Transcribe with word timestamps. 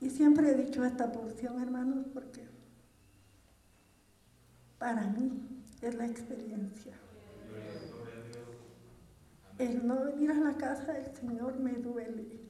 Y 0.00 0.08
siempre 0.08 0.50
he 0.50 0.54
dicho 0.54 0.84
esta 0.84 1.12
porción, 1.12 1.60
hermanos, 1.60 2.06
porque 2.14 2.48
para 4.78 5.06
mí 5.08 5.62
es 5.82 5.94
la 5.94 6.06
experiencia. 6.06 6.94
El 9.58 9.86
no 9.86 10.06
venir 10.06 10.30
a 10.30 10.40
la 10.40 10.56
casa 10.56 10.94
del 10.94 11.14
Señor 11.14 11.58
me 11.58 11.74
duele. 11.74 12.40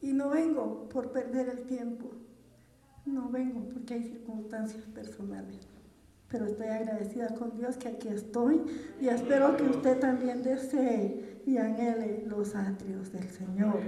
Y 0.00 0.12
no 0.12 0.30
vengo 0.30 0.88
por 0.88 1.10
perder 1.10 1.48
el 1.48 1.66
tiempo. 1.66 2.12
No 3.04 3.28
vengo 3.28 3.68
porque 3.68 3.94
hay 3.94 4.04
circunstancias 4.04 4.84
personales. 4.84 5.71
Pero 6.32 6.46
estoy 6.46 6.66
agradecida 6.68 7.28
con 7.34 7.56
Dios 7.58 7.76
que 7.76 7.88
aquí 7.88 8.08
estoy 8.08 8.62
y 9.00 9.08
espero 9.08 9.54
que 9.56 9.64
usted 9.64 10.00
también 10.00 10.42
desee 10.42 11.42
y 11.46 11.58
anhele 11.58 12.24
los 12.26 12.54
atrios 12.56 13.12
del 13.12 13.28
Señor. 13.28 13.80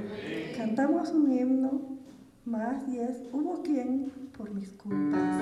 Cantamos 0.55 1.11
un 1.11 1.33
himno 1.33 1.99
más 2.45 2.87
y 2.87 2.99
es, 2.99 3.23
hubo 3.33 3.63
quien 3.63 4.13
por 4.37 4.51
mis 4.53 4.71
culpas. 4.73 5.39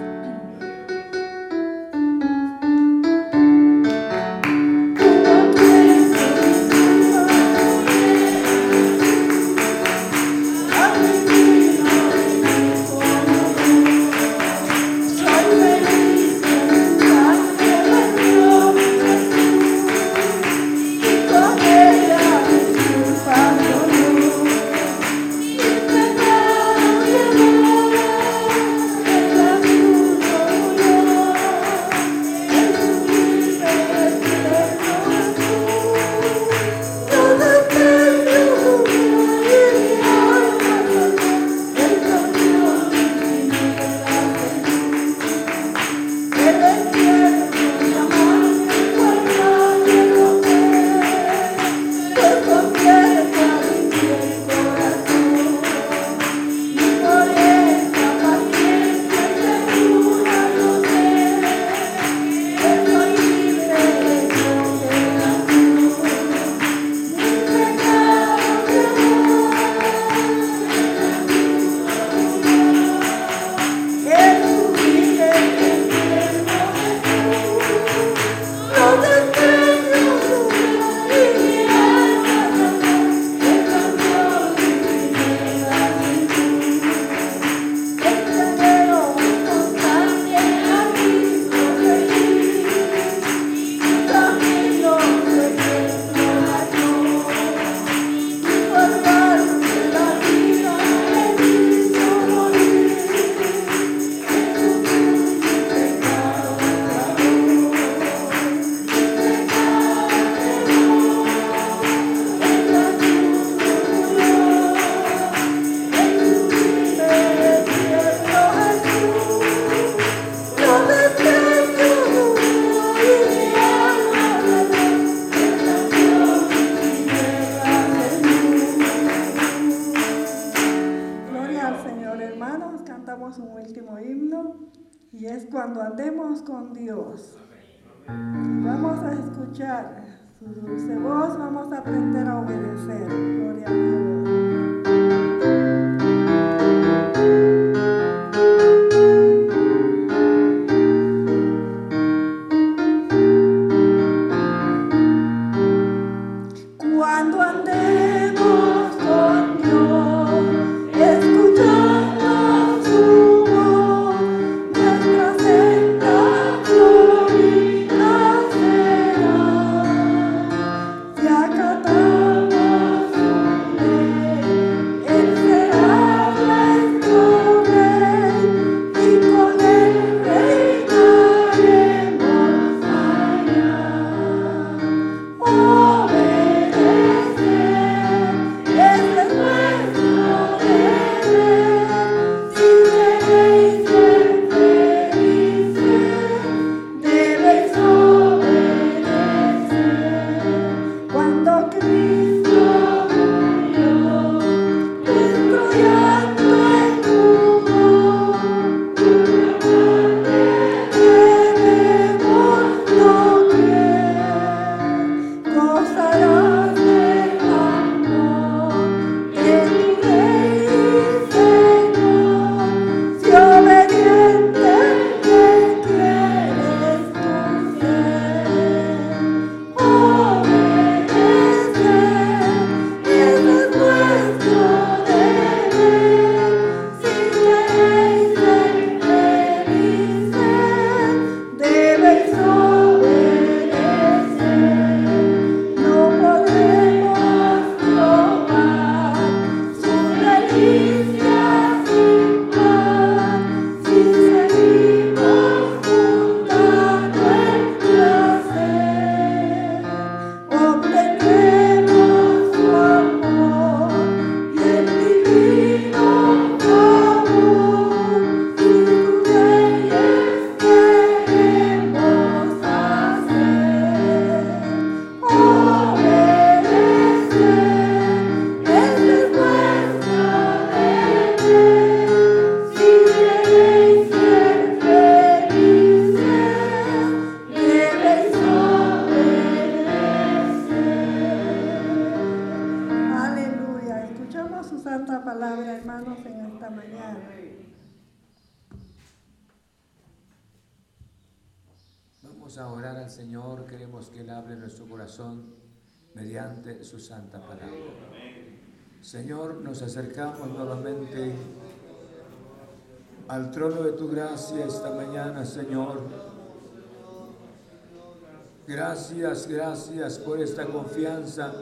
Gracias, 318.67 319.49
gracias 319.49 320.19
por 320.19 320.41
esta 320.41 320.67
confianza 320.67 321.53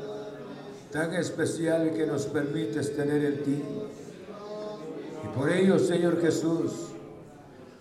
tan 0.92 1.14
especial 1.14 1.92
que 1.94 2.06
nos 2.06 2.26
permites 2.26 2.94
tener 2.94 3.24
en 3.24 3.42
ti. 3.42 3.62
Y 5.24 5.38
por 5.38 5.50
ello, 5.50 5.78
Señor 5.78 6.20
Jesús, 6.20 6.72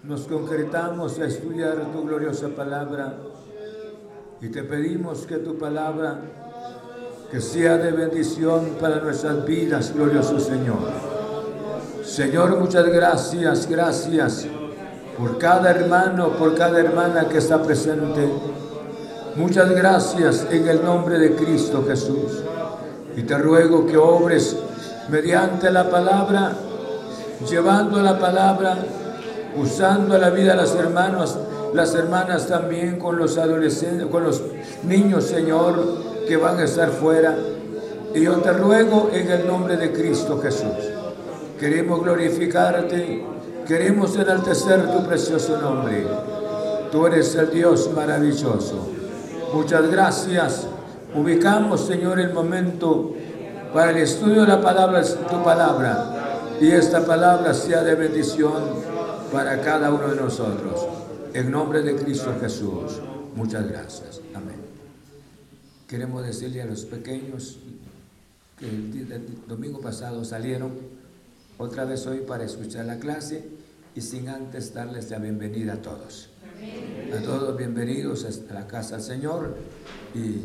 nos 0.03 0.21
concretamos 0.21 1.19
a 1.19 1.25
estudiar 1.25 1.91
tu 1.91 2.03
gloriosa 2.03 2.47
palabra 2.49 3.17
y 4.39 4.47
te 4.47 4.63
pedimos 4.63 5.25
que 5.25 5.37
tu 5.37 5.57
palabra 5.57 6.21
que 7.29 7.41
sea 7.41 7.77
de 7.77 7.91
bendición 7.91 8.77
para 8.79 9.01
nuestras 9.01 9.45
vidas, 9.45 9.93
glorioso 9.93 10.39
Señor. 10.39 10.79
Señor, 12.05 12.57
muchas 12.57 12.87
gracias, 12.87 13.67
gracias 13.67 14.47
por 15.17 15.37
cada 15.37 15.71
hermano, 15.71 16.29
por 16.37 16.55
cada 16.55 16.79
hermana 16.79 17.27
que 17.27 17.39
está 17.39 17.61
presente. 17.61 18.29
Muchas 19.39 19.71
gracias 19.71 20.47
en 20.51 20.67
el 20.67 20.83
nombre 20.83 21.17
de 21.17 21.33
Cristo 21.33 21.85
Jesús. 21.87 22.43
Y 23.15 23.23
te 23.23 23.37
ruego 23.37 23.85
que 23.85 23.95
obres 23.95 24.57
mediante 25.07 25.71
la 25.71 25.89
palabra, 25.89 26.51
llevando 27.49 28.01
la 28.01 28.19
palabra, 28.19 28.77
usando 29.55 30.17
la 30.17 30.29
vida 30.29 30.51
de 30.51 30.57
las 30.57 30.75
hermanas, 30.75 31.37
las 31.73 31.95
hermanas 31.95 32.47
también 32.47 32.99
con 32.99 33.17
los 33.17 33.37
adolescentes, 33.37 34.07
con 34.07 34.25
los 34.25 34.43
niños, 34.83 35.23
Señor, 35.23 35.85
que 36.27 36.35
van 36.35 36.59
a 36.59 36.65
estar 36.65 36.89
fuera. 36.89 37.33
Y 38.13 38.23
yo 38.23 38.33
te 38.41 38.51
ruego 38.51 39.09
en 39.13 39.31
el 39.31 39.47
nombre 39.47 39.77
de 39.77 39.93
Cristo 39.93 40.37
Jesús. 40.41 40.91
Queremos 41.57 42.03
glorificarte, 42.03 43.23
queremos 43.65 44.17
enaltecer 44.17 44.91
tu 44.91 45.07
precioso 45.07 45.57
nombre. 45.61 46.05
Tú 46.91 47.07
eres 47.07 47.33
el 47.35 47.49
Dios 47.51 47.89
maravilloso. 47.95 48.98
Muchas 49.53 49.89
gracias. 49.89 50.67
Ubicamos, 51.15 51.87
Señor, 51.87 52.19
el 52.19 52.33
momento 52.33 53.15
para 53.73 53.91
el 53.91 53.97
estudio 53.97 54.41
de 54.41 54.47
la 54.47 54.61
palabra, 54.61 55.03
tu 55.03 55.43
palabra. 55.43 56.15
Y 56.61 56.71
esta 56.71 57.05
palabra 57.05 57.53
sea 57.53 57.83
de 57.83 57.95
bendición 57.95 58.63
para 59.31 59.61
cada 59.61 59.93
uno 59.93 60.09
de 60.09 60.15
nosotros. 60.15 60.85
En 61.33 61.51
nombre 61.51 61.81
de 61.81 61.95
Cristo 61.95 62.35
Jesús. 62.39 62.99
Muchas 63.35 63.67
gracias. 63.67 64.21
Amén. 64.33 64.57
Queremos 65.87 66.25
decirle 66.25 66.61
a 66.61 66.65
los 66.65 66.85
pequeños 66.85 67.57
que 68.57 68.67
el, 68.67 69.39
domingo 69.47 69.79
pasado 69.79 70.25
salieron 70.25 70.73
otra 71.57 71.85
vez 71.85 72.05
hoy 72.07 72.19
para 72.19 72.43
escuchar 72.43 72.85
la 72.85 72.99
clase 72.99 73.45
y 73.95 74.01
sin 74.01 74.29
antes 74.29 74.73
darles 74.73 75.09
la 75.09 75.19
bienvenida 75.19 75.73
a 75.73 75.81
todos. 75.81 76.28
A 76.59 77.21
todos 77.21 77.57
bienvenidos 77.57 78.25
a 78.25 78.53
la 78.53 78.67
casa 78.67 78.97
del 78.97 79.05
Señor 79.05 79.55
y 80.13 80.41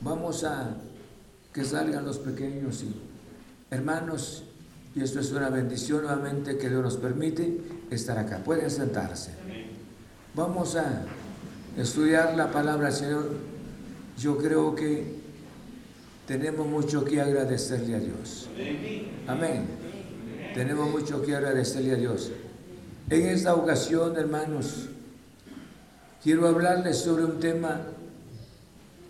vamos 0.00 0.44
a 0.44 0.76
que 1.52 1.64
salgan 1.64 2.04
los 2.04 2.18
pequeños 2.18 2.82
y 2.82 2.94
hermanos 3.70 4.44
y 4.94 5.02
esto 5.02 5.20
es 5.20 5.32
una 5.32 5.48
bendición 5.48 6.02
nuevamente 6.02 6.58
que 6.58 6.68
Dios 6.68 6.82
nos 6.82 6.96
permite 6.96 7.60
estar 7.90 8.18
acá. 8.18 8.38
Pueden 8.44 8.70
sentarse. 8.70 9.30
Vamos 10.34 10.76
a 10.76 11.02
estudiar 11.78 12.36
la 12.36 12.50
palabra 12.50 12.88
del 12.88 12.96
Señor 12.96 13.30
yo 14.18 14.36
creo 14.36 14.74
que 14.74 15.14
tenemos 16.26 16.66
mucho 16.66 17.04
que 17.04 17.20
agradecerle 17.20 17.94
a 17.94 18.00
Dios. 18.00 18.48
Amén. 19.26 19.66
Tenemos 20.54 20.90
mucho 20.90 21.22
que 21.22 21.34
agradecerle 21.34 21.92
a 21.92 21.96
Dios. 21.96 22.32
En 23.08 23.26
esta 23.26 23.54
ocasión, 23.54 24.16
hermanos, 24.16 24.88
quiero 26.26 26.48
hablarles 26.48 26.96
sobre 26.96 27.24
un 27.24 27.38
tema 27.38 27.82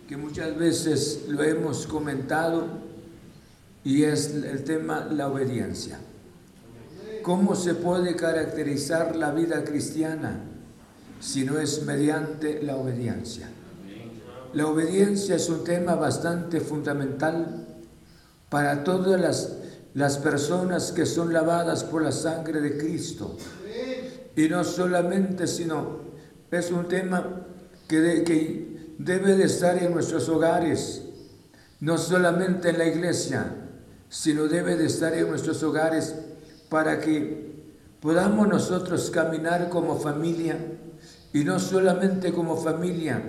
que 0.07 0.15
muchas 0.15 0.55
veces 0.55 1.21
lo 1.27 1.41
hemos 1.41 1.87
comentado 1.87 2.67
y 3.83 4.03
es 4.03 4.35
el 4.35 4.63
tema 4.63 5.07
la 5.09 5.27
obediencia. 5.27 5.97
¿Cómo 7.23 7.55
se 7.55 7.73
puede 7.73 8.15
caracterizar 8.15 9.15
la 9.15 9.31
vida 9.31 9.63
cristiana 9.63 10.41
si 11.19 11.43
no 11.43 11.57
es 11.57 11.81
mediante 11.87 12.61
la 12.61 12.75
obediencia? 12.75 13.49
La 14.53 14.67
obediencia 14.67 15.37
es 15.37 15.49
un 15.49 15.63
tema 15.63 15.95
bastante 15.95 16.61
fundamental 16.61 17.65
para 18.47 18.83
todas 18.83 19.19
las, 19.19 19.53
las 19.95 20.19
personas 20.19 20.91
que 20.91 21.07
son 21.07 21.33
lavadas 21.33 21.83
por 21.83 22.03
la 22.03 22.11
sangre 22.11 22.61
de 22.61 22.77
Cristo. 22.77 23.35
Y 24.35 24.47
no 24.49 24.63
solamente, 24.63 25.47
sino 25.47 26.06
es 26.51 26.71
un 26.71 26.87
tema 26.87 27.45
que, 27.87 28.77
debe 28.97 29.35
de 29.35 29.43
estar 29.43 29.81
en 29.81 29.93
nuestros 29.93 30.27
hogares, 30.29 31.03
no 31.79 31.97
solamente 31.97 32.69
en 32.69 32.77
la 32.77 32.85
iglesia, 32.85 33.53
sino 34.09 34.47
debe 34.47 34.75
de 34.75 34.85
estar 34.85 35.13
en 35.13 35.29
nuestros 35.29 35.61
hogares 35.63 36.15
para 36.69 36.99
que 36.99 37.65
podamos 38.01 38.47
nosotros 38.47 39.11
caminar 39.11 39.69
como 39.69 39.99
familia 39.99 40.57
y 41.33 41.43
no 41.43 41.59
solamente 41.59 42.33
como 42.33 42.57
familia, 42.57 43.21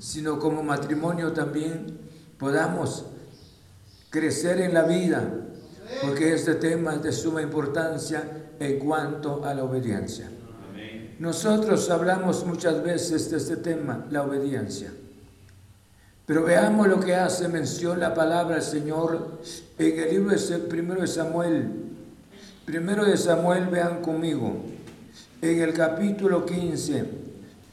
sino 0.00 0.38
como 0.38 0.62
matrimonio 0.62 1.32
también 1.32 1.98
podamos 2.38 3.04
crecer 4.10 4.60
en 4.60 4.74
la 4.74 4.82
vida, 4.82 5.22
porque 6.02 6.34
este 6.34 6.56
tema 6.56 6.94
es 6.94 7.02
de 7.02 7.12
suma 7.12 7.42
importancia 7.42 8.48
en 8.58 8.78
cuanto 8.78 9.44
a 9.44 9.54
la 9.54 9.62
obediencia. 9.62 10.28
Nosotros 11.22 11.88
hablamos 11.88 12.44
muchas 12.44 12.82
veces 12.82 13.30
de 13.30 13.36
este 13.36 13.54
tema, 13.54 14.06
la 14.10 14.24
obediencia. 14.24 14.92
Pero 16.26 16.42
veamos 16.42 16.88
lo 16.88 16.98
que 16.98 17.14
hace 17.14 17.46
mención 17.46 18.00
la 18.00 18.12
palabra 18.12 18.56
del 18.56 18.64
Señor 18.64 19.38
en 19.78 20.00
el 20.00 20.10
libro 20.10 20.36
de 20.36 20.58
primero 20.58 21.00
de 21.00 21.06
Samuel. 21.06 21.70
Primero 22.64 23.04
de 23.04 23.16
Samuel, 23.16 23.68
vean 23.68 24.02
conmigo, 24.02 24.64
en 25.40 25.60
el 25.60 25.72
capítulo 25.72 26.44
15, 26.44 27.04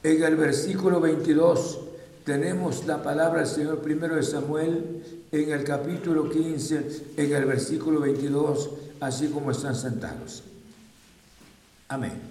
en 0.03 0.23
el 0.23 0.35
versículo 0.35 0.99
22 0.99 1.79
tenemos 2.25 2.85
la 2.85 3.01
palabra 3.01 3.39
del 3.39 3.49
Señor 3.49 3.79
primero 3.79 4.15
de 4.15 4.21
Samuel 4.21 5.25
en 5.31 5.51
el 5.51 5.63
capítulo 5.63 6.29
15, 6.29 7.13
en 7.17 7.33
el 7.33 7.45
versículo 7.45 7.99
22, 7.99 8.69
así 8.99 9.29
como 9.29 9.49
están 9.49 9.73
sentados. 9.73 10.43
Amén. 11.87 12.29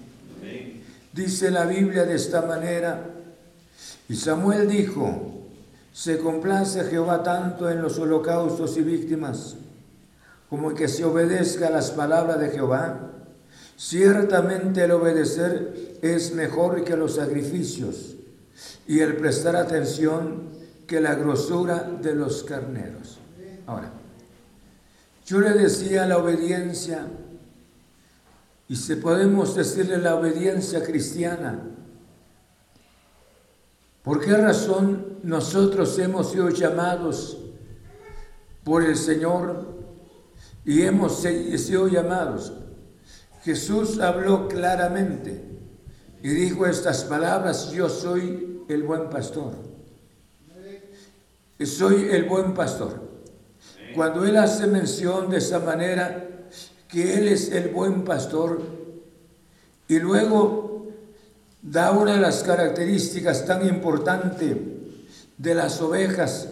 Dice 1.19 1.51
la 1.51 1.65
Biblia 1.65 2.05
de 2.05 2.15
esta 2.15 2.43
manera, 2.43 3.05
y 4.09 4.15
Samuel 4.15 4.69
dijo, 4.69 5.33
se 5.93 6.17
complace 6.19 6.85
Jehová 6.85 7.25
tanto 7.25 7.69
en 7.69 7.83
los 7.83 7.99
holocaustos 7.99 8.77
y 8.77 8.83
víctimas, 8.83 9.57
como 10.49 10.73
que 10.77 10.87
se 10.87 11.05
obedezca 11.05 11.71
las 11.71 11.91
palabras 11.91 12.39
de 12.39 12.51
Jehová. 12.51 13.01
Ciertamente 13.77 14.85
el 14.85 14.93
obedecer 14.93 15.99
es 16.03 16.35
mejor 16.35 16.85
que 16.85 16.97
los 16.97 17.17
sacrificios 17.17 18.15
y 18.87 19.01
el 19.01 19.17
prestar 19.17 19.57
atención 19.57 20.51
que 20.87 21.01
la 21.01 21.17
grosura 21.17 21.91
de 22.01 22.15
los 22.15 22.45
carneros. 22.45 23.19
Ahora, 23.67 23.91
yo 25.27 25.41
le 25.41 25.51
decía 25.51 26.07
la 26.07 26.19
obediencia, 26.19 27.09
y 28.69 28.77
si 28.77 28.97
podemos 28.97 29.55
decirle 29.55 29.97
la 29.97 30.15
obediencia 30.15 30.83
cristiana, 30.83 31.59
¿por 34.03 34.21
qué 34.21 34.37
razón 34.37 35.19
nosotros 35.23 35.99
hemos 35.99 36.33
sido 36.33 36.51
llamados 36.51 37.39
por 38.65 38.85
el 38.85 38.97
Señor 38.97 39.67
y 40.67 40.83
hemos 40.83 41.23
sido 41.23 41.89
llamados? 41.89 42.53
Jesús 43.43 43.99
habló 44.01 44.49
claramente 44.49 45.43
y 46.23 46.29
dijo 46.29 46.67
estas 46.67 47.05
palabras, 47.05 47.71
yo 47.71 47.89
soy 47.89 48.65
el 48.69 48.83
buen 48.83 49.09
pastor. 49.09 49.55
Soy 51.65 52.09
el 52.11 52.25
buen 52.25 52.53
pastor. 52.53 53.09
Cuando 53.95 54.27
Él 54.27 54.37
hace 54.37 54.67
mención 54.67 55.31
de 55.31 55.39
esa 55.39 55.59
manera, 55.59 56.28
que 56.89 57.19
Él 57.19 57.29
es 57.29 57.53
el 57.53 57.69
buen 57.69 58.05
pastor, 58.05 58.61
y 59.89 59.99
luego 59.99 60.87
da 61.63 61.93
una 61.93 62.15
de 62.15 62.21
las 62.21 62.43
características 62.43 63.47
tan 63.47 63.67
importantes 63.67 64.57
de 65.37 65.55
las 65.55 65.81
ovejas, 65.81 66.49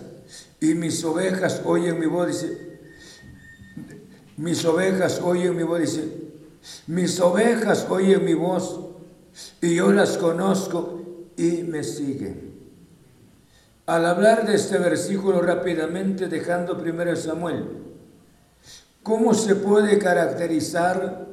y 0.60 0.74
mis 0.74 1.04
ovejas 1.04 1.62
oyen 1.64 1.98
mi 1.98 2.06
voz, 2.06 2.28
dice, 2.28 2.78
mis 4.36 4.64
ovejas 4.64 5.20
oyen 5.22 5.56
mi 5.56 5.62
voz, 5.62 5.80
dice, 5.80 6.26
mis 6.86 7.20
ovejas 7.20 7.86
oyen 7.88 8.24
mi 8.24 8.34
voz, 8.34 8.80
y 9.60 9.76
yo 9.76 9.92
las 9.92 10.16
conozco 10.16 11.02
y 11.36 11.62
me 11.62 11.84
sigue. 11.84 12.46
Al 13.86 14.04
hablar 14.04 14.46
de 14.46 14.56
este 14.56 14.78
versículo 14.78 15.40
rápidamente, 15.40 16.26
dejando 16.26 16.76
primero 16.76 17.14
Samuel, 17.14 17.66
¿cómo 19.06 19.34
se 19.34 19.54
puede 19.54 20.00
caracterizar 20.00 21.28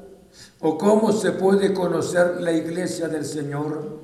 o 0.59 0.77
cómo 0.77 1.11
se 1.11 1.31
puede 1.31 1.73
conocer 1.73 2.39
la 2.39 2.51
iglesia 2.51 3.07
del 3.07 3.25
Señor? 3.25 3.99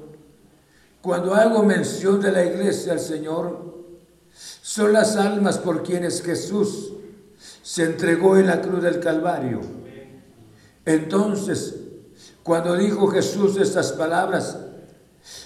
Cuando 1.04 1.36
hago 1.36 1.62
mención 1.62 2.20
de 2.20 2.32
la 2.32 2.44
iglesia 2.44 2.94
del 2.94 3.02
Señor, 3.02 3.86
son 4.34 4.92
las 4.92 5.16
almas 5.18 5.60
por 5.60 5.84
quienes 5.84 6.24
Jesús 6.24 6.94
se 7.62 7.84
entregó 7.84 8.38
en 8.38 8.48
la 8.48 8.60
cruz 8.60 8.82
del 8.82 9.00
Calvario. 9.00 9.62
Entonces, 10.84 11.76
cuando 12.42 12.76
dijo 12.76 13.06
Jesús 13.10 13.56
estas 13.58 13.92
palabras, 13.92 14.58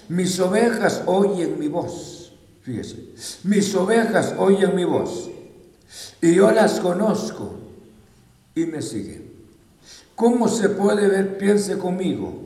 mis 0.08 0.40
ovejas 0.40 1.02
oyen 1.04 1.58
mi 1.58 1.68
voz. 1.68 2.32
Fíjese, 2.62 3.10
mis 3.42 3.74
ovejas 3.74 4.34
oyen 4.38 4.74
mi 4.74 4.84
voz 4.84 5.28
y 6.22 6.34
yo 6.34 6.50
las 6.52 6.80
conozco 6.80 7.63
y 8.54 8.66
me 8.66 8.82
siguen. 8.82 9.32
¿Cómo 10.14 10.48
se 10.48 10.68
puede 10.68 11.08
ver? 11.08 11.38
Piense 11.38 11.78
conmigo. 11.78 12.44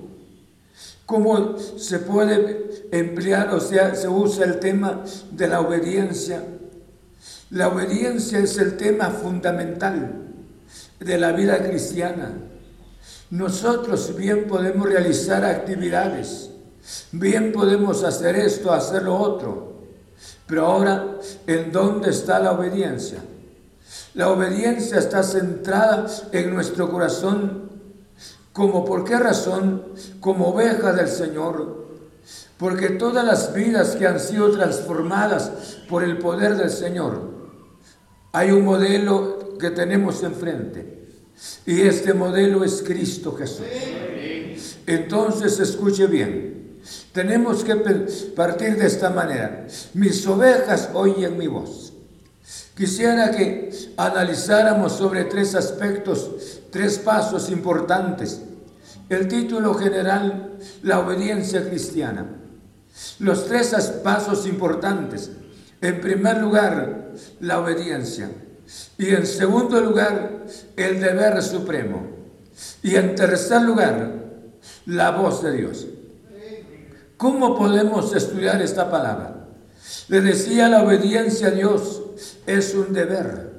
¿Cómo 1.04 1.58
se 1.58 2.00
puede 2.00 2.86
emplear, 2.92 3.54
o 3.54 3.60
sea, 3.60 3.94
se 3.94 4.08
usa 4.08 4.44
el 4.44 4.60
tema 4.60 5.04
de 5.30 5.48
la 5.48 5.60
obediencia? 5.60 6.44
La 7.50 7.68
obediencia 7.68 8.38
es 8.38 8.58
el 8.58 8.76
tema 8.76 9.10
fundamental 9.10 10.26
de 11.00 11.18
la 11.18 11.32
vida 11.32 11.62
cristiana. 11.66 12.32
Nosotros 13.30 14.16
bien 14.16 14.46
podemos 14.46 14.86
realizar 14.86 15.44
actividades, 15.44 16.50
bien 17.12 17.52
podemos 17.52 18.04
hacer 18.04 18.36
esto, 18.36 18.72
hacer 18.72 19.04
lo 19.04 19.16
otro, 19.16 19.78
pero 20.46 20.66
ahora, 20.66 21.18
¿en 21.46 21.72
dónde 21.72 22.10
está 22.10 22.38
la 22.38 22.52
obediencia? 22.52 23.18
La 24.14 24.30
obediencia 24.30 24.98
está 24.98 25.22
centrada 25.22 26.06
en 26.32 26.54
nuestro 26.54 26.90
corazón 26.90 27.68
como 28.52 28.84
por 28.84 29.04
qué 29.04 29.16
razón, 29.16 29.84
como 30.18 30.48
oveja 30.48 30.92
del 30.92 31.06
Señor, 31.06 31.86
porque 32.56 32.88
todas 32.90 33.24
las 33.24 33.54
vidas 33.54 33.94
que 33.94 34.06
han 34.06 34.18
sido 34.18 34.50
transformadas 34.50 35.52
por 35.88 36.02
el 36.02 36.18
poder 36.18 36.56
del 36.56 36.70
Señor, 36.70 37.22
hay 38.32 38.50
un 38.50 38.64
modelo 38.64 39.56
que 39.60 39.70
tenemos 39.70 40.22
enfrente 40.24 41.08
y 41.66 41.82
este 41.82 42.14
modelo 42.14 42.64
es 42.64 42.82
Cristo 42.82 43.36
Jesús. 43.36 43.66
Entonces 44.86 45.60
escuche 45.60 46.06
bien, 46.08 46.80
tenemos 47.12 47.62
que 47.62 47.76
partir 48.34 48.76
de 48.76 48.86
esta 48.86 49.10
manera. 49.10 49.66
Mis 49.94 50.26
ovejas 50.26 50.90
oyen 50.94 51.38
mi 51.38 51.46
voz. 51.46 51.87
Quisiera 52.78 53.32
que 53.32 53.70
analizáramos 53.96 54.92
sobre 54.92 55.24
tres 55.24 55.56
aspectos, 55.56 56.60
tres 56.70 56.96
pasos 56.98 57.50
importantes. 57.50 58.40
El 59.08 59.26
título 59.26 59.74
general, 59.74 60.52
la 60.84 61.00
obediencia 61.00 61.68
cristiana. 61.68 62.24
Los 63.18 63.46
tres 63.46 63.74
pasos 64.04 64.46
importantes. 64.46 65.32
En 65.80 66.00
primer 66.00 66.38
lugar, 66.38 67.14
la 67.40 67.58
obediencia. 67.58 68.30
Y 68.96 69.08
en 69.08 69.26
segundo 69.26 69.80
lugar, 69.80 70.44
el 70.76 71.00
deber 71.00 71.42
supremo. 71.42 72.06
Y 72.84 72.94
en 72.94 73.16
tercer 73.16 73.62
lugar, 73.62 74.12
la 74.86 75.10
voz 75.10 75.42
de 75.42 75.50
Dios. 75.50 75.84
¿Cómo 77.16 77.58
podemos 77.58 78.14
estudiar 78.14 78.62
esta 78.62 78.88
palabra? 78.88 79.48
Le 80.06 80.20
decía, 80.20 80.68
la 80.68 80.84
obediencia 80.84 81.48
a 81.48 81.50
Dios 81.50 82.02
es 82.46 82.74
un 82.74 82.92
deber. 82.92 83.58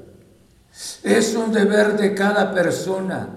Es 1.03 1.35
un 1.35 1.51
deber 1.51 1.97
de 1.97 2.13
cada 2.13 2.53
persona. 2.53 3.29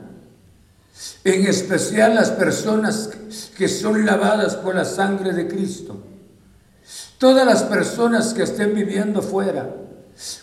En 1.25 1.47
especial 1.47 2.15
las 2.15 2.31
personas 2.31 3.11
que 3.57 3.69
son 3.69 4.05
lavadas 4.05 4.57
por 4.57 4.75
la 4.75 4.85
sangre 4.85 5.33
de 5.33 5.49
Cristo. 5.49 5.97
Todas 7.19 7.47
las 7.47 7.63
personas 7.63 8.35
que 8.35 8.43
estén 8.43 8.75
viviendo 8.75 9.23
fuera, 9.23 9.71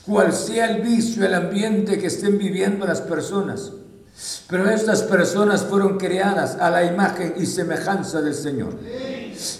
cual 0.06 0.34
sea 0.34 0.72
el 0.72 0.82
vicio, 0.82 1.26
el 1.26 1.34
ambiente 1.34 2.00
que 2.00 2.08
estén 2.08 2.38
viviendo 2.38 2.86
las 2.86 3.02
personas, 3.02 3.72
pero 4.48 4.70
estas 4.70 5.04
personas 5.04 5.63
fueron 5.63 5.98
creadas 5.98 6.56
a 6.56 6.70
la 6.70 6.84
imagen 6.84 7.36
y 7.38 7.46
semejanza 7.46 8.22
del 8.22 8.34
Señor. 8.34 8.78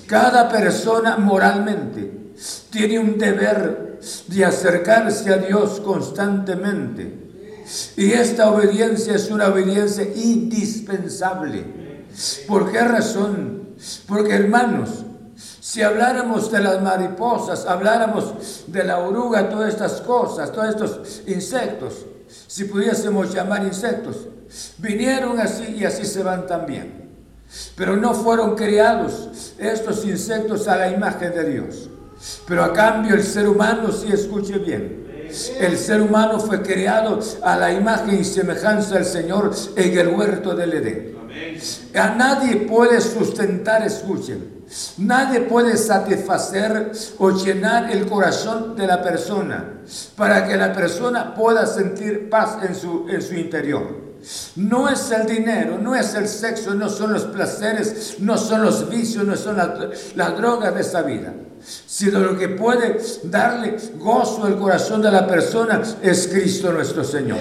Cada 0.08 0.50
persona 0.50 1.18
moralmente 1.18 2.29
tiene 2.70 3.00
un 3.00 3.18
deber 3.18 4.00
de 4.28 4.46
acercarse 4.46 5.34
a 5.34 5.38
Dios 5.38 5.80
constantemente. 5.82 7.30
Y 7.98 8.12
esta 8.12 8.50
obediencia 8.50 9.16
es 9.16 9.30
una 9.30 9.48
obediencia 9.48 10.04
indispensable. 10.16 12.06
¿Por 12.48 12.72
qué 12.72 12.82
razón? 12.82 13.76
Porque 14.08 14.34
hermanos, 14.34 15.06
si 15.36 15.82
habláramos 15.82 16.52
de 16.52 16.60
las 16.62 16.82
mariposas, 16.82 17.66
habláramos 17.66 18.64
de 18.68 18.84
la 18.84 19.00
oruga, 19.00 19.50
todas 19.50 19.74
estas 19.74 20.02
cosas, 20.02 20.52
todos 20.52 20.70
estos 20.70 21.22
insectos, 21.28 22.06
si 22.48 22.66
pudiésemos 22.66 23.34
llamar 23.34 23.64
insectos, 23.64 24.28
vinieron 24.80 25.40
así 25.40 25.76
y 25.78 25.86
así 25.86 26.06
se 26.06 26.24
van 26.24 26.48
también. 26.48 27.10
Pero 27.76 27.96
no 27.96 28.14
fueron 28.14 28.56
creados 28.56 29.54
estos 29.58 30.06
insectos 30.06 30.68
a 30.68 30.76
la 30.76 30.90
imagen 30.90 31.34
de 31.34 31.50
Dios. 31.52 31.90
Pero 32.48 32.64
a 32.64 32.74
cambio 32.74 33.16
el 33.16 33.24
ser 33.24 33.48
humano, 33.48 33.92
si 33.92 34.12
escuche 34.12 34.58
bien, 34.58 35.08
el 35.60 35.78
ser 35.78 36.02
humano 36.02 36.40
fue 36.40 36.62
creado 36.62 37.20
a 37.44 37.56
la 37.56 37.72
imagen 37.72 38.20
y 38.20 38.24
semejanza 38.24 38.96
del 38.96 39.06
Señor 39.06 39.52
en 39.76 39.98
el 39.98 40.08
huerto 40.10 40.56
del 40.56 40.74
Edén. 40.74 41.20
A 41.96 42.16
nadie 42.16 42.56
puede 42.58 43.00
sustentar, 43.00 43.86
escuchen, 43.86 44.64
nadie 44.98 45.42
puede 45.42 45.78
satisfacer 45.78 46.92
o 47.20 47.32
llenar 47.32 47.92
el 47.92 48.08
corazón 48.08 48.76
de 48.76 48.88
la 48.88 49.02
persona 49.02 49.82
para 50.16 50.48
que 50.48 50.58
la 50.58 50.74
persona 50.74 51.36
pueda 51.36 51.66
sentir 51.66 52.30
paz 52.30 52.58
en 52.64 52.76
su, 52.76 53.08
en 53.10 53.22
su 53.22 53.36
interior. 53.36 54.10
No 54.56 54.90
es 54.90 55.12
el 55.12 55.26
dinero, 55.26 55.78
no 55.78 55.96
es 55.96 56.14
el 56.16 56.28
sexo, 56.28 56.74
no 56.74 56.90
son 56.90 57.14
los 57.14 57.24
placeres, 57.26 58.18
no 58.20 58.38
son 58.38 58.64
los 58.64 58.90
vicios, 58.90 59.26
no 59.26 59.38
son 59.38 59.58
las 60.16 60.38
drogas 60.38 60.76
de 60.76 60.82
esta 60.82 61.02
vida 61.04 61.34
sino 61.62 62.20
lo 62.20 62.38
que 62.38 62.50
puede 62.50 62.98
darle 63.24 63.78
gozo 63.98 64.46
al 64.46 64.58
corazón 64.58 65.02
de 65.02 65.12
la 65.12 65.28
persona 65.28 65.82
es 66.02 66.28
Cristo 66.28 66.72
nuestro 66.72 67.04
Señor. 67.04 67.38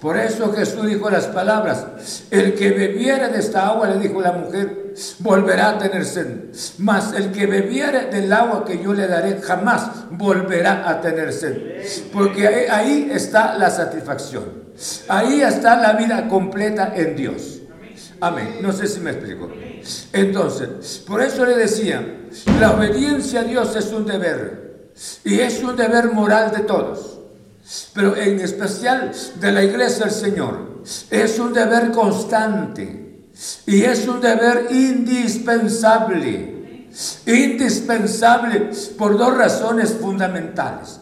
Por 0.00 0.16
eso 0.16 0.52
Jesús 0.52 0.86
dijo 0.86 1.10
las 1.10 1.26
palabras, 1.26 2.22
el 2.30 2.54
que 2.54 2.70
bebiere 2.70 3.28
de 3.28 3.38
esta 3.38 3.68
agua, 3.68 3.88
le 3.88 3.98
dijo 3.98 4.20
la 4.20 4.32
mujer, 4.32 4.94
volverá 5.18 5.70
a 5.70 5.78
tener 5.78 6.04
sed. 6.04 6.50
Mas 6.78 7.12
el 7.12 7.32
que 7.32 7.46
bebiere 7.46 8.06
del 8.06 8.32
agua 8.32 8.64
que 8.64 8.82
yo 8.82 8.92
le 8.92 9.06
daré, 9.06 9.40
jamás 9.40 9.90
volverá 10.10 10.88
a 10.88 11.00
tener 11.00 11.32
sed. 11.32 11.82
Porque 12.12 12.68
ahí 12.70 13.10
está 13.12 13.56
la 13.56 13.70
satisfacción. 13.70 14.66
Ahí 15.08 15.40
está 15.40 15.76
la 15.76 15.94
vida 15.94 16.28
completa 16.28 16.92
en 16.94 17.16
Dios. 17.16 17.60
Amén. 18.20 18.58
No 18.60 18.72
sé 18.72 18.86
si 18.86 19.00
me 19.00 19.10
explico. 19.10 19.50
Entonces, 20.12 21.02
por 21.06 21.22
eso 21.22 21.44
le 21.44 21.56
decía, 21.56 22.28
la 22.58 22.72
obediencia 22.72 23.40
a 23.40 23.44
Dios 23.44 23.76
es 23.76 23.92
un 23.92 24.06
deber. 24.06 24.90
Y 25.24 25.40
es 25.40 25.62
un 25.62 25.76
deber 25.76 26.12
moral 26.12 26.52
de 26.52 26.60
todos. 26.60 27.18
Pero 27.94 28.16
en 28.16 28.40
especial 28.40 29.12
de 29.40 29.52
la 29.52 29.62
iglesia 29.62 30.06
del 30.06 30.14
Señor. 30.14 30.82
Es 31.10 31.38
un 31.38 31.52
deber 31.52 31.90
constante. 31.90 33.26
Y 33.66 33.82
es 33.82 34.08
un 34.08 34.20
deber 34.20 34.68
indispensable. 34.70 36.86
Indispensable 37.26 38.70
por 38.96 39.18
dos 39.18 39.36
razones 39.36 39.94
fundamentales. 40.00 41.00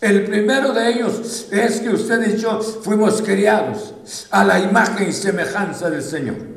El 0.00 0.24
primero 0.24 0.72
de 0.72 0.90
ellos 0.90 1.46
es 1.50 1.80
que 1.80 1.88
usted 1.88 2.34
y 2.34 2.38
yo 2.38 2.60
fuimos 2.60 3.22
criados 3.22 3.94
a 4.30 4.44
la 4.44 4.60
imagen 4.60 5.08
y 5.08 5.12
semejanza 5.12 5.88
del 5.88 6.02
Señor. 6.02 6.51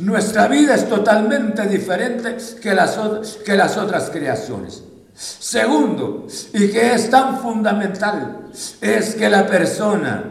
Nuestra 0.00 0.48
vida 0.48 0.74
es 0.74 0.88
totalmente 0.88 1.66
diferente 1.66 2.36
que 2.60 2.74
las, 2.74 3.76
otras 3.76 4.10
creaciones. 4.10 4.82
Segundo, 5.14 6.26
y 6.52 6.68
que 6.68 6.94
es 6.94 7.08
tan 7.08 7.38
fundamental, 7.40 8.48
es 8.80 9.14
que 9.14 9.30
la 9.30 9.46
persona 9.46 10.24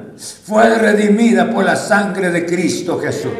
fue 0.45 0.75
redimida 0.75 1.49
por 1.49 1.65
la 1.65 1.75
sangre 1.75 2.29
de 2.31 2.45
Cristo 2.45 2.99
Jesús. 2.99 3.33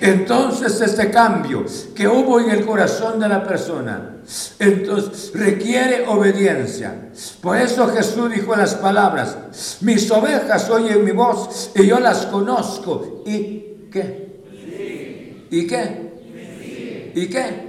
Entonces 0.00 0.80
este 0.80 1.10
cambio 1.10 1.64
que 1.94 2.06
hubo 2.06 2.40
en 2.40 2.50
el 2.50 2.64
corazón 2.64 3.18
de 3.18 3.28
la 3.28 3.42
persona, 3.44 4.16
entonces 4.58 5.32
requiere 5.34 6.06
obediencia. 6.06 7.10
Por 7.40 7.56
eso 7.56 7.88
Jesús 7.88 8.30
dijo 8.30 8.54
las 8.54 8.74
palabras, 8.74 9.78
mis 9.80 10.10
ovejas 10.10 10.68
oyen 10.70 11.04
mi 11.04 11.12
voz 11.12 11.70
y 11.74 11.86
yo 11.86 11.98
las 11.98 12.26
conozco. 12.26 13.22
¿Y 13.26 13.88
qué? 13.90 14.25
¿Y 15.50 15.66
qué? 15.66 17.12
¿Y 17.14 17.26
qué? 17.28 17.66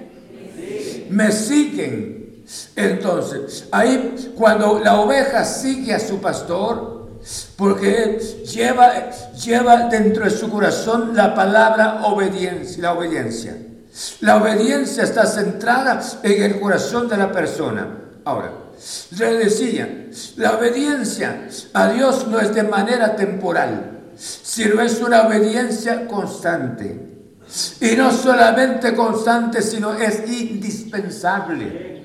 me 1.10 1.32
siguen. 1.32 2.44
Entonces, 2.76 3.66
ahí 3.72 4.34
cuando 4.36 4.80
la 4.80 5.02
oveja 5.02 5.44
sigue 5.44 5.94
a 5.94 6.00
su 6.00 6.20
pastor, 6.20 7.10
porque 7.58 8.20
lleva, 8.46 9.10
lleva 9.34 9.90
dentro 9.90 10.24
de 10.24 10.30
su 10.30 10.50
corazón 10.50 11.16
la 11.16 11.36
palabra 11.36 12.06
obediencia, 12.06 12.82
la 12.82 12.94
obediencia. 12.94 13.58
La 14.22 14.38
obediencia 14.38 15.04
está 15.04 15.26
centrada 15.26 16.02
en 16.24 16.44
el 16.44 16.60
corazón 16.60 17.10
de 17.10 17.18
la 17.18 17.32
persona. 17.32 17.88
Ahora, 18.24 18.52
le 19.20 19.34
decía, 19.38 20.08
la 20.38 20.58
obediencia 20.58 21.48
a 21.74 21.92
Dios 21.92 22.28
no 22.28 22.40
es 22.40 22.54
de 22.54 22.64
manera 22.64 23.16
temporal, 23.16 24.04
sino 24.16 24.82
es 24.82 25.02
una 25.02 25.28
obediencia 25.28 26.08
constante. 26.08 27.17
Y 27.80 27.96
no 27.96 28.12
solamente 28.12 28.94
constante, 28.94 29.62
sino 29.62 29.94
es 29.94 30.30
indispensable. 30.30 32.04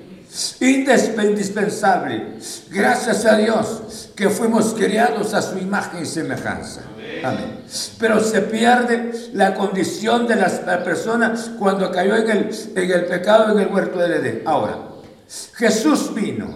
Indispensable. 0.61 2.37
Gracias 2.69 3.25
a 3.25 3.37
Dios 3.37 4.09
que 4.15 4.29
fuimos 4.29 4.73
criados 4.73 5.33
a 5.33 5.41
su 5.41 5.57
imagen 5.57 6.03
y 6.03 6.05
semejanza. 6.05 6.81
Amén. 7.23 7.59
Pero 7.99 8.19
se 8.21 8.41
pierde 8.41 9.29
la 9.33 9.53
condición 9.53 10.27
de 10.27 10.35
las 10.35 10.53
personas 10.83 11.51
cuando 11.59 11.91
cayó 11.91 12.15
en 12.15 12.29
el, 12.29 12.49
en 12.75 12.91
el 12.91 13.05
pecado 13.05 13.51
en 13.51 13.59
el 13.59 13.73
huerto 13.73 13.99
del 13.99 14.13
Edén. 14.13 14.41
Ahora, 14.45 14.77
Jesús 15.55 16.13
vino 16.13 16.53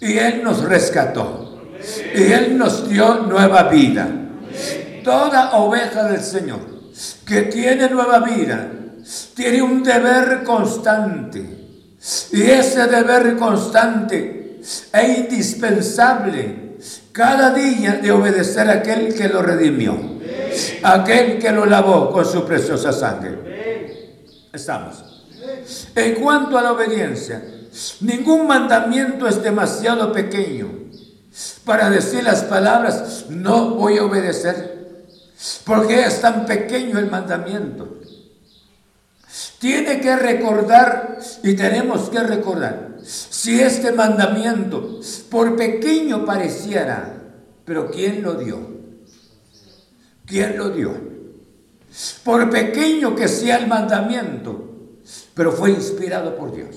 y 0.00 0.18
Él 0.18 0.42
nos 0.42 0.62
rescató. 0.62 1.46
Y 2.14 2.32
Él 2.32 2.58
nos 2.58 2.88
dio 2.88 3.20
nueva 3.20 3.64
vida. 3.64 4.06
Toda 5.02 5.56
oveja 5.56 6.04
del 6.04 6.20
Señor 6.20 6.69
que 7.26 7.42
tiene 7.42 7.88
nueva 7.88 8.20
vida 8.20 8.70
tiene 9.34 9.62
un 9.62 9.82
deber 9.82 10.42
constante. 10.44 11.58
Y 12.32 12.42
ese 12.42 12.86
deber 12.86 13.36
constante 13.36 14.60
e 14.92 15.12
indispensable 15.18 16.76
cada 17.12 17.52
día 17.52 17.96
de 17.96 18.10
obedecer 18.10 18.68
a 18.68 18.74
aquel 18.74 19.14
que 19.14 19.28
lo 19.28 19.42
redimió, 19.42 19.96
aquel 20.82 21.38
que 21.38 21.50
lo 21.50 21.66
lavó 21.66 22.10
con 22.10 22.24
su 22.24 22.44
preciosa 22.44 22.92
sangre. 22.92 23.38
Estamos. 24.52 25.04
En 25.94 26.14
cuanto 26.14 26.56
a 26.56 26.62
la 26.62 26.72
obediencia, 26.72 27.42
ningún 28.00 28.46
mandamiento 28.46 29.28
es 29.28 29.42
demasiado 29.42 30.12
pequeño 30.12 30.68
para 31.64 31.90
decir 31.90 32.24
las 32.24 32.42
palabras, 32.42 33.26
no 33.28 33.74
voy 33.74 33.98
a 33.98 34.04
obedecer, 34.04 34.69
porque 35.64 36.02
es 36.02 36.20
tan 36.20 36.46
pequeño 36.46 36.98
el 36.98 37.10
mandamiento. 37.10 37.98
Tiene 39.58 40.00
que 40.00 40.16
recordar 40.16 41.18
y 41.42 41.54
tenemos 41.54 42.08
que 42.10 42.20
recordar 42.20 42.98
si 43.02 43.60
este 43.60 43.92
mandamiento, 43.92 45.00
por 45.30 45.56
pequeño 45.56 46.24
pareciera, 46.24 47.14
pero 47.64 47.90
¿quién 47.90 48.22
lo 48.22 48.34
dio? 48.34 48.58
¿Quién 50.26 50.56
lo 50.56 50.70
dio? 50.70 50.94
Por 52.24 52.50
pequeño 52.50 53.14
que 53.16 53.28
sea 53.28 53.56
el 53.58 53.66
mandamiento, 53.66 54.98
pero 55.34 55.52
fue 55.52 55.70
inspirado 55.70 56.36
por 56.36 56.54
Dios. 56.54 56.76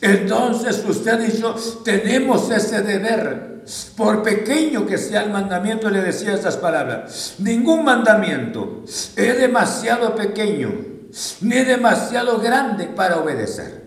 Entonces 0.00 0.84
usted 0.86 1.28
y 1.28 1.38
yo 1.38 1.54
tenemos 1.84 2.50
ese 2.50 2.82
deber, 2.82 3.59
por 3.96 4.22
pequeño 4.22 4.86
que 4.86 4.98
sea 4.98 5.22
el 5.22 5.30
mandamiento, 5.30 5.90
le 5.90 6.00
decía 6.02 6.34
estas 6.34 6.56
palabras, 6.56 7.34
ningún 7.38 7.84
mandamiento 7.84 8.82
es 8.86 9.38
demasiado 9.38 10.14
pequeño 10.14 10.72
ni 11.40 11.64
demasiado 11.64 12.38
grande 12.38 12.86
para 12.86 13.18
obedecer. 13.18 13.80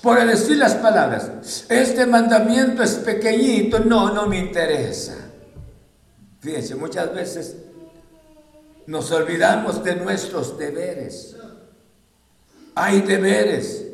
Por 0.00 0.24
decir 0.24 0.56
las 0.56 0.74
palabras, 0.74 1.66
este 1.68 2.06
mandamiento 2.06 2.82
es 2.82 2.94
pequeñito, 2.94 3.80
no, 3.80 4.12
no 4.12 4.26
me 4.26 4.38
interesa. 4.38 5.14
Fíjense, 6.40 6.74
muchas 6.76 7.12
veces 7.14 7.56
nos 8.86 9.10
olvidamos 9.10 9.82
de 9.84 9.96
nuestros 9.96 10.56
deberes. 10.56 11.36
Hay 12.74 13.02
deberes. 13.02 13.84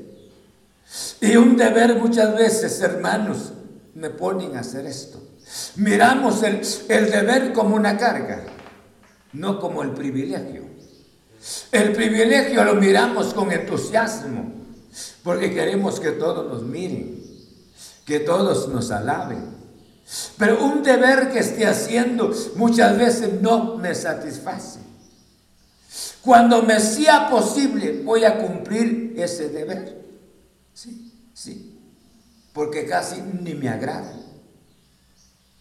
Y 1.21 1.37
un 1.37 1.57
deber 1.57 1.97
muchas 1.97 2.37
veces, 2.37 2.81
hermanos, 2.81 3.53
me 3.95 4.11
ponen 4.11 4.57
a 4.57 4.61
hacer 4.61 4.87
esto. 4.87 5.21
Miramos 5.77 6.43
el, 6.43 6.63
el 6.89 7.11
deber 7.11 7.53
como 7.53 7.77
una 7.77 7.99
carga, 7.99 8.45
no 9.33 9.61
como 9.61 9.83
el 9.83 9.91
privilegio. 9.91 10.63
El 11.73 11.93
privilegio 11.93 12.65
lo 12.65 12.75
miramos 12.75 13.35
con 13.35 13.51
entusiasmo, 13.51 14.53
porque 15.23 15.53
queremos 15.53 15.99
que 15.99 16.13
todos 16.13 16.51
nos 16.51 16.63
miren, 16.63 17.21
que 18.07 18.21
todos 18.21 18.69
nos 18.69 18.91
alaben. 18.91 19.63
Pero 20.39 20.65
un 20.65 20.83
deber 20.83 21.31
que 21.33 21.41
esté 21.41 21.67
haciendo 21.67 22.33
muchas 22.57 22.97
veces 22.99 23.41
no 23.41 23.77
me 23.77 23.95
satisface. 23.95 24.81
Cuando 26.23 26.63
me 26.63 26.79
sea 26.79 27.29
posible, 27.29 28.03
voy 28.05 28.25
a 28.25 28.39
cumplir 28.39 29.15
ese 29.17 29.49
deber. 29.49 30.01
Sí, 30.73 31.31
sí, 31.35 31.72
porque 32.53 32.87
casi 32.87 33.23
ni 33.23 33.55
me 33.55 33.69
agrada 33.69 34.23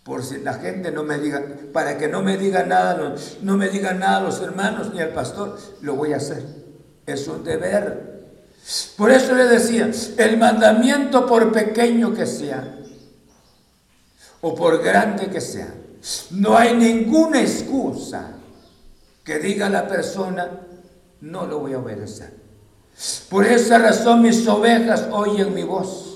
por 0.04 0.23
si 0.23 0.39
la 0.39 0.56
gente 0.56 0.91
no 0.91 1.04
me 1.04 1.19
diga, 1.19 1.43
para 1.71 1.97
que 1.97 2.08
no 2.08 2.23
me 2.23 2.38
diga 2.38 2.63
nada, 2.63 3.15
no, 3.41 3.58
me 3.58 3.69
digan 3.69 3.99
nada 3.99 4.21
los 4.21 4.41
hermanos 4.41 4.93
ni 4.93 4.99
el 4.99 5.10
pastor, 5.10 5.58
lo 5.82 5.95
voy 5.95 6.13
a 6.13 6.17
hacer. 6.17 6.43
Es 7.06 7.27
un 7.27 7.43
deber. 7.43 8.25
Por 8.97 9.12
eso 9.12 9.36
le 9.36 9.45
decía, 9.45 9.91
el 10.17 10.38
mandamiento 10.38 11.25
por 11.27 11.51
pequeño 11.51 12.13
que 12.13 12.25
sea, 12.25 12.80
o 14.41 14.56
por 14.56 14.82
grande 14.82 15.27
que 15.27 15.39
sea, 15.39 15.71
no 16.32 16.58
hay 16.58 16.75
ninguna 16.75 17.41
excusa 17.41 18.32
que 19.23 19.38
diga 19.38 19.69
la 19.69 19.88
persona, 19.88 20.49
no 21.21 21.45
lo 21.45 21.60
voy 21.60 21.73
a 21.73 21.80
obedecer. 21.80 22.34
Por 23.30 23.45
esa 23.45 23.77
razón 23.77 24.23
mis 24.23 24.47
ovejas 24.47 25.08
oyen 25.12 25.54
mi 25.54 25.63
voz. 25.63 26.11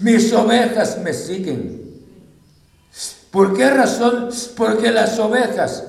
Mis 0.00 0.32
ovejas 0.32 0.98
me 1.02 1.12
siguen. 1.12 1.86
¿Por 3.30 3.56
qué 3.56 3.70
razón? 3.70 4.30
Porque 4.56 4.90
las 4.90 5.18
ovejas 5.18 5.84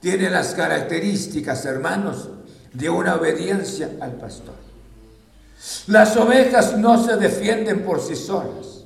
tienen 0.00 0.32
las 0.32 0.54
características, 0.54 1.64
hermanos, 1.64 2.28
de 2.72 2.90
una 2.90 3.16
obediencia 3.16 3.90
al 4.00 4.12
pastor. 4.12 4.54
Las 5.86 6.16
ovejas 6.16 6.76
no 6.78 7.02
se 7.02 7.16
defienden 7.16 7.82
por 7.82 8.00
sí 8.00 8.14
solas, 8.14 8.84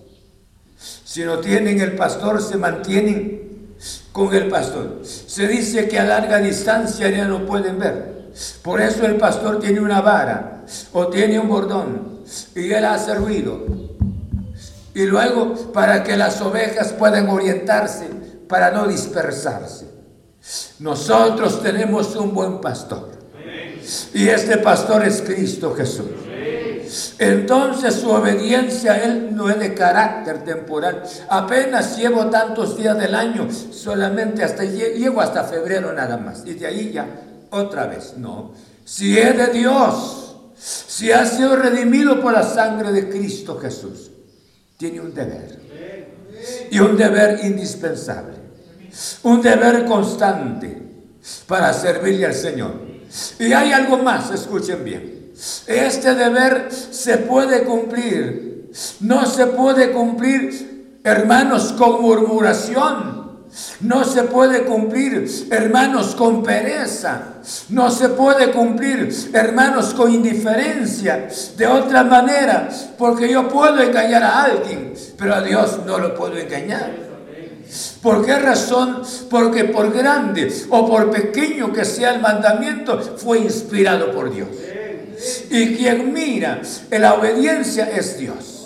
sino 1.05 1.41
tienen 1.41 1.81
el 1.81 1.97
pastor, 1.97 2.41
se 2.41 2.57
mantienen 2.57 3.75
con 4.13 4.35
el 4.35 4.49
pastor. 4.49 5.03
Se 5.05 5.49
dice 5.49 5.89
que 5.89 5.99
a 5.99 6.05
larga 6.05 6.39
distancia 6.39 7.11
ya 7.11 7.27
no 7.27 7.45
pueden 7.45 7.79
ver. 7.79 8.31
Por 8.63 8.81
eso 8.81 9.05
el 9.05 9.17
pastor 9.17 9.59
tiene 9.59 9.81
una 9.81 10.01
vara 10.01 10.65
o 10.93 11.09
tiene 11.09 11.39
un 11.39 11.49
bordón 11.49 12.21
y 12.55 12.73
él 12.73 12.85
hace 12.85 13.15
ruido 13.15 13.90
y 14.95 15.05
luego 15.05 15.55
para 15.73 16.03
que 16.03 16.17
las 16.17 16.41
ovejas 16.41 16.93
puedan 16.93 17.29
orientarse, 17.29 18.09
para 18.49 18.71
no 18.71 18.87
dispersarse. 18.87 19.87
Nosotros 20.79 21.63
tenemos 21.63 22.17
un 22.17 22.35
buen 22.35 22.61
pastor. 22.61 23.11
Y 24.15 24.29
este 24.29 24.59
pastor 24.59 25.05
es 25.05 25.23
Cristo 25.23 25.75
Jesús. 25.75 26.07
Entonces 27.19 27.95
su 27.95 28.11
obediencia 28.11 28.97
Él 29.05 29.35
no 29.35 29.49
es 29.49 29.59
de 29.59 29.75
carácter 29.75 30.45
temporal. 30.45 31.03
Apenas 31.29 31.97
llevo 31.97 32.27
tantos 32.27 32.77
días 32.77 32.99
del 32.99 33.15
año, 33.15 33.49
solamente 33.51 34.43
hasta 34.43 34.65
llego 34.65 35.21
hasta 35.21 35.45
febrero 35.45 35.93
nada 35.93 36.17
más. 36.17 36.43
Y 36.47 36.55
de 36.55 36.67
ahí 36.67 36.91
ya 36.93 37.07
otra 37.51 37.87
vez. 37.87 38.15
No. 38.17 38.53
Si 38.85 39.17
es 39.19 39.37
de 39.37 39.47
Dios, 39.49 40.37
si 40.57 41.13
ha 41.13 41.25
sido 41.27 41.55
redimido 41.57 42.21
por 42.21 42.33
la 42.33 42.43
sangre 42.43 42.91
de 42.91 43.09
Cristo 43.09 43.59
Jesús, 43.61 44.10
tiene 44.81 44.99
un 44.99 45.13
deber. 45.13 45.61
Y 46.71 46.81
un 46.81 46.97
deber 46.97 47.45
indispensable. 47.45 48.33
Un 49.25 49.43
deber 49.43 49.85
constante 49.85 50.75
para 51.47 51.71
servirle 51.75 52.25
al 52.25 52.35
Señor. 52.35 52.81
Y 53.39 53.53
hay 53.53 53.73
algo 53.73 53.99
más, 53.99 54.31
escuchen 54.31 54.83
bien. 54.83 55.33
Este 55.67 56.15
deber 56.15 56.73
se 56.73 57.19
puede 57.19 57.65
cumplir. 57.65 58.71
No 59.01 59.27
se 59.27 59.49
puede 59.49 59.93
cumplir, 59.93 61.01
hermanos, 61.05 61.73
con 61.73 62.01
murmuración 62.01 63.20
no 63.81 64.05
se 64.05 64.25
puede 64.25 64.65
cumplir, 64.65 65.49
hermanos, 65.51 66.15
con 66.15 66.43
pereza. 66.43 67.35
No 67.71 67.91
se 67.91 68.11
puede 68.11 68.53
cumplir, 68.53 69.31
hermanos, 69.33 69.95
con 69.95 70.13
indiferencia. 70.13 71.29
De 71.57 71.67
otra 71.67 72.05
manera, 72.05 72.69
porque 72.97 73.31
yo 73.31 73.49
puedo 73.49 73.81
engañar 73.81 74.23
a 74.23 74.45
alguien, 74.45 74.95
pero 75.19 75.35
a 75.35 75.41
Dios 75.41 75.81
no 75.85 75.99
lo 75.99 76.15
puedo 76.15 76.37
engañar. 76.37 77.11
¿Por 78.03 78.25
qué 78.25 78.39
razón? 78.39 79.03
Porque 79.29 79.65
por 79.65 79.93
grande 79.93 80.53
o 80.71 80.89
por 80.89 81.11
pequeño 81.11 81.73
que 81.73 81.85
sea 81.85 82.15
el 82.15 82.21
mandamiento, 82.21 83.01
fue 83.17 83.39
inspirado 83.39 84.13
por 84.13 84.33
Dios. 84.33 84.49
Y 85.51 85.77
quien 85.77 86.13
mira 86.13 86.61
en 86.91 87.03
la 87.03 87.15
obediencia 87.15 87.91
es 87.91 88.19
Dios. 88.19 88.60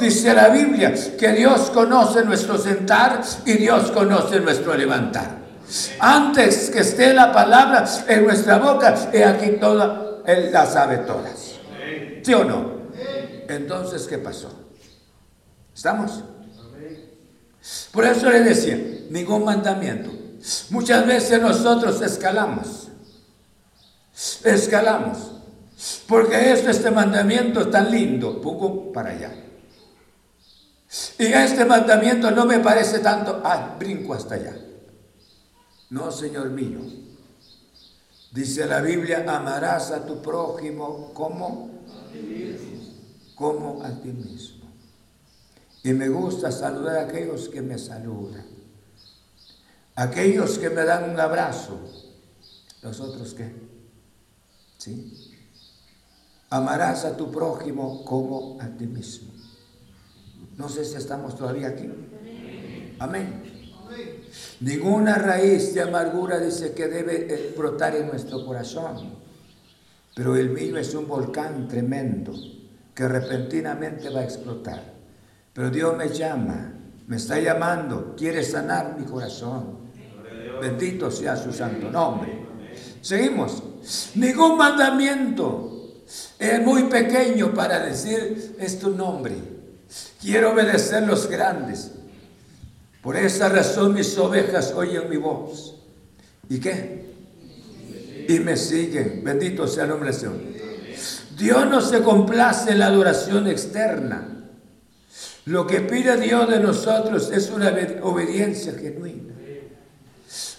Dice 0.00 0.34
la 0.34 0.48
Biblia 0.48 0.92
que 1.18 1.32
Dios 1.32 1.70
conoce 1.70 2.24
nuestro 2.24 2.58
sentar 2.58 3.22
y 3.44 3.52
Dios 3.54 3.90
conoce 3.90 4.40
nuestro 4.40 4.74
levantar. 4.74 5.44
Antes 5.98 6.70
que 6.70 6.80
esté 6.80 7.14
la 7.14 7.32
palabra 7.32 7.84
en 8.06 8.24
nuestra 8.24 8.58
boca, 8.58 8.94
y 9.12 9.22
aquí 9.22 9.52
toda, 9.60 10.20
Él 10.26 10.52
la 10.52 10.66
sabe 10.66 10.98
todas. 10.98 11.54
¿Sí 12.22 12.34
o 12.34 12.44
no? 12.44 12.74
Entonces, 13.48 14.06
¿qué 14.06 14.18
pasó? 14.18 14.50
¿Estamos? 15.74 16.22
Por 17.92 18.04
eso 18.04 18.30
le 18.30 18.40
decía, 18.40 18.78
ningún 19.10 19.44
mandamiento. 19.44 20.10
Muchas 20.70 21.06
veces 21.06 21.40
nosotros 21.40 22.00
escalamos. 22.02 22.88
Escalamos. 24.44 25.32
Porque 26.06 26.52
esto, 26.52 26.70
este 26.70 26.90
mandamiento 26.90 27.68
tan 27.68 27.90
lindo, 27.90 28.40
pongo 28.40 28.92
para 28.92 29.10
allá. 29.10 29.32
Y 31.18 31.26
este 31.26 31.64
mandamiento 31.64 32.30
no 32.30 32.44
me 32.46 32.60
parece 32.60 33.00
tanto, 33.00 33.40
ah, 33.44 33.76
brinco 33.78 34.14
hasta 34.14 34.36
allá. 34.36 34.56
No, 35.90 36.10
Señor 36.10 36.50
mío. 36.50 36.80
Dice 38.32 38.66
la 38.66 38.80
Biblia, 38.80 39.24
amarás 39.28 39.90
a 39.90 40.04
tu 40.04 40.20
prójimo 40.20 41.12
como 41.14 41.74
como 43.34 43.82
a 43.82 43.90
ti 43.90 44.08
mismo. 44.08 44.64
Y 45.82 45.92
me 45.92 46.08
gusta 46.08 46.50
saludar 46.50 46.96
a 46.96 47.02
aquellos 47.02 47.48
que 47.48 47.60
me 47.60 47.78
saludan. 47.78 48.46
Aquellos 49.96 50.58
que 50.58 50.70
me 50.70 50.84
dan 50.84 51.10
un 51.10 51.20
abrazo. 51.20 51.78
¿Los 52.82 53.00
otros 53.00 53.34
qué? 53.34 53.52
¿Sí? 54.78 55.30
Amarás 56.50 57.04
a 57.04 57.16
tu 57.16 57.30
prójimo 57.30 58.04
como 58.04 58.58
a 58.60 58.68
ti 58.68 58.86
mismo. 58.86 59.33
No 60.56 60.68
sé 60.68 60.84
si 60.84 60.96
estamos 60.96 61.36
todavía 61.36 61.68
aquí. 61.68 61.88
Amén. 62.98 63.42
Ninguna 64.60 65.16
raíz 65.16 65.74
de 65.74 65.82
amargura 65.82 66.38
dice 66.38 66.72
que 66.72 66.88
debe 66.88 67.26
eh, 67.28 67.54
brotar 67.56 67.94
en 67.96 68.08
nuestro 68.08 68.44
corazón. 68.44 69.14
Pero 70.14 70.36
el 70.36 70.50
mío 70.50 70.78
es 70.78 70.94
un 70.94 71.08
volcán 71.08 71.66
tremendo 71.66 72.32
que 72.94 73.08
repentinamente 73.08 74.08
va 74.10 74.20
a 74.20 74.24
explotar. 74.24 74.82
Pero 75.52 75.70
Dios 75.70 75.96
me 75.96 76.08
llama, 76.08 76.72
me 77.06 77.16
está 77.16 77.38
llamando, 77.38 78.14
quiere 78.16 78.42
sanar 78.42 78.96
mi 78.98 79.04
corazón. 79.04 79.84
Bendito 80.60 81.10
sea 81.10 81.36
su 81.36 81.52
santo 81.52 81.90
nombre. 81.90 82.46
Seguimos. 83.00 83.62
Ningún 84.14 84.56
mandamiento 84.56 86.04
es 86.38 86.62
muy 86.62 86.84
pequeño 86.84 87.52
para 87.52 87.80
decir 87.80 88.56
es 88.58 88.78
tu 88.78 88.90
nombre. 88.90 89.53
Quiero 90.20 90.52
obedecer 90.52 91.02
los 91.02 91.28
grandes. 91.28 91.92
Por 93.02 93.16
esa 93.16 93.48
razón 93.48 93.92
mis 93.92 94.16
ovejas 94.16 94.72
oyen 94.74 95.08
mi 95.10 95.16
voz. 95.16 95.76
¿Y 96.48 96.58
qué? 96.58 97.04
Y 98.28 98.38
me 98.40 98.56
siguen. 98.56 99.22
Bendito 99.22 99.68
sea 99.68 99.84
el 99.84 99.90
nombre 99.90 100.10
del 100.10 100.18
Señor. 100.18 100.40
Dios 101.36 101.66
no 101.68 101.80
se 101.80 102.02
complace 102.02 102.72
en 102.72 102.78
la 102.78 102.86
adoración 102.86 103.46
externa. 103.48 104.28
Lo 105.46 105.66
que 105.66 105.80
pide 105.80 106.16
Dios 106.16 106.48
de 106.48 106.60
nosotros 106.60 107.30
es 107.30 107.50
una 107.50 107.68
obediencia 108.02 108.72
genuina. 108.72 109.34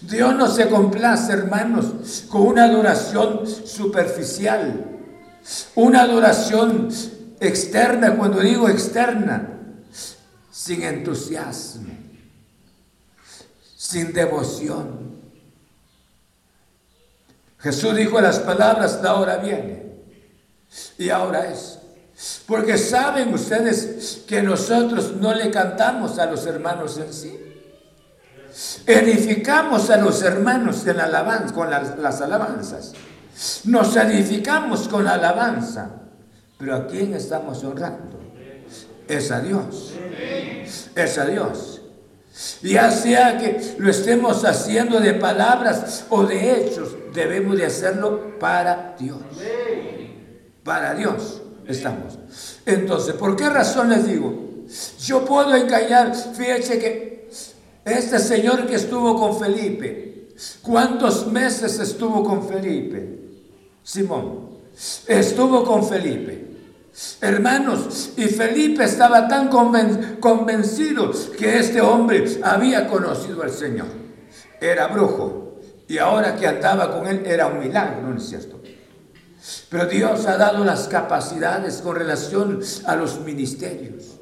Dios 0.02 0.36
no 0.36 0.48
se 0.48 0.70
complace, 0.70 1.34
hermanos, 1.34 2.26
con 2.30 2.44
una 2.44 2.66
adoración 2.66 3.48
superficial, 3.48 4.86
una 5.74 6.04
adoración 6.04 6.90
externa, 7.40 8.16
cuando 8.16 8.40
digo 8.40 8.70
externa, 8.70 9.50
sin 10.52 10.84
entusiasmo, 10.84 11.94
sin 13.76 14.14
devoción. 14.14 15.16
Jesús 17.60 17.96
dijo 17.96 18.22
las 18.22 18.40
palabras, 18.40 19.00
la 19.02 19.16
hora 19.16 19.38
viene 19.38 19.86
y 20.98 21.10
ahora 21.10 21.52
es. 21.52 21.80
Porque 22.48 22.78
saben 22.78 23.34
ustedes 23.34 24.24
que 24.28 24.42
nosotros 24.42 25.16
no 25.20 25.34
le 25.34 25.52
cantamos 25.52 26.18
a 26.18 26.26
los 26.28 26.46
hermanos 26.46 26.98
en 26.98 27.12
sí. 27.12 27.40
Edificamos 28.86 29.90
a 29.90 29.98
los 29.98 30.22
hermanos 30.22 30.88
en 30.88 31.00
alabanza, 31.00 31.54
con 31.54 31.70
las, 31.70 32.22
alabanzas. 32.22 32.94
Nos 33.66 33.96
edificamos 33.98 34.88
con 34.88 35.04
la 35.04 35.16
alabanza. 35.16 35.90
Pero 36.58 36.76
¿a 36.76 36.88
quién 36.88 37.14
estamos 37.14 37.64
honrando? 37.64 38.20
Es 39.08 39.32
a 39.32 39.42
Dios. 39.42 39.94
Es 40.96 41.18
a 41.18 41.26
Dios. 41.26 41.82
Ya 42.62 42.92
sea 42.92 43.38
que 43.38 43.76
lo 43.78 43.90
estemos 43.90 44.44
haciendo 44.44 45.00
de 45.00 45.14
palabras 45.14 46.06
o 46.10 46.24
de 46.24 46.52
hechos, 46.52 46.96
debemos 47.14 47.58
de 47.58 47.66
hacerlo 47.66 48.38
para 48.40 48.96
Dios 49.00 49.20
para 50.66 50.96
Dios 50.96 51.44
estamos. 51.68 52.18
Entonces, 52.66 53.14
¿por 53.14 53.38
qué 53.38 53.48
razón 53.48 53.90
les 53.90 54.06
digo? 54.06 54.66
Yo 55.00 55.24
puedo 55.24 55.56
engañar, 55.56 56.14
fíjense 56.16 56.80
que 56.80 57.30
este 57.86 58.20
señor 58.20 58.66
que 58.66 58.76
estuvo 58.76 59.18
con 59.18 59.40
Felipe, 59.40 60.30
¿cuántos 60.64 61.28
meses 61.28 61.80
estuvo 61.80 62.24
con 62.24 62.48
Felipe? 62.48 63.20
Simón, 63.84 64.55
estuvo 65.08 65.64
con 65.64 65.88
Felipe. 65.88 66.46
Hermanos, 67.20 68.12
y 68.16 68.24
Felipe 68.26 68.86
estaba 68.86 69.28
tan 69.28 69.50
convencido 69.50 71.12
que 71.38 71.60
este 71.60 71.82
hombre 71.82 72.40
había 72.42 72.88
conocido 72.88 73.44
al 73.44 73.52
Señor. 73.52 73.88
Era 74.62 74.88
brujo. 74.88 75.60
Y 75.88 75.98
ahora 75.98 76.36
que 76.36 76.48
andaba 76.48 76.92
con 76.92 77.06
él 77.06 77.24
era 77.26 77.48
un 77.48 77.60
milagro, 77.60 78.02
¿no 78.02 78.18
es 78.18 78.28
cierto? 78.28 78.60
Pero 79.70 79.86
Dios 79.86 80.26
ha 80.26 80.38
dado 80.38 80.64
las 80.64 80.88
capacidades 80.88 81.82
con 81.82 81.96
relación 81.96 82.62
a 82.86 82.96
los 82.96 83.20
ministerios. 83.20 84.16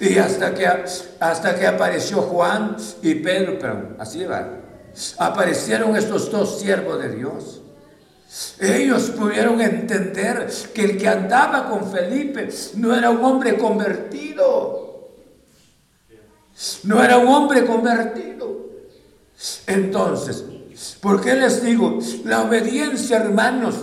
Y 0.00 0.18
hasta 0.18 0.54
que, 0.54 0.66
hasta 0.66 1.54
que 1.54 1.66
apareció 1.66 2.22
Juan 2.22 2.76
y 3.02 3.16
Pedro, 3.16 3.58
pero 3.60 3.94
así 3.98 4.24
va, 4.24 4.48
aparecieron 5.18 5.94
estos 5.96 6.30
dos 6.30 6.58
siervos 6.58 7.00
de 7.00 7.14
Dios. 7.14 7.59
Ellos 8.60 9.10
pudieron 9.10 9.60
entender 9.60 10.48
que 10.72 10.84
el 10.84 10.98
que 10.98 11.08
andaba 11.08 11.68
con 11.68 11.90
Felipe 11.90 12.48
no 12.74 12.94
era 12.94 13.10
un 13.10 13.24
hombre 13.24 13.58
convertido. 13.58 15.10
No 16.84 17.02
era 17.02 17.18
un 17.18 17.28
hombre 17.28 17.64
convertido. 17.64 18.68
Entonces, 19.66 20.44
¿por 21.00 21.20
qué 21.20 21.34
les 21.34 21.62
digo? 21.64 21.98
La 22.24 22.42
obediencia, 22.42 23.16
hermanos, 23.16 23.76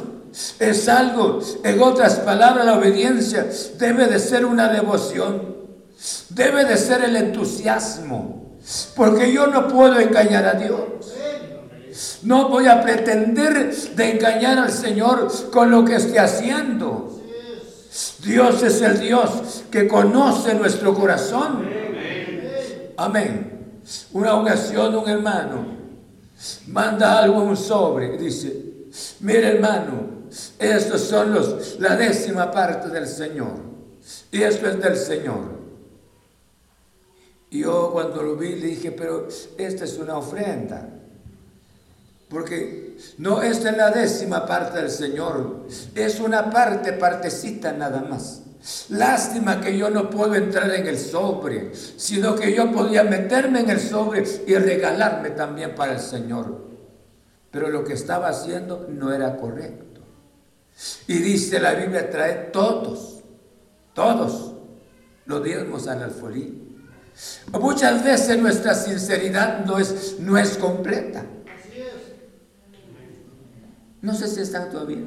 es 0.60 0.88
algo, 0.88 1.39
en 1.63 1.81
otras 1.81 2.15
palabras, 2.17 2.65
la 2.65 2.77
obediencia 2.77 3.47
debe 3.77 4.07
de 4.07 4.19
ser 4.19 4.45
una 4.45 4.67
devoción, 4.69 5.55
debe 6.29 6.63
de 6.63 6.77
ser 6.77 7.03
el 7.03 7.15
entusiasmo, 7.15 8.57
porque 8.95 9.33
yo 9.33 9.47
no 9.47 9.67
puedo 9.67 9.99
engañar 9.99 10.45
a 10.45 10.53
Dios. 10.53 11.13
No 12.23 12.49
voy 12.49 12.67
a 12.67 12.81
pretender 12.81 13.73
de 13.73 14.12
engañar 14.12 14.57
al 14.60 14.71
Señor 14.71 15.31
con 15.51 15.71
lo 15.71 15.83
que 15.83 15.95
esté 15.95 16.19
haciendo. 16.19 17.19
Dios 18.23 18.62
es 18.62 18.81
el 18.81 18.99
Dios 18.99 19.63
que 19.71 19.88
conoce 19.88 20.53
nuestro 20.53 20.93
corazón. 20.93 21.67
Amén. 22.97 23.81
Una 24.12 24.36
ocasión 24.36 24.95
un 24.95 25.10
hermano 25.10 25.65
manda 26.67 27.19
algo 27.19 27.41
en 27.41 27.49
un 27.49 27.57
sobre 27.57 28.15
y 28.15 28.17
dice, 28.17 28.63
mire 29.21 29.55
hermano, 29.55 30.17
estos 30.60 31.01
son 31.01 31.33
los, 31.33 31.79
la 31.79 31.95
décima 31.95 32.51
parte 32.51 32.89
del 32.89 33.07
Señor. 33.07 33.53
Y 34.31 34.43
esto 34.43 34.67
es 34.67 34.79
del 34.79 34.97
Señor. 34.97 35.57
Y 37.49 37.62
yo 37.62 37.91
cuando 37.91 38.21
lo 38.21 38.36
vi 38.36 38.55
le 38.55 38.67
dije, 38.67 38.91
pero 38.91 39.27
esta 39.57 39.86
es 39.86 39.97
una 39.97 40.17
ofrenda. 40.17 40.96
Porque 42.30 42.98
no 43.18 43.42
es 43.42 43.63
la 43.63 43.90
décima 43.90 44.46
parte 44.46 44.80
del 44.80 44.92
Señor. 44.92 45.68
Es 45.96 46.20
una 46.20 46.50
parte, 46.50 46.94
partecita 46.94 47.72
nada 47.72 48.02
más. 48.02 48.42
Lástima 48.90 49.62
que 49.62 49.78
yo 49.78 49.90
no 49.90 50.10
puedo 50.10 50.36
entrar 50.36 50.70
en 50.72 50.88
el 50.88 50.98
sobre, 50.98 51.74
sino 51.74 52.36
que 52.36 52.54
yo 52.54 52.72
podía 52.72 53.04
meterme 53.04 53.62
en 53.62 53.70
el 53.70 53.80
sobre 53.80 54.26
y 54.46 54.56
regalarme 54.56 55.30
también 55.30 55.74
para 55.74 55.94
el 55.94 56.00
Señor. 56.00 56.66
Pero 57.50 57.70
lo 57.70 57.86
que 57.86 57.94
estaba 57.94 58.28
haciendo 58.28 58.88
no 58.90 59.13
era 59.13 59.38
correcto. 59.38 60.02
Y 61.08 61.20
dice 61.20 61.60
la 61.60 61.74
Biblia, 61.76 62.10
trae 62.10 62.50
todos, 62.52 63.24
todos 63.94 64.54
los 65.26 65.44
diezmos 65.44 65.88
al 65.88 66.04
alfolí. 66.04 66.63
Muchas 67.52 68.04
veces 68.04 68.38
nuestra 68.38 68.76
sinceridad 68.76 69.66
no 69.66 69.80
es, 69.80 70.18
no 70.20 70.38
es 70.38 70.58
completa. 70.58 71.24
No 74.08 74.15
sé 74.15 74.30
si 74.30 74.39
están 74.39 74.70
todavía. 74.70 75.04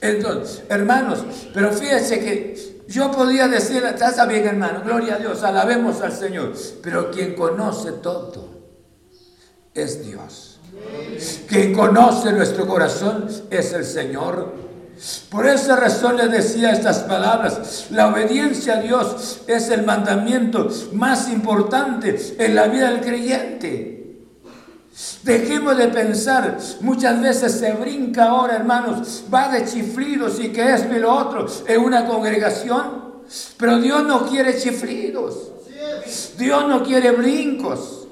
Entonces, 0.00 0.62
hermanos, 0.70 1.22
pero 1.52 1.70
fíjense 1.70 2.18
que 2.18 2.82
yo 2.88 3.10
podría 3.10 3.46
decir, 3.46 3.84
está 3.84 4.24
bien 4.24 4.46
hermano, 4.46 4.80
gloria 4.82 5.16
a 5.16 5.18
Dios, 5.18 5.42
alabemos 5.42 6.00
al 6.00 6.12
Señor, 6.12 6.54
pero 6.82 7.10
quien 7.10 7.34
conoce 7.34 7.92
todo 7.92 8.48
es 9.74 10.02
Dios. 10.02 10.60
Quien 11.46 11.74
conoce 11.74 12.32
nuestro 12.32 12.66
corazón 12.66 13.28
es 13.50 13.74
el 13.74 13.84
Señor. 13.84 14.54
Por 15.28 15.46
esa 15.46 15.76
razón 15.76 16.16
le 16.16 16.28
decía 16.28 16.70
estas 16.70 17.00
palabras. 17.00 17.88
La 17.90 18.08
obediencia 18.08 18.78
a 18.78 18.80
Dios 18.80 19.42
es 19.46 19.68
el 19.68 19.84
mandamiento 19.84 20.70
más 20.94 21.28
importante 21.28 22.16
en 22.38 22.54
la 22.54 22.66
vida 22.66 22.90
del 22.90 23.02
creyente. 23.02 24.03
Dejemos 25.24 25.76
de 25.76 25.88
pensar, 25.88 26.58
muchas 26.80 27.20
veces 27.20 27.52
se 27.52 27.72
brinca 27.72 28.26
ahora, 28.26 28.54
hermanos, 28.54 29.24
va 29.32 29.48
de 29.48 29.64
chiflidos 29.64 30.38
y 30.38 30.50
que 30.50 30.72
es 30.72 30.88
lo 30.88 31.12
otro 31.12 31.46
en 31.66 31.80
una 31.80 32.06
congregación. 32.06 33.04
Pero 33.56 33.78
Dios 33.78 34.04
no 34.04 34.28
quiere 34.28 34.56
chiflidos. 34.56 35.50
Dios 36.38 36.68
no 36.68 36.84
quiere 36.84 37.10
brincos. 37.10 38.06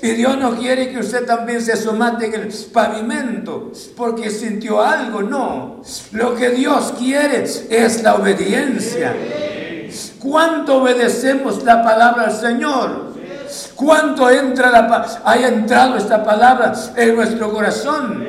Y 0.00 0.10
Dios 0.10 0.38
no 0.38 0.56
quiere 0.56 0.90
que 0.90 0.98
usted 0.98 1.26
también 1.26 1.60
se 1.60 1.76
somate 1.76 2.26
en 2.26 2.34
el 2.34 2.48
pavimento 2.72 3.72
porque 3.96 4.30
sintió 4.30 4.80
algo. 4.80 5.22
No. 5.22 5.82
Lo 6.12 6.36
que 6.36 6.50
Dios 6.50 6.94
quiere 6.98 7.42
es 7.42 8.02
la 8.02 8.14
obediencia. 8.14 9.16
¿Cuánto 10.20 10.82
obedecemos 10.82 11.64
la 11.64 11.82
palabra 11.82 12.24
al 12.26 12.32
Señor? 12.32 13.11
¿Cuánto 13.74 14.30
entra 14.30 14.70
la, 14.70 15.20
haya 15.24 15.48
entrado 15.48 15.96
esta 15.96 16.22
palabra 16.22 16.72
en 16.96 17.16
nuestro 17.16 17.52
corazón? 17.52 18.24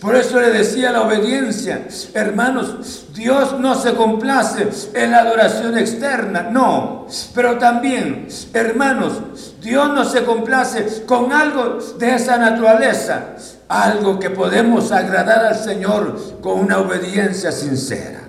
Por 0.00 0.14
eso 0.14 0.40
le 0.40 0.50
decía 0.50 0.92
la 0.92 1.02
obediencia. 1.02 1.86
Hermanos, 2.12 3.06
Dios 3.12 3.58
no 3.58 3.74
se 3.74 3.94
complace 3.94 4.68
en 4.94 5.10
la 5.10 5.20
adoración 5.20 5.76
externa, 5.76 6.48
no. 6.50 7.06
Pero 7.34 7.58
también, 7.58 8.28
hermanos, 8.52 9.54
Dios 9.60 9.88
no 9.88 10.04
se 10.04 10.24
complace 10.24 11.04
con 11.06 11.32
algo 11.32 11.78
de 11.98 12.14
esa 12.14 12.36
naturaleza. 12.36 13.36
Algo 13.68 14.18
que 14.18 14.30
podemos 14.30 14.92
agradar 14.92 15.44
al 15.46 15.56
Señor 15.56 16.40
con 16.40 16.60
una 16.60 16.78
obediencia 16.78 17.50
sincera 17.50 18.24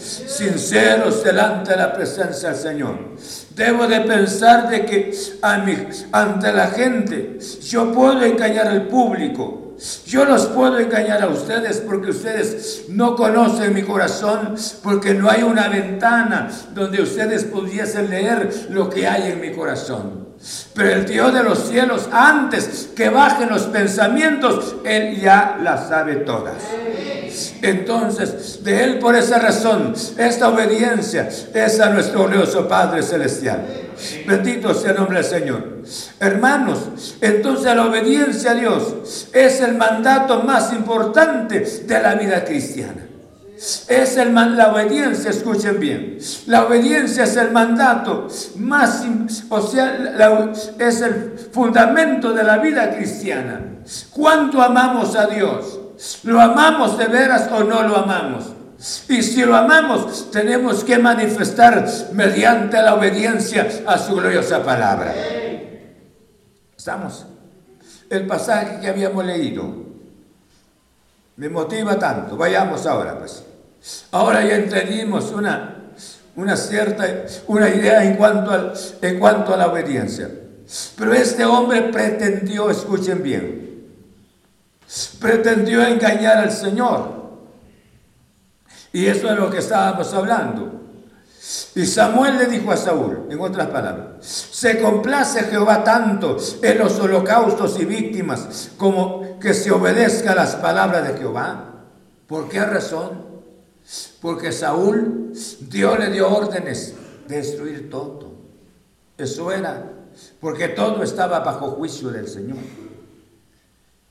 sinceros 0.00 1.22
delante 1.22 1.72
de 1.72 1.76
la 1.76 1.92
presencia 1.92 2.50
del 2.50 2.58
Señor. 2.58 2.98
Debo 3.60 3.86
de 3.86 4.00
pensar 4.00 4.70
de 4.70 4.86
que 4.86 5.12
ante 5.42 6.50
la 6.50 6.68
gente 6.68 7.38
yo 7.62 7.92
puedo 7.92 8.22
engañar 8.22 8.66
al 8.66 8.88
público, 8.88 9.74
yo 10.06 10.24
los 10.24 10.46
puedo 10.46 10.78
engañar 10.78 11.20
a 11.20 11.28
ustedes 11.28 11.82
porque 11.86 12.08
ustedes 12.08 12.86
no 12.88 13.14
conocen 13.14 13.74
mi 13.74 13.82
corazón, 13.82 14.54
porque 14.82 15.12
no 15.12 15.28
hay 15.28 15.42
una 15.42 15.68
ventana 15.68 16.50
donde 16.72 17.02
ustedes 17.02 17.44
pudiesen 17.44 18.08
leer 18.08 18.68
lo 18.70 18.88
que 18.88 19.06
hay 19.06 19.30
en 19.30 19.42
mi 19.42 19.52
corazón. 19.52 20.29
Pero 20.74 20.90
el 20.90 21.06
Dios 21.06 21.34
de 21.34 21.42
los 21.42 21.68
cielos, 21.68 22.08
antes 22.10 22.88
que 22.96 23.10
bajen 23.10 23.50
los 23.50 23.64
pensamientos, 23.64 24.76
Él 24.84 25.20
ya 25.20 25.58
las 25.62 25.88
sabe 25.88 26.16
todas. 26.16 26.54
Entonces, 27.62 28.64
de 28.64 28.84
Él 28.84 28.98
por 28.98 29.14
esa 29.14 29.38
razón, 29.38 29.94
esta 30.16 30.48
obediencia 30.48 31.28
es 31.52 31.80
a 31.80 31.90
nuestro 31.90 32.24
glorioso 32.24 32.66
Padre 32.66 33.02
Celestial. 33.02 33.66
Bendito 34.26 34.72
sea 34.72 34.92
el 34.92 34.96
nombre 34.96 35.18
del 35.18 35.26
Señor. 35.26 35.82
Hermanos, 36.18 37.16
entonces 37.20 37.76
la 37.76 37.84
obediencia 37.84 38.52
a 38.52 38.54
Dios 38.54 39.28
es 39.34 39.60
el 39.60 39.74
mandato 39.74 40.42
más 40.42 40.72
importante 40.72 41.60
de 41.60 42.02
la 42.02 42.14
vida 42.14 42.44
cristiana. 42.44 43.09
Es 43.88 44.16
el, 44.16 44.34
la 44.34 44.72
obediencia, 44.72 45.28
escuchen 45.28 45.78
bien. 45.78 46.16
La 46.46 46.64
obediencia 46.64 47.24
es 47.24 47.36
el 47.36 47.50
mandato 47.50 48.26
más, 48.56 49.04
o 49.50 49.60
sea, 49.60 50.48
es 50.78 51.02
el 51.02 51.38
fundamento 51.52 52.32
de 52.32 52.42
la 52.42 52.56
vida 52.56 52.90
cristiana. 52.96 53.60
¿Cuánto 54.12 54.62
amamos 54.62 55.14
a 55.14 55.26
Dios? 55.26 55.78
¿Lo 56.22 56.40
amamos 56.40 56.96
de 56.96 57.06
veras 57.08 57.50
o 57.52 57.62
no 57.62 57.82
lo 57.82 57.98
amamos? 57.98 58.46
Y 59.10 59.22
si 59.22 59.44
lo 59.44 59.54
amamos, 59.54 60.30
tenemos 60.30 60.82
que 60.82 60.98
manifestar 60.98 61.86
mediante 62.14 62.80
la 62.80 62.94
obediencia 62.94 63.68
a 63.86 63.98
su 63.98 64.14
gloriosa 64.14 64.64
palabra. 64.64 65.14
¿Estamos? 66.74 67.26
El 68.08 68.26
pasaje 68.26 68.80
que 68.80 68.88
habíamos 68.88 69.22
leído 69.22 69.70
me 71.36 71.50
motiva 71.50 71.98
tanto. 71.98 72.38
Vayamos 72.38 72.86
ahora, 72.86 73.18
pues. 73.18 73.49
Ahora 74.12 74.44
ya 74.44 74.56
entendimos 74.56 75.32
una, 75.32 75.76
una 76.36 76.56
cierta 76.56 77.06
una 77.46 77.68
idea 77.68 78.04
en 78.04 78.16
cuanto, 78.16 78.72
en 79.02 79.18
cuanto 79.18 79.54
a 79.54 79.56
la 79.56 79.68
obediencia. 79.68 80.30
Pero 80.96 81.12
este 81.14 81.44
hombre 81.44 81.82
pretendió, 81.84 82.70
escuchen 82.70 83.22
bien, 83.22 83.88
pretendió 85.18 85.82
engañar 85.84 86.38
al 86.38 86.52
Señor. 86.52 87.20
Y 88.92 89.06
eso 89.06 89.30
es 89.30 89.38
lo 89.38 89.50
que 89.50 89.58
estábamos 89.58 90.12
hablando. 90.14 90.80
Y 91.74 91.86
Samuel 91.86 92.38
le 92.38 92.46
dijo 92.46 92.70
a 92.70 92.76
Saúl, 92.76 93.26
en 93.30 93.40
otras 93.40 93.68
palabras, 93.68 94.24
se 94.24 94.80
complace 94.80 95.44
Jehová 95.44 95.82
tanto 95.82 96.36
en 96.62 96.78
los 96.78 96.98
holocaustos 97.00 97.80
y 97.80 97.84
víctimas 97.84 98.70
como 98.76 99.38
que 99.40 99.54
se 99.54 99.70
obedezca 99.72 100.34
las 100.34 100.56
palabras 100.56 101.08
de 101.08 101.18
Jehová. 101.18 101.64
¿Por 102.26 102.48
qué 102.48 102.64
razón? 102.64 103.29
Porque 104.20 104.52
Saúl, 104.52 105.32
Dios 105.68 105.98
le 105.98 106.10
dio 106.10 106.28
órdenes 106.28 106.94
de 107.26 107.36
destruir 107.36 107.90
todo. 107.90 108.32
Eso 109.16 109.52
era, 109.52 109.92
porque 110.40 110.68
todo 110.68 111.02
estaba 111.02 111.40
bajo 111.40 111.72
juicio 111.72 112.10
del 112.10 112.28
Señor. 112.28 112.58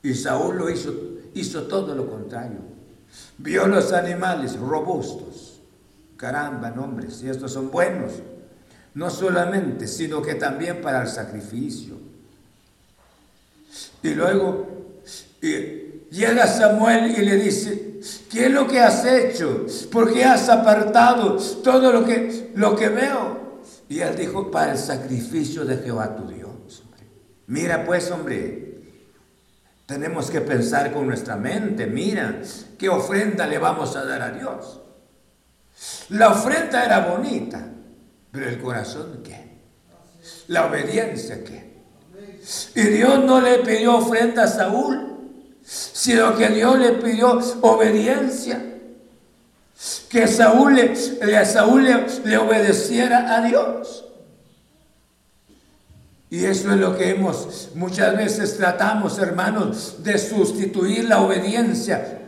Y 0.03 0.13
Saúl 0.13 0.57
lo 0.57 0.69
hizo, 0.69 0.93
hizo 1.33 1.63
todo 1.63 1.95
lo 1.95 2.09
contrario. 2.09 2.59
Vio 3.37 3.67
los 3.67 3.91
animales 3.91 4.57
robustos. 4.57 5.59
Caramba, 6.17 6.73
hombres, 6.77 7.21
y 7.23 7.29
estos 7.29 7.53
son 7.53 7.71
buenos. 7.71 8.13
No 8.93 9.09
solamente, 9.09 9.87
sino 9.87 10.21
que 10.21 10.35
también 10.35 10.81
para 10.81 11.01
el 11.01 11.07
sacrificio. 11.07 11.95
Y 14.03 14.09
luego 14.09 14.67
llega 16.11 16.47
Samuel 16.47 17.15
y 17.17 17.21
le 17.23 17.35
dice, 17.37 17.99
¿qué 18.29 18.45
es 18.45 18.51
lo 18.51 18.67
que 18.67 18.79
has 18.79 19.05
hecho? 19.05 19.65
¿Por 19.91 20.13
qué 20.13 20.23
has 20.25 20.49
apartado 20.49 21.37
todo 21.63 21.91
lo 21.91 22.05
que, 22.05 22.51
lo 22.55 22.75
que 22.75 22.89
veo? 22.89 23.59
Y 23.87 23.99
él 23.99 24.15
dijo, 24.15 24.51
para 24.51 24.73
el 24.73 24.77
sacrificio 24.77 25.65
de 25.65 25.77
Jehová 25.77 26.15
tu 26.15 26.27
Dios. 26.27 26.83
Mira 27.47 27.83
pues, 27.83 28.11
hombre, 28.11 28.69
tenemos 29.87 30.29
que 30.29 30.41
pensar 30.41 30.93
con 30.93 31.07
nuestra 31.07 31.35
mente, 31.35 31.87
mira, 31.87 32.41
¿qué 32.77 32.89
ofrenda 32.89 33.47
le 33.47 33.57
vamos 33.57 33.95
a 33.95 34.05
dar 34.05 34.21
a 34.21 34.29
Dios? 34.29 34.79
La 36.09 36.29
ofrenda 36.29 36.85
era 36.85 37.07
bonita, 37.07 37.65
pero 38.31 38.47
el 38.47 38.61
corazón 38.61 39.21
qué? 39.23 39.49
La 40.47 40.67
obediencia 40.67 41.43
qué? 41.43 41.69
Y 42.75 42.81
Dios 42.81 43.23
no 43.23 43.41
le 43.41 43.59
pidió 43.59 43.97
ofrenda 43.97 44.43
a 44.43 44.47
Saúl, 44.47 45.18
sino 45.69 46.35
que 46.35 46.49
Dios 46.49 46.79
le 46.79 46.93
pidió 46.93 47.39
obediencia. 47.61 48.65
Que 50.09 50.27
Saúl 50.27 50.75
le, 50.75 51.45
Saúl 51.45 51.87
le 52.25 52.37
obedeciera 52.37 53.35
a 53.37 53.41
Dios. 53.41 54.05
Y 56.31 56.45
eso 56.45 56.71
es 56.71 56.77
lo 56.77 56.95
que 56.95 57.09
hemos, 57.09 57.69
muchas 57.73 58.15
veces 58.15 58.55
tratamos, 58.57 59.17
hermanos, 59.17 60.03
de 60.03 60.17
sustituir 60.19 61.05
la 61.05 61.21
obediencia 61.21 62.19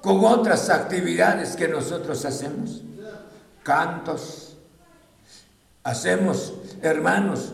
con 0.00 0.24
otras 0.24 0.70
actividades 0.70 1.56
que 1.56 1.68
nosotros 1.68 2.24
hacemos. 2.24 2.80
Cantos. 3.62 4.56
Hacemos, 5.82 6.54
hermanos, 6.80 7.52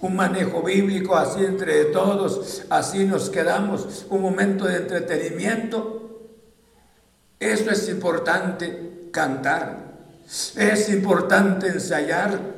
un 0.00 0.16
manejo 0.16 0.62
bíblico 0.62 1.16
así 1.16 1.44
entre 1.44 1.86
todos, 1.86 2.62
así 2.70 3.04
nos 3.04 3.30
quedamos, 3.30 4.06
un 4.10 4.22
momento 4.22 4.64
de 4.66 4.76
entretenimiento. 4.76 6.30
Eso 7.38 7.70
es 7.70 7.88
importante 7.88 9.08
cantar, 9.10 9.94
es 10.56 10.88
importante 10.88 11.68
ensayar, 11.68 12.54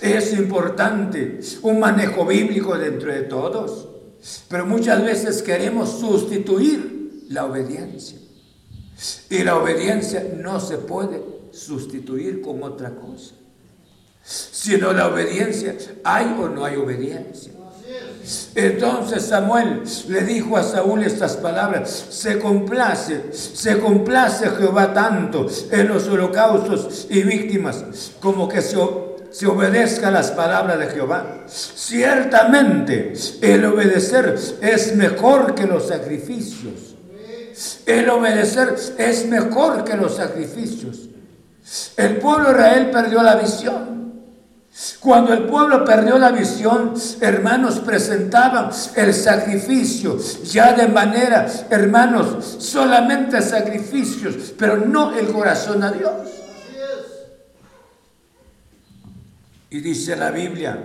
es 0.00 0.32
importante 0.32 1.40
un 1.62 1.78
manejo 1.78 2.26
bíblico 2.26 2.76
dentro 2.76 3.12
de 3.12 3.22
todos, 3.22 3.88
pero 4.48 4.66
muchas 4.66 5.04
veces 5.04 5.42
queremos 5.42 5.98
sustituir 5.98 7.24
la 7.28 7.46
obediencia. 7.46 8.18
Y 9.30 9.44
la 9.44 9.56
obediencia 9.56 10.26
no 10.36 10.60
se 10.60 10.76
puede 10.76 11.22
sustituir 11.52 12.42
con 12.42 12.62
otra 12.62 12.90
cosa. 12.90 13.34
Sino 14.22 14.92
la 14.92 15.08
obediencia, 15.08 15.74
hay 16.04 16.36
o 16.38 16.48
no 16.48 16.64
hay 16.64 16.76
obediencia. 16.76 17.52
Entonces 18.54 19.24
Samuel 19.24 19.82
le 20.08 20.22
dijo 20.22 20.56
a 20.56 20.62
Saúl 20.62 21.02
estas 21.02 21.36
palabras, 21.36 22.06
se 22.10 22.38
complace, 22.38 23.32
se 23.32 23.78
complace 23.78 24.50
Jehová 24.50 24.92
tanto 24.92 25.46
en 25.70 25.88
los 25.88 26.06
holocaustos 26.06 27.06
y 27.10 27.22
víctimas 27.22 28.12
como 28.20 28.48
que 28.48 28.60
se, 28.60 28.76
se 29.30 29.46
obedezca 29.46 30.10
las 30.10 30.30
palabras 30.32 30.78
de 30.78 30.86
Jehová. 30.88 31.44
Ciertamente 31.48 33.14
el 33.40 33.64
obedecer 33.64 34.36
es 34.60 34.94
mejor 34.94 35.54
que 35.54 35.66
los 35.66 35.88
sacrificios. 35.88 36.96
El 37.86 38.08
obedecer 38.10 38.74
es 38.98 39.26
mejor 39.26 39.84
que 39.84 39.96
los 39.96 40.16
sacrificios. 40.16 41.08
El 41.96 42.16
pueblo 42.16 42.46
de 42.46 42.52
Israel 42.52 42.90
perdió 42.90 43.22
la 43.22 43.36
visión. 43.36 44.09
Cuando 45.00 45.32
el 45.32 45.44
pueblo 45.44 45.84
perdió 45.84 46.16
la 46.18 46.30
visión, 46.30 46.94
hermanos, 47.20 47.80
presentaban 47.80 48.70
el 48.96 49.12
sacrificio 49.12 50.18
ya 50.44 50.72
de 50.72 50.88
manera, 50.88 51.46
hermanos, 51.70 52.56
solamente 52.60 53.42
sacrificios, 53.42 54.54
pero 54.56 54.76
no 54.76 55.16
el 55.18 55.28
corazón 55.28 55.82
a 55.82 55.90
Dios. 55.90 56.12
Y 59.70 59.80
dice 59.80 60.16
la 60.16 60.30
Biblia, 60.30 60.78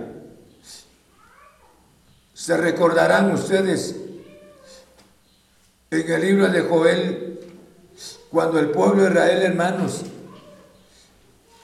se 2.34 2.56
recordarán 2.56 3.32
ustedes 3.32 3.96
en 5.90 6.12
el 6.12 6.20
libro 6.20 6.48
de 6.48 6.60
Joel, 6.62 7.40
cuando 8.30 8.58
el 8.58 8.70
pueblo 8.70 9.04
de 9.04 9.10
Israel, 9.10 9.42
hermanos, 9.42 10.02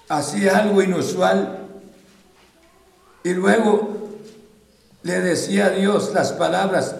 hacía 0.08 0.58
algo 0.58 0.82
inusual 0.82 1.61
y 3.24 3.34
luego 3.34 4.18
le 5.02 5.20
decía 5.20 5.66
a 5.66 5.70
Dios 5.70 6.12
las 6.14 6.32
palabras 6.32 6.94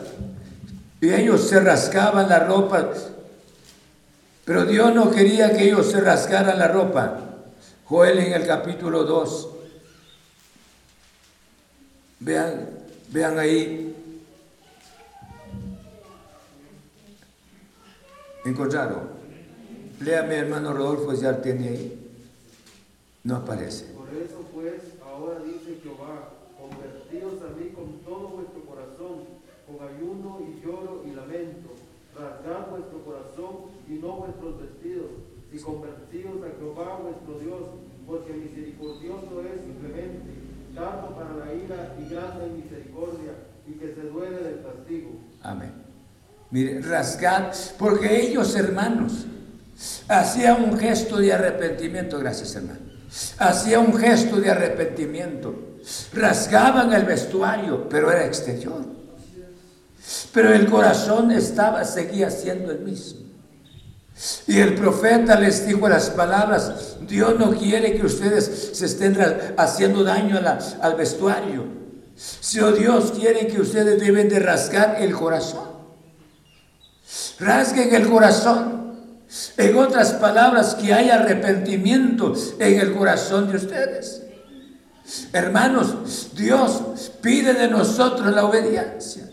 y 1.01 1.13
ellos 1.13 1.49
se 1.49 1.59
rascaban 1.61 2.29
la 2.29 2.41
ropa, 2.41 2.91
pero 4.45 4.65
Dios 4.65 4.95
no 4.95 5.11
quería 5.11 5.53
que 5.57 5.65
ellos 5.65 5.91
se 5.91 6.01
rascaran 6.01 6.59
la 6.59 6.69
ropa. 6.69 7.19
Joel 7.85 8.19
en 8.21 8.33
el 8.33 8.47
capítulo 8.47 9.05
2. 9.05 9.49
Vean, 12.21 12.69
vean 13.09 13.39
ahí. 13.39 13.95
¿Encontraron? 18.45 19.11
Léame, 20.01 20.37
hermano 20.37 20.73
Rodolfo, 20.73 21.13
ya 21.15 21.41
tiene 21.41 21.69
ahí. 21.69 22.11
No 23.25 23.37
aparece. 23.37 23.85
Por 23.87 24.09
eso 24.09 24.45
pues, 24.53 24.92
ahora 25.23 25.39
dice 25.45 25.79
Jehová, 25.83 26.35
convertíos 26.59 27.39
a 27.43 27.55
mí 27.55 27.71
con 27.71 28.03
todo 28.03 28.43
vuestro 28.43 28.61
corazón, 28.67 29.39
con 29.67 29.79
ayuno 29.79 30.43
y 30.43 30.61
lloro 30.65 31.05
y 31.07 31.15
lamento. 31.15 31.71
Rasgad 32.15 32.71
vuestro 32.71 33.05
corazón 33.05 33.71
y 33.89 33.95
no 33.95 34.17
vuestros 34.17 34.61
vestidos, 34.61 35.11
y 35.53 35.59
convertíos 35.59 36.43
a 36.43 36.59
Jehová 36.59 37.01
vuestro 37.01 37.39
Dios, 37.39 37.63
porque 38.07 38.33
misericordioso 38.33 39.43
es 39.43 39.63
simplemente, 39.63 40.31
tanto 40.75 41.15
para 41.15 41.37
la 41.37 41.55
ira 41.55 41.97
y 41.99 42.13
grande 42.13 42.47
en 42.47 42.57
misericordia, 42.57 43.33
y 43.67 43.73
que 43.73 43.95
se 43.95 44.03
duele 44.03 44.43
del 44.43 44.63
castigo. 44.63 45.11
Amén. 45.43 45.73
Mire, 46.51 46.83
rasgad, 46.83 47.55
porque 47.79 48.27
ellos, 48.27 48.55
hermanos, 48.57 49.27
hacían 50.09 50.65
un 50.65 50.77
gesto 50.77 51.17
de 51.17 51.33
arrepentimiento. 51.33 52.19
Gracias, 52.19 52.55
hermano 52.57 52.82
hacía 53.39 53.79
un 53.79 53.97
gesto 53.97 54.37
de 54.41 54.51
arrepentimiento, 54.51 55.55
rasgaban 56.13 56.93
el 56.93 57.05
vestuario, 57.05 57.89
pero 57.89 58.11
era 58.11 58.25
exterior. 58.25 58.85
Pero 60.33 60.53
el 60.53 60.69
corazón 60.69 61.31
estaba, 61.31 61.85
seguía 61.85 62.31
siendo 62.31 62.73
el 62.73 62.81
mismo. 62.81 63.21
Y 64.47 64.59
el 64.61 64.75
profeta 64.75 65.39
les 65.39 65.67
dijo 65.67 65.89
las 65.89 66.11
palabras, 66.11 66.97
Dios 67.01 67.39
no 67.39 67.53
quiere 67.53 67.95
que 67.97 68.07
ustedes 68.07 68.71
se 68.73 68.87
estén 68.87 69.17
haciendo 69.57 70.05
daño 70.05 70.39
al 70.81 70.95
vestuario. 70.97 71.65
Si 72.15 72.61
oh 72.61 72.73
Dios 72.73 73.13
quiere 73.13 73.47
que 73.47 73.61
ustedes 73.61 74.01
deben 74.01 74.29
de 74.29 74.39
rasgar 74.39 74.97
el 75.01 75.13
corazón. 75.13 75.73
Rasguen 77.41 77.95
el 77.95 78.09
corazón. 78.09 78.82
En 79.57 79.77
otras 79.77 80.13
palabras, 80.15 80.75
que 80.75 80.93
hay 80.93 81.11
arrepentimiento 81.11 82.35
en 82.59 82.81
el 82.81 82.93
corazón 82.95 83.51
de 83.51 83.57
ustedes. 83.57 84.23
Hermanos, 85.33 86.31
Dios 86.35 87.13
pide 87.21 87.55
de 87.55 87.69
nosotros 87.69 88.35
la 88.35 88.45
obediencia. 88.45 89.29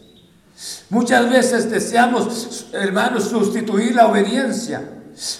Muchas 0.89 1.29
veces 1.29 1.69
deseamos, 1.69 2.67
hermanos, 2.73 3.25
sustituir 3.25 3.95
la 3.95 4.07
obediencia. 4.07 4.81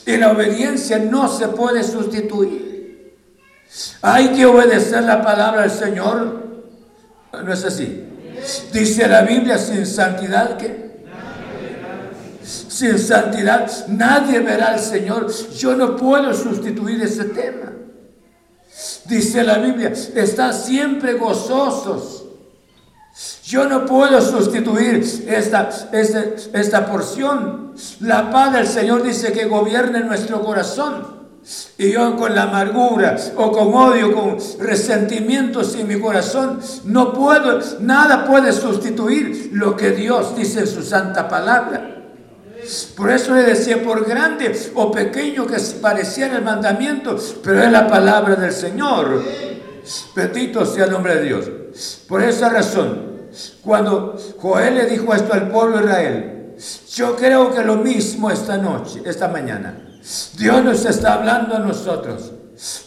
Y 0.06 0.18
la 0.18 0.32
obediencia 0.32 1.00
no 1.00 1.30
se 1.30 1.48
puede 1.50 1.84
sustituir. 1.84 3.16
Hay 4.02 4.30
que 4.30 4.46
obedecer 4.46 5.04
la 5.04 5.22
palabra 5.22 5.62
del 5.62 5.72
Señor. 5.72 6.64
¿No 7.32 7.54
es 7.54 7.64
así? 7.64 8.06
Dice 8.74 9.08
la 9.08 9.22
Biblia, 9.22 9.58
sin 9.58 9.86
santidad 9.86 10.58
que 10.58 10.89
sin 12.50 12.98
santidad 12.98 13.70
nadie 13.88 14.40
verá 14.40 14.74
al 14.74 14.80
Señor. 14.80 15.32
Yo 15.56 15.76
no 15.76 15.96
puedo 15.96 16.34
sustituir 16.34 17.02
ese 17.02 17.26
tema. 17.26 17.74
Dice 19.06 19.44
la 19.44 19.58
Biblia, 19.58 19.94
está 20.16 20.54
siempre 20.54 21.14
gozosos. 21.14 22.26
Yo 23.44 23.68
no 23.68 23.86
puedo 23.86 24.22
sustituir 24.22 25.04
esta, 25.28 25.70
esta, 25.92 26.24
esta 26.54 26.86
porción. 26.86 27.74
La 28.00 28.32
paz 28.32 28.54
del 28.54 28.68
Señor 28.68 29.04
dice 29.04 29.32
que 29.32 29.46
gobierne 29.46 30.02
nuestro 30.02 30.42
corazón. 30.44 31.20
Y 31.78 31.92
yo 31.92 32.16
con 32.18 32.36
la 32.36 32.44
amargura 32.44 33.18
o 33.36 33.52
con 33.52 33.74
odio, 33.74 34.14
con 34.14 34.38
resentimientos 34.60 35.76
en 35.76 35.88
mi 35.88 36.00
corazón, 36.00 36.60
no 36.86 37.14
puedo, 37.14 37.60
nada 37.80 38.26
puede 38.26 38.54
sustituir 38.54 39.50
lo 39.54 39.76
que 39.76 39.92
Dios 39.92 40.36
dice 40.36 40.62
en 40.62 40.68
su 40.68 40.84
santa 40.84 41.28
palabra. 41.28 41.99
Por 42.96 43.10
eso 43.12 43.34
le 43.34 43.44
decía, 43.44 43.82
por 43.84 44.08
grande 44.08 44.58
o 44.76 44.92
pequeño 44.92 45.46
que 45.48 45.58
pareciera 45.82 46.38
el 46.38 46.44
mandamiento, 46.44 47.18
pero 47.44 47.64
es 47.64 47.72
la 47.72 47.88
palabra 47.88 48.36
del 48.36 48.52
Señor. 48.52 49.24
Bendito 50.16 50.66
sea 50.66 50.86
el 50.86 50.92
nombre 50.92 51.16
de 51.16 51.24
Dios. 51.24 51.46
Por 52.08 52.22
esa 52.22 52.50
razón, 52.50 53.30
cuando 53.64 54.16
Joel 54.38 54.76
le 54.76 54.86
dijo 54.86 55.14
esto 55.14 55.34
al 55.34 55.50
pueblo 55.50 55.78
de 55.78 55.84
Israel, 55.84 56.56
yo 56.94 57.16
creo 57.16 57.54
que 57.54 57.64
lo 57.64 57.78
mismo 57.78 58.30
esta 58.30 58.58
noche, 58.58 59.02
esta 59.06 59.28
mañana. 59.28 60.00
Dios 60.38 60.64
nos 60.64 60.86
está 60.86 61.14
hablando 61.14 61.56
a 61.56 61.60
nosotros. 61.60 62.32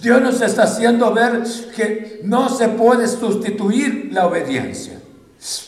Dios 0.01 0.20
nos 0.20 0.41
está 0.43 0.64
haciendo 0.64 1.12
ver 1.14 1.43
que 1.74 2.20
no 2.24 2.49
se 2.51 2.68
puede 2.68 3.09
sustituir 3.09 4.11
la 4.12 4.26
obediencia. 4.26 5.02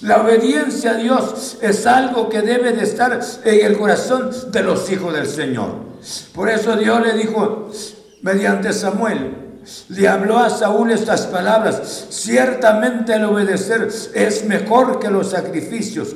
La 0.03 0.23
obediencia 0.23 0.93
a 0.93 0.95
Dios 0.95 1.57
es 1.61 1.85
algo 1.87 2.29
que 2.29 2.43
debe 2.43 2.73
de 2.73 2.85
estar 2.85 3.21
en 3.45 3.67
el 3.67 3.77
corazón 3.77 4.31
de 4.53 4.63
los 4.63 4.91
hijos 4.91 5.13
del 5.13 5.27
Señor. 5.27 5.75
Por 6.33 6.49
eso 6.49 6.77
Dios 6.77 7.03
le 7.05 7.15
dijo, 7.15 7.71
mediante 8.23 8.73
Samuel, 8.73 9.35
le 9.89 10.09
habló 10.09 10.39
a 10.39 10.51
Saúl 10.51 10.93
estas 10.93 11.23
palabras, 11.23 12.07
ciertamente 12.11 13.15
el 13.15 13.25
obedecer 13.25 13.89
es 14.15 14.45
mejor 14.45 15.01
que 15.01 15.11
los 15.11 15.31
sacrificios 15.31 16.15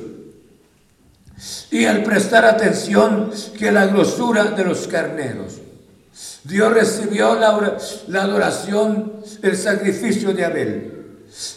y 1.71 1.83
el 1.83 2.03
prestar 2.03 2.45
atención 2.45 3.31
que 3.57 3.71
la 3.71 3.87
grosura 3.87 4.45
de 4.45 4.63
los 4.63 4.87
carneros. 4.87 5.55
Dios 6.43 6.73
recibió 6.73 7.35
la, 7.35 7.77
la 8.07 8.23
adoración, 8.23 9.21
el 9.41 9.57
sacrificio 9.57 10.33
de 10.33 10.45
Abel. 10.45 10.98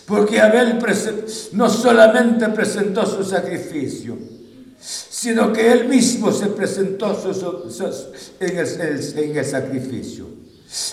Porque 0.07 0.41
Abel 0.41 0.79
no 1.53 1.71
solamente 1.71 2.49
presentó 2.49 3.07
su 3.07 3.23
sacrificio, 3.25 4.19
sino 4.81 5.53
que 5.53 5.73
él 5.73 5.89
mismo 5.89 6.33
se 6.33 6.47
presentó 6.49 7.17
en, 8.41 8.59
el, 8.59 9.45
sacrificio. 9.45 10.27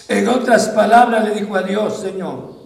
En 0.07 0.27
otras 0.27 0.67
palabras 0.69 1.27
le 1.27 1.41
dijo 1.41 1.55
a 1.55 1.63
Dios, 1.63 1.99
Señor, 2.01 2.59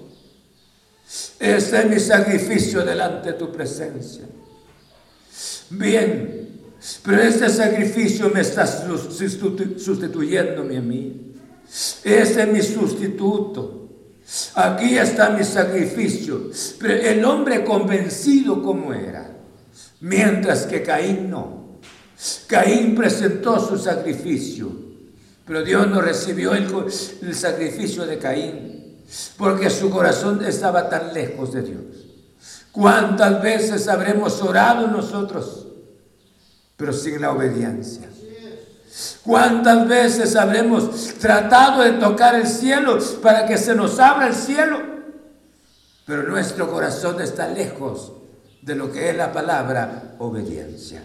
este 1.40 1.80
es 1.80 1.90
mi 1.90 2.00
sacrificio 2.00 2.84
delante 2.84 3.32
de 3.32 3.38
tu 3.38 3.52
presencia. 3.52 4.26
Bien, 5.70 6.50
pero 7.04 7.22
este 7.22 7.50
sacrificio 7.50 8.30
me 8.30 8.42
está 8.42 8.68
sustituyéndome 8.68 10.78
a 10.78 10.82
mí. 10.82 11.34
Este 12.04 12.44
es 12.44 12.48
mi 12.48 12.62
sustituto. 12.62 13.83
Aquí 14.56 14.98
está 14.98 15.30
mi 15.30 15.44
sacrificio. 15.44 16.50
Pero 16.80 16.94
el 16.94 17.26
hombre 17.26 17.64
convencido 17.64 18.62
como 18.62 18.94
era, 18.94 19.30
mientras 20.02 20.66
que 20.66 20.84
Caín 20.84 21.30
no. 21.30 21.80
Caín 22.48 22.96
presentó 22.96 23.60
su 23.60 23.78
sacrificio, 23.78 24.72
pero 25.46 25.64
Dios 25.64 25.88
no 25.88 26.02
recibió 26.02 26.54
el, 26.54 26.68
el 27.22 27.36
sacrificio 27.36 28.06
de 28.06 28.18
Caín, 28.18 29.04
porque 29.38 29.70
su 29.70 29.90
corazón 29.90 30.44
estaba 30.46 30.90
tan 30.90 31.14
lejos 31.14 31.54
de 31.54 31.62
Dios. 31.64 31.84
¿Cuántas 32.72 33.42
veces 33.42 33.88
habremos 33.88 34.42
orado 34.42 34.88
nosotros, 34.88 35.68
pero 36.78 36.94
sin 36.94 37.22
la 37.22 37.32
obediencia? 37.32 38.10
¿Cuántas 39.24 39.88
veces 39.88 40.36
habremos 40.36 41.14
tratado 41.20 41.82
de 41.82 41.94
tocar 41.94 42.36
el 42.36 42.48
cielo 42.48 43.00
para 43.22 43.46
que 43.46 43.58
se 43.58 43.74
nos 43.74 44.00
abra 44.00 44.28
el 44.28 44.36
cielo? 44.36 44.82
Pero 46.06 46.24
nuestro 46.24 46.70
corazón 46.70 47.22
está 47.22 47.48
lejos 47.48 48.14
de 48.62 48.76
lo 48.76 48.92
que 48.92 49.10
es 49.10 49.18
la 49.18 49.32
palabra 49.32 50.16
obediencia. 50.20 51.04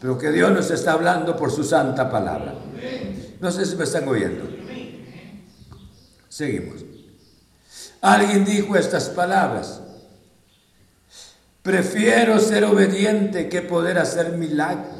Pero 0.00 0.18
que 0.18 0.30
Dios 0.30 0.50
nos 0.50 0.70
está 0.70 0.92
hablando 0.92 1.36
por 1.36 1.52
su 1.52 1.62
santa 1.62 2.10
palabra. 2.10 2.54
No 3.40 3.50
sé 3.50 3.64
si 3.64 3.76
me 3.76 3.84
están 3.84 4.08
oyendo. 4.08 4.48
Seguimos. 6.28 6.84
Alguien 8.00 8.44
dijo 8.44 8.76
estas 8.76 9.08
palabras. 9.08 9.80
Prefiero 11.62 12.38
ser 12.40 12.64
obediente 12.64 13.48
que 13.48 13.62
poder 13.62 13.98
hacer 13.98 14.32
milagros. 14.32 14.97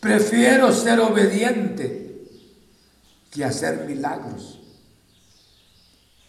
Prefiero 0.00 0.72
ser 0.72 0.98
obediente 1.00 2.24
que 3.30 3.44
hacer 3.44 3.84
milagros. 3.86 4.60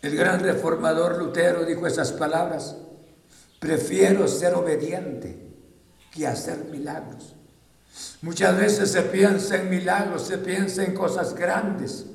El 0.01 0.15
gran 0.15 0.41
reformador 0.41 1.17
Lutero 1.17 1.65
dijo 1.65 1.87
esas 1.87 2.11
palabras. 2.11 2.75
Prefiero 3.59 4.27
ser 4.27 4.55
obediente 4.55 5.51
que 6.11 6.27
hacer 6.27 6.65
milagros. 6.65 7.35
Muchas 8.21 8.57
veces 8.57 8.91
se 8.91 9.03
piensa 9.03 9.57
en 9.57 9.69
milagros, 9.69 10.23
se 10.23 10.37
piensa 10.37 10.83
en 10.83 10.93
cosas 10.93 11.35
grandes, 11.35 12.05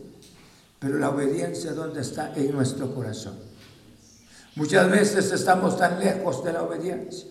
pero 0.79 0.99
la 0.99 1.11
obediencia 1.11 1.73
¿dónde 1.73 2.01
está? 2.01 2.33
En 2.35 2.53
nuestro 2.53 2.95
corazón. 2.95 3.39
Muchas 4.55 4.91
veces 4.91 5.33
estamos 5.33 5.77
tan 5.77 6.01
lejos 6.01 6.43
de 6.43 6.53
la 6.53 6.63
obediencia, 6.63 7.29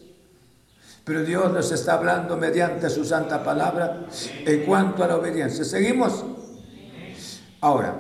pero 1.06 1.24
Dios 1.24 1.54
nos 1.54 1.72
está 1.72 1.94
hablando 1.94 2.36
mediante 2.36 2.90
su 2.90 3.06
santa 3.06 3.44
palabra 3.44 4.08
en 4.44 4.66
cuanto 4.66 5.04
a 5.04 5.08
la 5.08 5.18
obediencia. 5.18 5.64
¿Seguimos? 5.64 6.26
Ahora, 7.62 7.96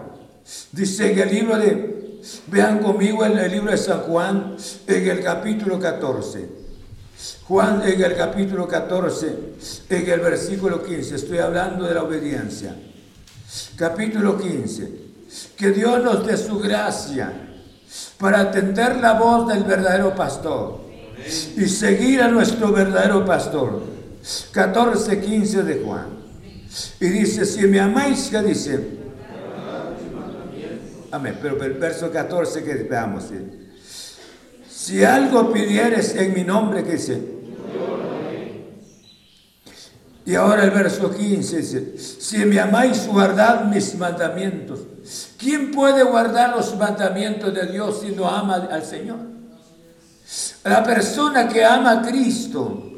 dice 0.72 1.12
en 1.12 1.20
el 1.20 1.30
libro 1.30 1.58
de, 1.58 2.22
vean 2.48 2.80
conmigo 2.80 3.24
en 3.24 3.38
el 3.38 3.52
libro 3.52 3.70
de 3.70 3.78
San 3.78 4.02
Juan, 4.02 4.58
en 4.88 5.08
el 5.08 5.24
capítulo 5.24 5.80
14. 5.80 6.66
Juan 7.48 7.84
en 7.86 8.04
el 8.04 8.16
capítulo 8.16 8.68
14, 8.68 9.38
en 9.90 10.10
el 10.10 10.20
versículo 10.20 10.84
15, 10.84 11.16
estoy 11.16 11.38
hablando 11.38 11.86
de 11.86 11.94
la 11.94 12.04
obediencia. 12.04 12.76
Capítulo 13.76 14.36
15, 14.36 14.92
que 15.56 15.70
Dios 15.70 16.04
nos 16.04 16.26
dé 16.26 16.36
su 16.38 16.58
gracia 16.58 17.32
para 18.18 18.42
atender 18.42 18.98
la 18.98 19.14
voz 19.14 19.48
del 19.48 19.64
verdadero 19.64 20.16
pastor 20.16 20.85
y 21.58 21.66
seguir 21.68 22.22
a 22.22 22.28
nuestro 22.28 22.72
verdadero 22.72 23.26
pastor. 23.26 23.82
14, 24.52 25.20
15 25.20 25.64
de 25.64 25.84
Juan. 25.84 26.08
Y 27.00 27.08
dice, 27.08 27.46
si 27.46 27.68
me 27.68 27.80
amáis, 27.80 28.30
¿qué 28.30 28.42
dice? 28.42 28.80
Amén, 31.12 31.38
pero 31.42 31.64
el 31.64 31.74
verso 31.74 32.12
14 32.12 32.64
que 32.64 32.74
veamos. 32.76 33.26
Si 34.70 35.04
algo 35.04 35.52
pidieres 35.52 36.16
en 36.16 36.34
mi 36.34 36.44
nombre, 36.44 36.84
¿qué 36.84 36.94
dice? 36.94 37.36
Y 40.26 40.34
ahora 40.34 40.64
el 40.64 40.72
verso 40.72 41.16
15 41.16 41.58
dice, 41.58 41.98
si 41.98 42.46
me 42.46 42.60
amáis, 42.60 43.08
guardad 43.08 43.66
mis 43.66 43.96
mandamientos. 43.96 44.80
¿Quién 45.38 45.72
puede 45.72 46.04
guardar 46.04 46.56
los 46.56 46.76
mandamientos 46.76 47.54
de 47.54 47.68
Dios 47.68 48.02
si 48.02 48.12
no 48.12 48.28
ama 48.28 48.56
al 48.72 48.84
Señor? 48.84 49.36
La 50.66 50.84
persona 50.84 51.48
que 51.48 51.64
ama 51.64 51.92
a 51.92 52.02
Cristo, 52.02 52.92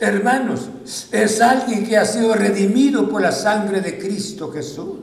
hermanos, 0.00 0.68
es 1.12 1.40
alguien 1.40 1.86
que 1.86 1.96
ha 1.96 2.04
sido 2.04 2.34
redimido 2.34 3.08
por 3.08 3.22
la 3.22 3.30
sangre 3.30 3.80
de 3.80 3.96
Cristo 3.96 4.50
Jesús. 4.50 4.98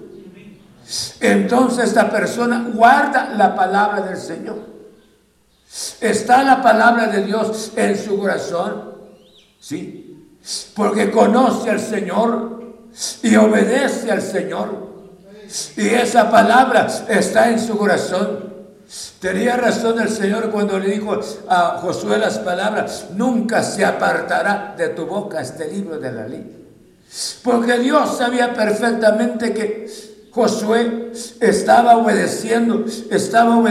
Entonces 1.22 1.86
esta 1.86 2.12
persona 2.12 2.70
guarda 2.74 3.34
la 3.38 3.56
palabra 3.56 4.02
del 4.02 4.18
Señor. 4.18 4.58
Está 6.02 6.44
la 6.44 6.62
palabra 6.62 7.08
de 7.08 7.24
Dios 7.24 7.72
en 7.78 7.98
su 7.98 8.20
corazón. 8.20 8.96
Sí, 9.62 10.36
porque 10.76 11.10
conoce 11.10 11.70
al 11.70 11.80
Señor 11.80 12.90
y 13.24 13.34
obedece 13.38 14.12
al 14.12 14.22
Señor. 14.22 14.90
Y 15.78 15.88
esa 15.88 16.30
palabra 16.30 16.88
está 17.08 17.50
en 17.50 17.60
su 17.60 17.78
corazón. 17.78 18.49
Tenía 19.20 19.58
razón 19.58 20.00
el 20.00 20.10
Señor 20.10 20.50
cuando 20.50 20.80
le 20.80 20.92
dijo 20.92 21.20
a 21.50 21.80
Josué 21.82 22.18
las 22.18 22.40
palabras, 22.40 23.08
nunca 23.16 23.64
se 23.64 23.84
apartará 23.84 24.76
de 24.78 24.90
tu 24.90 25.06
boca 25.06 25.42
este 25.42 25.70
libro 25.70 26.00
de 26.00 26.12
la 26.12 26.26
ley. 26.26 26.60
Porque 27.44 27.80
Dios 27.80 28.18
sabía 28.18 28.54
perfectamente 28.54 29.54
que 29.54 29.88
Josué 30.32 31.12
estaba 31.42 31.98
obedeciendo, 31.98 32.86
estaba, 33.10 33.62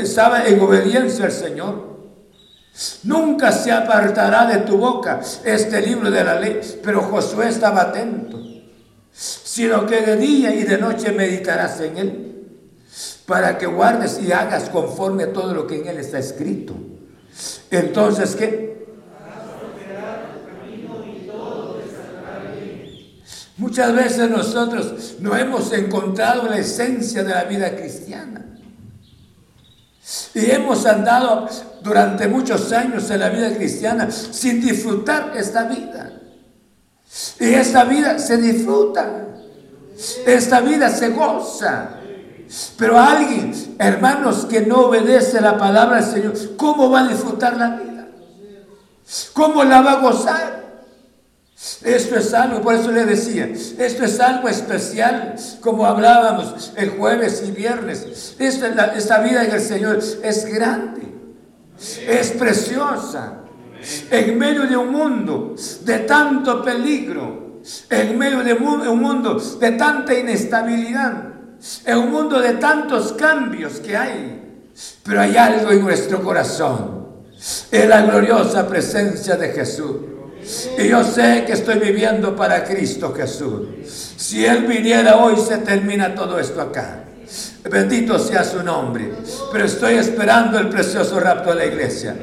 estaba 0.00 0.46
en 0.46 0.60
obediencia 0.60 1.26
al 1.26 1.32
Señor. 1.32 1.88
Nunca 3.02 3.52
se 3.52 3.72
apartará 3.72 4.46
de 4.46 4.58
tu 4.58 4.78
boca 4.78 5.20
este 5.44 5.82
libro 5.82 6.10
de 6.10 6.24
la 6.24 6.40
ley. 6.40 6.60
Pero 6.82 7.02
Josué 7.02 7.48
estaba 7.48 7.82
atento, 7.82 8.38
sino 9.12 9.84
que 9.84 10.00
de 10.00 10.16
día 10.16 10.54
y 10.54 10.62
de 10.62 10.78
noche 10.78 11.12
meditarás 11.12 11.80
en 11.80 11.98
él, 11.98 12.37
para 13.28 13.58
que 13.58 13.66
guardes 13.66 14.18
y 14.22 14.32
hagas 14.32 14.70
conforme 14.70 15.24
a 15.24 15.32
todo 15.34 15.52
lo 15.52 15.66
que 15.66 15.76
en 15.76 15.86
él 15.86 15.98
está 15.98 16.18
escrito. 16.18 16.74
Entonces, 17.70 18.34
¿qué? 18.34 18.88
Muchas 23.58 23.94
veces 23.94 24.30
nosotros 24.30 25.16
no 25.20 25.36
hemos 25.36 25.70
encontrado 25.74 26.48
la 26.48 26.56
esencia 26.56 27.22
de 27.22 27.34
la 27.34 27.44
vida 27.44 27.76
cristiana. 27.76 28.46
Y 30.34 30.50
hemos 30.50 30.86
andado 30.86 31.50
durante 31.82 32.28
muchos 32.28 32.72
años 32.72 33.10
en 33.10 33.20
la 33.20 33.28
vida 33.28 33.54
cristiana 33.54 34.10
sin 34.10 34.62
disfrutar 34.62 35.34
esta 35.36 35.64
vida. 35.64 36.12
Y 37.40 37.52
esta 37.52 37.84
vida 37.84 38.18
se 38.18 38.38
disfruta. 38.38 39.26
Esta 40.24 40.60
vida 40.60 40.88
se 40.88 41.10
goza. 41.10 41.97
Pero 42.78 42.98
alguien, 42.98 43.52
hermanos, 43.78 44.46
que 44.46 44.62
no 44.62 44.86
obedece 44.86 45.40
la 45.40 45.58
palabra 45.58 46.00
del 46.00 46.04
Señor, 46.04 46.56
¿cómo 46.56 46.90
va 46.90 47.00
a 47.00 47.08
disfrutar 47.08 47.56
la 47.56 47.70
vida? 47.76 48.08
¿Cómo 49.34 49.64
la 49.64 49.82
va 49.82 49.92
a 49.92 50.00
gozar? 50.00 50.58
Esto 51.84 52.16
es 52.16 52.32
algo, 52.34 52.60
por 52.60 52.74
eso 52.74 52.90
le 52.92 53.04
decía, 53.04 53.46
esto 53.46 54.04
es 54.04 54.20
algo 54.20 54.48
especial, 54.48 55.34
como 55.60 55.86
hablábamos 55.86 56.72
el 56.76 56.90
jueves 56.90 57.42
y 57.46 57.50
viernes. 57.50 58.36
Esta, 58.38 58.94
esta 58.94 59.20
vida 59.20 59.44
en 59.44 59.52
el 59.52 59.60
Señor 59.60 59.98
es 59.98 60.44
grande, 60.46 61.12
es 62.06 62.30
preciosa. 62.30 63.40
En 64.10 64.38
medio 64.38 64.66
de 64.66 64.76
un 64.76 64.90
mundo 64.90 65.54
de 65.82 65.98
tanto 66.00 66.62
peligro, 66.62 67.60
en 67.90 68.18
medio 68.18 68.42
de 68.42 68.52
un 68.54 69.00
mundo 69.00 69.34
de 69.34 69.72
tanta 69.72 70.14
inestabilidad, 70.14 71.37
en 71.84 71.98
un 71.98 72.10
mundo 72.10 72.40
de 72.40 72.54
tantos 72.54 73.12
cambios 73.12 73.74
que 73.74 73.96
hay, 73.96 74.64
pero 75.02 75.20
hay 75.20 75.36
algo 75.36 75.70
en 75.72 75.82
nuestro 75.82 76.22
corazón, 76.22 77.06
es 77.70 77.88
la 77.88 78.02
gloriosa 78.02 78.66
presencia 78.68 79.36
de 79.36 79.48
Jesús. 79.50 79.96
Y 80.78 80.88
yo 80.88 81.04
sé 81.04 81.44
que 81.44 81.52
estoy 81.52 81.78
viviendo 81.78 82.34
para 82.34 82.64
Cristo 82.64 83.12
Jesús. 83.14 83.66
Si 84.16 84.44
Él 84.44 84.66
viniera 84.66 85.16
hoy, 85.16 85.36
se 85.36 85.58
termina 85.58 86.14
todo 86.14 86.38
esto 86.38 86.60
acá. 86.60 87.04
Bendito 87.70 88.18
sea 88.18 88.44
su 88.44 88.62
nombre. 88.62 89.12
Pero 89.52 89.64
estoy 89.64 89.94
esperando 89.94 90.58
el 90.58 90.68
precioso 90.68 91.20
rapto 91.20 91.50
de 91.50 91.56
la 91.56 91.66
iglesia. 91.66 92.16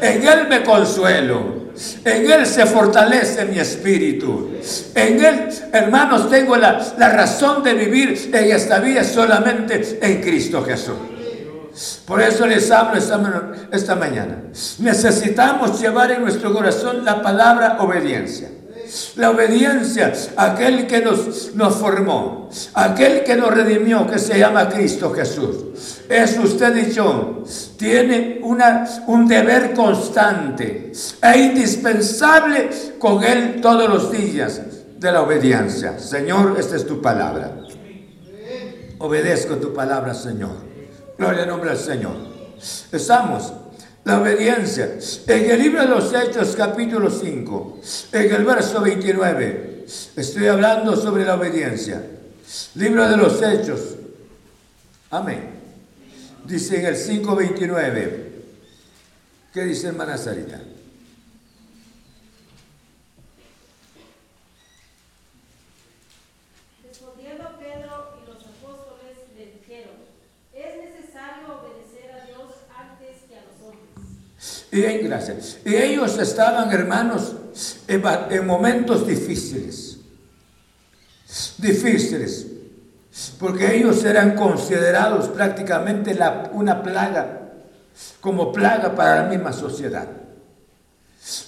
En 0.00 0.26
Él 0.26 0.48
me 0.48 0.62
consuelo. 0.62 1.61
En 2.04 2.30
Él 2.30 2.46
se 2.46 2.66
fortalece 2.66 3.44
mi 3.44 3.58
espíritu. 3.58 4.50
En 4.94 5.24
Él, 5.24 5.48
hermanos, 5.72 6.28
tengo 6.30 6.56
la, 6.56 6.94
la 6.98 7.08
razón 7.10 7.62
de 7.62 7.74
vivir 7.74 8.30
en 8.32 8.50
esta 8.50 8.78
vida 8.78 9.04
solamente 9.04 9.98
en 10.00 10.20
Cristo 10.20 10.62
Jesús. 10.64 10.94
Por 12.06 12.20
eso 12.20 12.46
les 12.46 12.70
hablo 12.70 13.00
esta, 13.72 13.94
mañana. 13.94 14.42
Necesitamos 14.78 15.80
llevar 15.80 16.10
en 16.10 16.22
nuestro 16.22 16.52
corazón 16.52 17.04
la 17.04 17.22
palabra 17.22 17.78
obediencia. 17.80 18.50
La 19.16 19.30
obediencia 19.30 20.12
aquel 20.36 20.86
que 20.86 21.00
nos, 21.00 21.54
nos 21.54 21.76
formó, 21.76 22.50
aquel 22.74 23.24
que 23.24 23.36
nos 23.36 23.50
redimió, 23.50 24.06
que 24.06 24.18
se 24.18 24.38
llama 24.38 24.68
Cristo 24.68 25.12
Jesús. 25.12 26.02
Es 26.08 26.38
usted 26.38 26.88
y 26.88 26.92
yo. 26.92 27.42
Tiene 27.78 28.40
una, 28.42 28.86
un 29.06 29.26
deber 29.26 29.72
constante 29.72 30.92
e 31.22 31.38
indispensable 31.38 32.70
con 32.98 33.24
Él 33.24 33.60
todos 33.62 33.88
los 33.88 34.12
días 34.12 34.60
de 34.98 35.12
la 35.12 35.22
obediencia. 35.22 35.98
Señor, 35.98 36.56
esta 36.58 36.76
es 36.76 36.86
tu 36.86 37.00
palabra. 37.00 37.56
Obedezco 38.98 39.56
tu 39.56 39.72
palabra, 39.72 40.14
Señor. 40.14 40.52
Gloria 41.18 41.42
al 41.42 41.48
nombre 41.48 41.70
del 41.70 41.78
Señor. 41.78 42.14
Estamos. 42.92 43.52
La 44.04 44.20
obediencia. 44.20 44.98
En 45.28 45.50
el 45.50 45.62
libro 45.62 45.82
de 45.82 45.88
los 45.88 46.12
Hechos, 46.12 46.56
capítulo 46.56 47.08
5, 47.08 47.80
en 48.12 48.34
el 48.34 48.44
verso 48.44 48.80
29, 48.80 49.84
estoy 50.16 50.46
hablando 50.48 50.96
sobre 50.96 51.24
la 51.24 51.36
obediencia. 51.36 52.04
Libro 52.74 53.08
de 53.08 53.16
los 53.16 53.40
Hechos. 53.40 53.80
Amén. 55.10 55.50
Dice 56.44 56.80
en 56.80 56.86
el 56.86 56.96
5.29. 56.96 58.10
¿Qué 59.52 59.64
dice 59.64 59.88
hermana 59.88 60.16
Sarita? 60.16 60.60
Y, 74.72 74.80
gracias. 74.80 75.58
y 75.66 75.76
ellos 75.76 76.18
estaban, 76.18 76.72
hermanos, 76.72 77.36
en, 77.86 78.46
momentos 78.46 79.06
difíciles. 79.06 79.98
Difíciles. 81.58 82.46
Porque 83.38 83.76
ellos 83.76 84.02
eran 84.02 84.34
considerados 84.34 85.28
prácticamente 85.28 86.18
una 86.52 86.82
plaga, 86.82 87.50
como 88.22 88.50
plaga 88.50 88.94
para 88.94 89.24
la 89.24 89.28
misma 89.28 89.52
sociedad. 89.52 90.08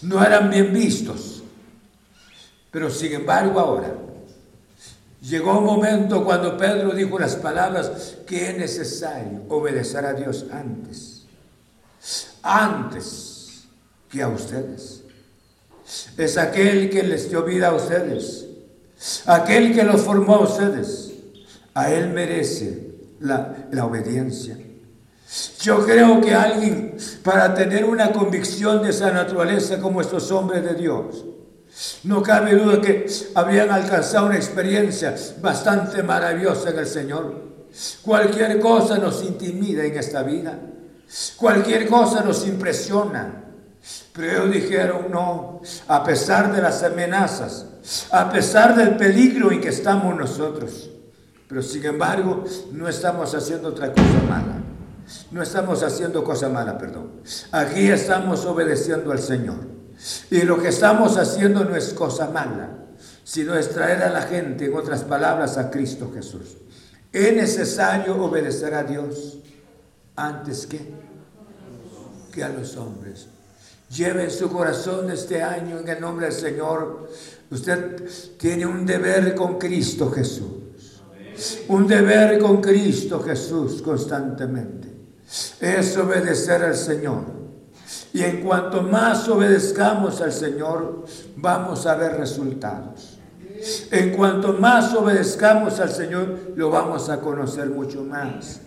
No 0.03 0.23
eran 0.23 0.51
bien 0.51 0.75
vistos. 0.75 1.43
Pero 2.71 2.91
sin 2.91 3.15
embargo 3.15 3.59
ahora, 3.59 3.95
llegó 5.23 5.61
un 5.61 5.65
momento 5.65 6.23
cuando 6.27 6.59
Pedro 6.59 6.91
dijo 6.93 7.19
las 7.19 7.37
palabras 7.37 8.17
que 8.27 8.51
es 8.51 8.59
necesario 8.59 9.45
obedecer 9.49 10.05
a 10.05 10.13
Dios 10.13 10.45
antes 10.53 11.14
antes 12.45 13.65
que 14.11 14.23
a 14.23 14.29
ustedes. 14.29 15.03
Es 16.17 16.39
aquel 16.39 16.89
que 16.91 17.03
les 17.03 17.29
dio 17.29 17.43
vida 17.43 17.69
a 17.69 17.75
ustedes, 17.75 18.47
aquel 19.27 19.75
que 19.75 19.83
los 19.83 20.03
formó 20.03 20.37
a 20.37 20.41
ustedes. 20.41 21.11
A 21.75 21.91
él 21.91 22.11
merece 22.11 22.93
la, 23.21 23.67
la 23.73 23.85
obediencia. 23.87 24.57
Yo 25.61 25.85
creo 25.85 26.21
que 26.21 26.33
alguien, 26.33 26.97
para 27.25 27.53
tener 27.55 27.85
una 27.85 28.13
convicción 28.13 28.83
de 28.83 28.91
esa 28.91 29.11
naturaleza 29.11 29.81
como 29.81 30.01
estos 30.01 30.31
hombres 30.31 30.63
de 30.63 30.75
Dios, 30.75 31.25
no 32.05 32.23
cabe 32.23 32.55
duda 32.55 32.81
que 32.81 33.07
habrían 33.35 33.71
alcanzado 33.71 34.27
una 34.27 34.37
experiencia 34.37 35.15
bastante 35.41 36.03
maravillosa 36.05 36.71
en 36.71 36.79
el 36.79 36.87
Señor. 36.87 37.43
Cualquier 38.03 38.61
cosa 38.61 38.99
nos 38.99 39.25
intimida 39.25 39.85
en 39.85 39.99
esta 39.99 40.23
vida. 40.23 40.57
Cualquier 41.37 41.89
cosa 41.89 42.23
nos 42.23 42.47
impresiona. 42.47 43.43
Pero 44.13 44.45
ellos 44.45 44.53
dijeron, 44.55 45.07
no, 45.11 45.61
a 45.89 46.05
pesar 46.05 46.55
de 46.55 46.63
las 46.63 46.83
amenazas, 46.83 47.67
a 48.11 48.31
pesar 48.31 48.75
del 48.77 48.97
peligro 48.97 49.53
en 49.53 49.61
que 49.61 49.69
estamos 49.69 50.17
nosotros, 50.17 50.91
pero 51.49 51.63
sin 51.63 51.85
embargo 51.85 52.45
no 52.73 52.89
estamos 52.89 53.35
haciendo 53.35 53.69
otra 53.69 53.93
cosa 53.93 54.23
mala. 54.29 54.63
No 55.31 55.43
estamos 55.43 55.83
haciendo 55.83 56.25
cosa 56.25 56.49
mala, 56.49 56.79
perdón. 56.79 57.11
Aquí 57.53 57.89
estamos 57.89 58.47
obedeciendo 58.47 59.13
al 59.13 59.19
Señor. 59.19 59.59
Y 60.31 60.43
lo 60.43 60.59
que 60.59 60.69
estamos 60.69 61.19
haciendo 61.19 61.65
no 61.65 61.77
es 61.77 61.93
cosa 61.93 62.29
mala, 62.29 62.71
sino 63.23 63.55
es 63.55 63.71
traer 63.71 64.03
a 64.03 64.11
la 64.11 64.23
gente, 64.23 64.67
en 64.67 64.75
otras 64.75 65.03
palabras, 65.03 65.59
a 65.59 65.71
Cristo 65.71 66.11
Jesús. 66.15 66.57
Es 67.13 67.35
necesario 67.35 68.17
obedecer 68.17 68.75
a 68.75 68.83
Dios 68.83 69.39
antes 70.17 70.67
que, 70.67 70.81
que 72.35 72.43
a 72.43 72.49
los 72.49 72.77
hombres. 72.77 73.29
Lleve 73.89 74.29
su 74.29 74.51
corazón 74.51 75.11
este 75.11 75.43
año 75.43 75.79
en 75.79 75.89
el 75.89 76.01
nombre 76.01 76.27
del 76.27 76.35
Señor. 76.35 77.09
Usted 77.51 78.03
tiene 78.39 78.67
un 78.67 78.85
deber 78.85 79.35
con 79.35 79.59
Cristo 79.59 80.11
Jesús. 80.11 81.01
Un 81.69 81.87
deber 81.87 82.39
con 82.39 82.61
Cristo 82.61 83.21
Jesús 83.21 83.83
constantemente. 83.83 84.89
Es 85.61 85.97
obedecer 85.97 86.63
al 86.63 86.77
Señor. 86.77 87.23
Y 88.13 88.23
en 88.23 88.43
cuanto 88.43 88.83
más 88.83 89.29
obedezcamos 89.29 90.21
al 90.21 90.33
Señor, 90.33 91.05
vamos 91.37 91.87
a 91.87 91.95
ver 91.97 92.17
resultados. 92.17 93.19
En 93.91 94.17
cuanto 94.17 94.53
más 94.55 94.95
obedezcamos 94.95 95.81
al 95.81 95.91
Señor, 95.91 96.53
lo 96.57 96.71
vamos 96.71 97.09
a 97.09 97.21
conocer 97.21 97.71
mucho 97.71 98.03
más. 98.03 98.61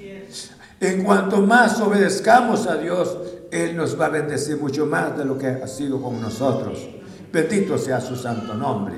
En 0.79 1.03
cuanto 1.03 1.41
más 1.41 1.79
obedezcamos 1.81 2.67
a 2.67 2.75
Dios, 2.75 3.17
Él 3.51 3.75
nos 3.75 3.99
va 3.99 4.07
a 4.07 4.09
bendecir 4.09 4.57
mucho 4.57 4.85
más 4.85 5.17
de 5.17 5.25
lo 5.25 5.37
que 5.37 5.47
ha 5.47 5.67
sido 5.67 6.01
con 6.01 6.21
nosotros. 6.21 6.87
Bendito 7.31 7.77
sea 7.77 7.99
su 7.99 8.15
santo 8.15 8.53
nombre. 8.53 8.95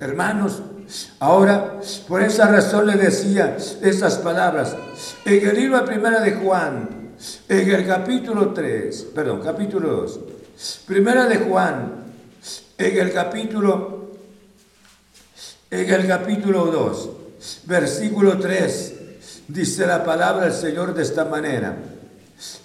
Hermanos, 0.00 0.62
ahora 1.20 1.80
por 2.08 2.22
esa 2.22 2.48
razón 2.48 2.86
le 2.86 2.94
decía 2.94 3.56
estas 3.82 4.16
palabras. 4.18 4.76
En 5.24 5.48
el 5.48 5.56
libro 5.56 5.84
primera 5.84 6.20
de 6.20 6.32
Juan, 6.32 7.12
en 7.48 7.70
el 7.70 7.86
capítulo 7.86 8.52
3, 8.52 9.02
perdón, 9.14 9.40
capítulo 9.42 9.88
2, 9.88 10.20
primera 10.86 11.26
de 11.26 11.36
Juan, 11.38 11.92
en 12.78 12.98
el 12.98 13.12
capítulo, 13.12 14.10
en 15.70 15.90
el 15.92 16.06
capítulo 16.06 16.66
2, 16.66 17.10
versículo 17.66 18.38
3 18.38 18.92
Dice 19.48 19.86
la 19.86 20.02
palabra 20.02 20.44
del 20.44 20.54
Señor 20.54 20.94
de 20.94 21.02
esta 21.02 21.24
manera. 21.24 21.76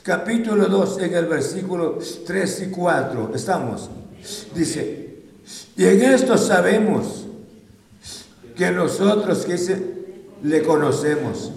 Capítulo 0.03 0.65
2 0.65 1.01
en 1.01 1.13
el 1.15 1.25
versículo 1.25 1.99
3 2.25 2.61
y 2.67 2.71
4. 2.71 3.31
Estamos. 3.35 3.89
Dice, 4.55 5.19
y 5.75 5.85
en 5.85 6.01
esto 6.01 6.37
sabemos 6.37 7.25
que 8.55 8.71
nosotros 8.71 9.45
que 9.45 9.57
le 10.43 10.63
conocemos 10.63 11.51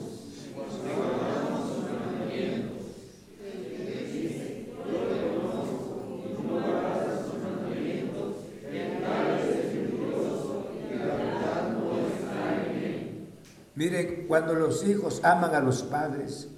Mire, 13.80 14.26
cuando 14.28 14.52
los 14.52 14.86
hijos 14.86 15.20
aman 15.24 15.54
a 15.54 15.60
los 15.60 15.82
padres, 15.82 16.48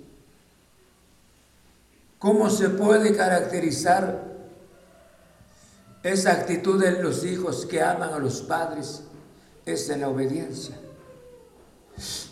¿cómo 2.22 2.48
se 2.48 2.68
puede 2.70 3.16
caracterizar 3.16 4.22
esa 6.04 6.30
actitud 6.30 6.80
de 6.80 7.02
los 7.02 7.24
hijos 7.24 7.66
que 7.66 7.82
aman 7.82 8.14
a 8.14 8.18
los 8.18 8.42
padres? 8.42 9.02
Es 9.66 9.90
en 9.90 10.02
la 10.02 10.08
obediencia. 10.08 10.76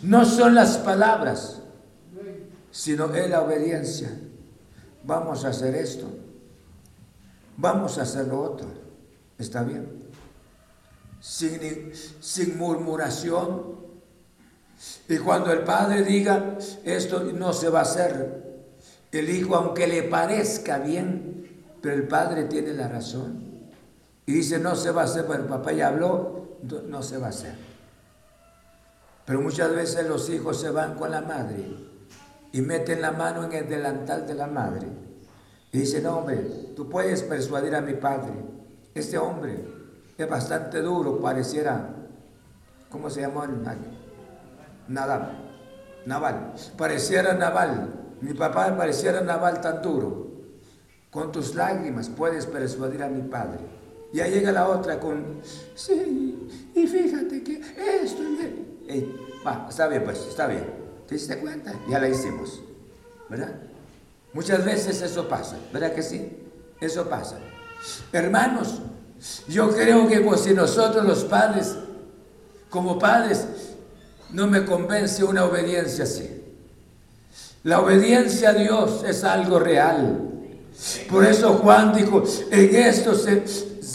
No 0.01 0.23
son 0.23 0.55
las 0.55 0.77
palabras, 0.77 1.59
sino 2.71 3.13
en 3.13 3.31
la 3.31 3.41
obediencia. 3.41 4.17
Vamos 5.03 5.43
a 5.43 5.49
hacer 5.49 5.75
esto. 5.75 6.07
Vamos 7.57 7.97
a 7.97 8.03
hacer 8.03 8.27
lo 8.27 8.41
otro. 8.41 8.67
¿Está 9.37 9.63
bien? 9.63 10.05
Sin, 11.19 11.91
sin 12.21 12.57
murmuración, 12.57 13.81
y 15.07 15.17
cuando 15.17 15.51
el 15.51 15.63
padre 15.63 16.03
diga, 16.03 16.57
esto 16.85 17.23
no 17.23 17.53
se 17.53 17.69
va 17.69 17.79
a 17.79 17.83
hacer, 17.83 18.50
el 19.11 19.29
hijo, 19.29 19.55
aunque 19.55 19.87
le 19.87 20.03
parezca 20.03 20.79
bien, 20.79 21.65
pero 21.81 21.95
el 21.95 22.07
padre 22.07 22.45
tiene 22.45 22.73
la 22.73 22.87
razón. 22.87 23.51
Y 24.25 24.33
dice, 24.33 24.59
no 24.59 24.75
se 24.75 24.91
va 24.91 25.01
a 25.01 25.05
hacer, 25.05 25.25
pero 25.25 25.43
el 25.43 25.49
papá 25.49 25.73
ya 25.73 25.87
habló, 25.87 26.57
no 26.87 27.03
se 27.03 27.17
va 27.17 27.27
a 27.27 27.29
hacer. 27.31 27.55
Pero 29.25 29.41
muchas 29.41 29.73
veces 29.75 30.07
los 30.07 30.29
hijos 30.29 30.59
se 30.59 30.69
van 30.69 30.95
con 30.95 31.11
la 31.11 31.21
madre 31.21 31.65
y 32.51 32.61
meten 32.61 33.01
la 33.01 33.11
mano 33.11 33.45
en 33.45 33.53
el 33.53 33.69
delantal 33.69 34.27
de 34.27 34.33
la 34.33 34.47
madre. 34.47 34.87
Y 35.71 35.79
dicen, 35.79 36.03
no, 36.03 36.17
hombre, 36.17 36.37
tú 36.75 36.89
puedes 36.89 37.23
persuadir 37.23 37.75
a 37.75 37.81
mi 37.81 37.93
padre. 37.93 38.33
Este 38.93 39.17
hombre 39.17 39.63
es 40.17 40.29
bastante 40.29 40.81
duro, 40.81 41.21
pareciera, 41.21 41.89
¿cómo 42.89 43.09
se 43.09 43.21
llama? 43.21 43.47
Naval, 44.87 45.37
Naval. 46.05 46.53
Pareciera 46.77 47.33
Naval. 47.33 48.00
Mi 48.21 48.33
papá 48.33 48.75
pareciera 48.77 49.21
Naval 49.21 49.59
tan 49.61 49.81
duro. 49.81 50.27
Con 51.09 51.31
tus 51.31 51.55
lágrimas 51.55 52.09
puedes 52.09 52.45
persuadir 52.45 53.03
a 53.03 53.09
mi 53.09 53.21
padre. 53.21 53.59
Y 54.13 54.19
ahí 54.19 54.31
llega 54.31 54.51
la 54.51 54.67
otra 54.67 54.99
con, 54.99 55.41
sí, 55.73 56.49
y 56.75 56.87
fíjate 56.87 57.43
que 57.43 57.61
esto... 58.03 58.23
va, 59.45 59.67
está 59.69 59.87
bien, 59.87 60.03
pues, 60.03 60.19
está 60.19 60.47
bien. 60.47 60.65
¿Te 61.07 61.15
diste 61.15 61.37
cuenta? 61.37 61.73
Ya 61.89 61.99
la 61.99 62.09
hicimos. 62.09 62.61
¿Verdad? 63.29 63.55
Muchas 64.33 64.63
veces 64.65 65.01
eso 65.01 65.27
pasa, 65.27 65.57
¿verdad 65.71 65.93
que 65.93 66.01
sí? 66.01 66.37
Eso 66.79 67.07
pasa. 67.07 67.37
Hermanos, 68.11 68.81
yo 69.47 69.69
creo 69.69 70.07
que 70.07 70.19
pues, 70.21 70.41
si 70.41 70.53
nosotros 70.53 71.05
los 71.05 71.23
padres, 71.23 71.75
como 72.69 72.99
padres, 72.99 73.45
no 74.31 74.47
me 74.47 74.65
convence 74.65 75.23
una 75.23 75.45
obediencia 75.45 76.03
así. 76.03 76.40
La 77.63 77.79
obediencia 77.79 78.49
a 78.49 78.53
Dios 78.53 79.03
es 79.07 79.23
algo 79.23 79.59
real. 79.59 80.29
Por 81.09 81.25
eso 81.25 81.53
Juan 81.61 81.93
dijo, 81.93 82.23
en 82.49 82.75
esto 82.75 83.13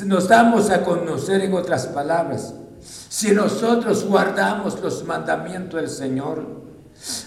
nos 0.04 0.28
damos 0.28 0.70
a 0.70 0.82
conocer 0.82 1.40
en 1.40 1.54
otras 1.54 1.86
palabras. 1.88 2.54
Si 2.80 3.32
nosotros 3.32 4.04
guardamos 4.04 4.80
los 4.80 5.04
mandamientos 5.04 5.80
del 5.80 5.90
Señor, 5.90 6.46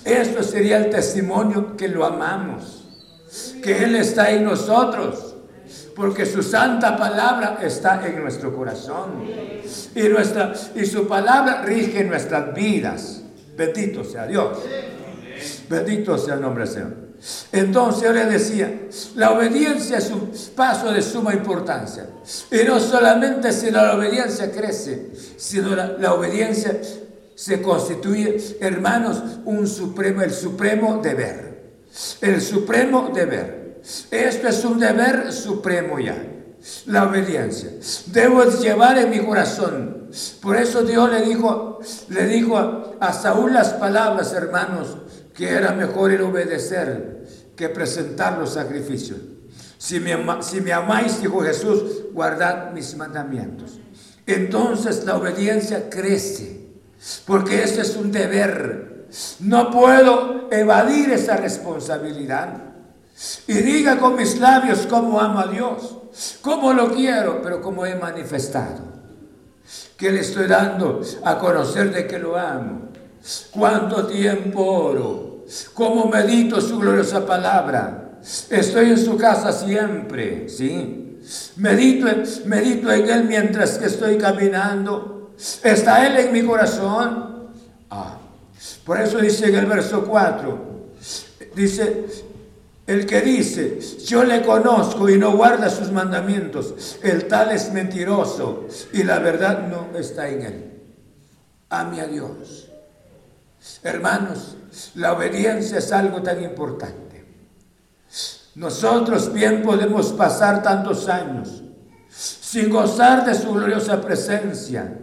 esto 0.05 0.43
sería 0.43 0.77
el 0.77 0.89
testimonio 0.89 1.75
que 1.75 1.89
lo 1.89 2.05
amamos, 2.05 2.85
que 3.61 3.83
Él 3.83 3.95
está 3.95 4.31
en 4.31 4.45
nosotros, 4.45 5.35
porque 5.93 6.25
su 6.25 6.41
santa 6.41 6.95
palabra 6.95 7.59
está 7.61 8.07
en 8.07 8.21
nuestro 8.21 8.55
corazón 8.55 9.25
y, 9.93 10.03
nuestra, 10.03 10.53
y 10.73 10.85
su 10.85 11.05
palabra 11.05 11.63
rige 11.63 12.05
nuestras 12.05 12.53
vidas. 12.53 13.21
Bendito 13.57 14.05
sea 14.05 14.25
Dios. 14.25 14.57
Bendito 15.69 16.17
sea 16.17 16.33
el 16.33 16.41
nombre 16.41 16.65
del 16.65 16.73
Señor. 16.73 17.09
Entonces 17.51 18.03
yo 18.03 18.13
le 18.13 18.25
decía, 18.25 18.87
la 19.15 19.31
obediencia 19.31 19.97
es 19.97 20.09
un 20.09 20.31
paso 20.55 20.91
de 20.91 21.01
suma 21.01 21.33
importancia. 21.33 22.07
Y 22.49 22.63
no 22.65 22.79
solamente 22.79 23.51
si 23.51 23.71
la 23.71 23.93
obediencia 23.93 24.51
crece, 24.51 25.11
sino 25.37 25.75
la, 25.75 26.13
obediencia 26.13 26.79
se 27.35 27.61
constituye, 27.61 28.57
hermanos, 28.61 29.21
un 29.45 29.67
supremo, 29.67 30.21
el 30.21 30.31
supremo 30.31 31.01
deber. 31.03 31.83
El 32.21 32.41
supremo 32.41 33.11
deber. 33.13 33.81
Esto 34.11 34.47
es 34.47 34.63
un 34.63 34.79
deber 34.79 35.31
supremo 35.33 35.99
ya. 35.99 36.17
La 36.85 37.03
obediencia. 37.03 37.69
Debo 38.07 38.43
llevar 38.45 38.97
en 38.97 39.09
mi 39.09 39.19
corazón. 39.19 40.09
Por 40.41 40.57
eso 40.57 40.83
Dios 40.83 41.09
le 41.11 41.21
dijo, 41.21 41.79
le 42.09 42.25
dijo 42.27 42.57
a, 42.57 42.93
a 42.99 43.13
Saúl 43.13 43.53
las 43.53 43.73
palabras, 43.73 44.33
hermanos, 44.33 44.97
que 45.39 45.49
era 45.49 45.71
mejor 45.71 46.11
el 46.11 46.21
obedecer 46.21 47.25
que 47.55 47.69
presentar 47.69 48.37
los 48.37 48.55
sacrificios. 48.55 49.19
Si 49.77 50.01
me, 50.01 50.11
amáis, 50.73 51.21
dijo 51.21 51.39
Jesús, 51.39 52.11
guardad 52.11 52.73
mis 52.73 52.97
mandamientos. 52.97 53.79
Entonces 54.27 55.05
la 55.05 55.15
obediencia 55.15 55.89
crece, 55.89 56.67
porque 57.25 57.63
ese 57.63 57.83
es 57.83 57.95
un 57.95 58.11
deber. 58.11 59.05
No 59.39 59.71
puedo 59.71 60.49
evadir 60.51 61.11
esa 61.11 61.37
responsabilidad. 61.37 62.61
Y 63.47 63.53
diga 63.53 63.97
con 63.97 64.17
mis 64.17 64.39
labios 64.39 64.87
cómo 64.89 65.21
amo 65.21 65.39
a 65.39 65.47
Dios, 65.47 65.99
cómo 66.41 66.73
lo 66.73 66.93
quiero, 66.93 67.41
pero 67.41 67.61
cómo 67.61 67.85
he 67.85 67.95
manifestado. 67.95 68.81
Que 69.95 70.11
le 70.11 70.19
estoy 70.19 70.47
dando 70.47 70.99
a 71.23 71.37
conocer 71.37 71.93
de 71.93 72.05
que 72.07 72.19
lo 72.19 72.37
amo. 72.37 72.89
Cuánto 73.51 74.05
tiempo 74.05 74.65
oro 74.65 75.28
cómo 75.73 76.05
medito 76.05 76.61
su 76.61 76.79
gloriosa 76.79 77.25
palabra. 77.25 78.19
Estoy 78.49 78.89
en 78.89 78.97
su 78.97 79.17
casa 79.17 79.51
siempre, 79.51 80.49
¿sí? 80.49 81.19
Medito, 81.57 82.07
medito 82.45 82.91
en 82.91 83.09
Él 83.09 83.23
mientras 83.25 83.77
que 83.77 83.85
estoy 83.85 84.17
caminando. 84.17 85.31
¿Está 85.63 86.05
Él 86.05 86.17
en 86.17 86.33
mi 86.33 86.43
corazón? 86.43 87.49
Ah, 87.89 88.17
por 88.83 88.99
eso 88.99 89.19
dice 89.19 89.47
en 89.47 89.55
el 89.55 89.65
verso 89.65 90.05
4, 90.05 90.69
dice, 91.55 92.05
el 92.85 93.05
que 93.05 93.21
dice, 93.21 93.79
yo 94.05 94.23
le 94.23 94.41
conozco 94.41 95.09
y 95.09 95.17
no 95.17 95.37
guarda 95.37 95.69
sus 95.69 95.91
mandamientos, 95.91 96.97
el 97.03 97.27
tal 97.27 97.51
es 97.51 97.71
mentiroso 97.71 98.67
y 98.91 99.03
la 99.03 99.19
verdad 99.19 99.67
no 99.67 99.97
está 99.97 100.27
en 100.27 100.41
él. 100.41 100.65
Ame 101.69 102.01
a 102.01 102.07
Dios. 102.07 102.68
Hermanos, 103.83 104.57
la 104.95 105.13
obediencia 105.13 105.79
es 105.79 105.91
algo 105.91 106.21
tan 106.21 106.43
importante. 106.43 107.25
Nosotros 108.55 109.33
bien 109.33 109.61
podemos 109.61 110.13
pasar 110.13 110.63
tantos 110.63 111.07
años 111.07 111.63
sin 112.09 112.69
gozar 112.69 113.25
de 113.25 113.35
su 113.35 113.53
gloriosa 113.53 114.01
presencia, 114.01 114.97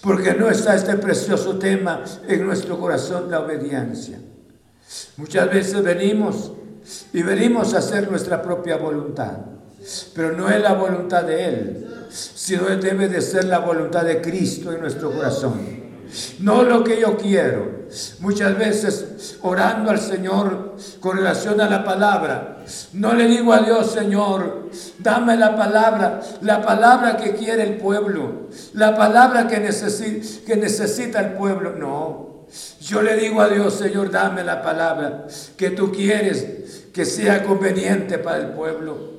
porque 0.00 0.34
no 0.34 0.48
está 0.48 0.76
este 0.76 0.96
precioso 0.96 1.58
tema 1.58 2.04
en 2.28 2.46
nuestro 2.46 2.78
corazón, 2.78 3.30
la 3.30 3.40
obediencia. 3.40 4.18
Muchas 5.16 5.50
veces 5.50 5.82
venimos 5.82 6.52
y 7.12 7.22
venimos 7.22 7.74
a 7.74 7.78
hacer 7.78 8.08
nuestra 8.08 8.40
propia 8.40 8.76
voluntad, 8.76 9.38
pero 10.14 10.32
no 10.32 10.48
es 10.48 10.62
la 10.62 10.74
voluntad 10.74 11.24
de 11.24 11.44
Él, 11.44 12.06
sino 12.10 12.64
debe 12.64 13.08
de 13.08 13.20
ser 13.20 13.44
la 13.46 13.58
voluntad 13.58 14.04
de 14.04 14.20
Cristo 14.20 14.72
en 14.72 14.80
nuestro 14.80 15.10
corazón 15.10 15.85
no 16.40 16.62
lo 16.62 16.84
que 16.84 17.00
yo 17.00 17.16
quiero. 17.16 17.76
Muchas 18.20 18.58
veces 18.58 19.38
orando 19.42 19.90
al 19.90 20.00
Señor 20.00 20.76
con 21.00 21.16
relación 21.16 21.60
a 21.60 21.68
la 21.68 21.84
palabra, 21.84 22.64
no 22.92 23.14
le 23.14 23.28
digo 23.28 23.52
a 23.52 23.60
Dios, 23.60 23.92
Señor, 23.92 24.70
dame 24.98 25.36
la 25.36 25.56
palabra, 25.56 26.20
la 26.42 26.62
palabra 26.62 27.16
que 27.16 27.34
quiere 27.34 27.62
el 27.62 27.76
pueblo, 27.76 28.48
la 28.74 28.96
palabra 28.96 29.46
que, 29.46 29.60
necesita 29.60 31.20
el 31.20 31.32
pueblo. 31.34 31.74
No, 31.78 32.46
yo 32.80 33.02
le 33.02 33.16
digo 33.16 33.40
a 33.40 33.48
Dios, 33.48 33.74
Señor, 33.74 34.10
dame 34.10 34.42
la 34.42 34.62
palabra 34.62 35.26
que 35.56 35.70
tú 35.70 35.92
quieres 35.92 36.88
que 36.92 37.04
sea 37.04 37.44
conveniente 37.44 38.18
para 38.18 38.38
el 38.38 38.48
pueblo. 38.48 39.15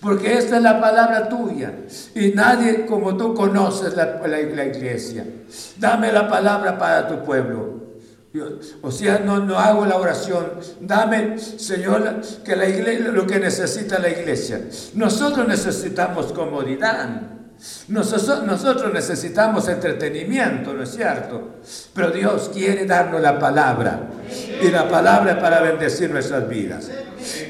Porque 0.00 0.38
esta 0.38 0.58
es 0.58 0.62
la 0.62 0.80
palabra 0.80 1.28
tuya 1.28 1.72
y 2.14 2.28
nadie 2.28 2.86
como 2.86 3.16
tú 3.16 3.34
conoces 3.34 3.94
la, 3.96 4.40
iglesia. 4.40 5.26
Dame 5.76 6.12
la 6.12 6.28
palabra 6.28 6.78
para 6.78 7.08
tu 7.08 7.24
pueblo. 7.24 7.78
o 8.82 8.90
sea, 8.92 9.18
no, 9.18 9.40
no 9.40 9.58
hago 9.58 9.84
la 9.86 9.96
oración. 9.96 10.52
Dame, 10.80 11.38
Señor, 11.38 12.20
que 12.44 12.54
la 12.54 12.68
iglesia, 12.68 13.08
lo 13.08 13.26
que 13.26 13.40
necesita 13.40 13.98
la 13.98 14.08
iglesia. 14.08 14.62
Nosotros 14.94 15.48
necesitamos 15.48 16.32
comodidad. 16.32 17.37
Nosotros, 17.88 18.92
necesitamos 18.92 19.66
entretenimiento, 19.68 20.72
¿no 20.72 20.84
es 20.84 20.90
cierto? 20.90 21.56
Pero 21.92 22.10
Dios 22.10 22.50
quiere 22.52 22.86
darnos 22.86 23.20
la 23.20 23.38
palabra. 23.38 24.00
Y 24.62 24.70
la 24.70 24.88
palabra 24.88 25.40
para 25.40 25.60
bendecir 25.60 26.10
nuestras 26.10 26.48
vidas. 26.48 26.88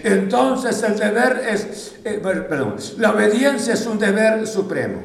Entonces 0.02 0.82
el 0.82 0.98
deber 0.98 1.42
es, 1.50 1.94
eh, 2.04 2.20
perdón, 2.22 2.76
la 2.96 3.10
obediencia 3.10 3.74
es 3.74 3.86
un 3.86 3.98
deber 3.98 4.46
supremo. 4.46 5.02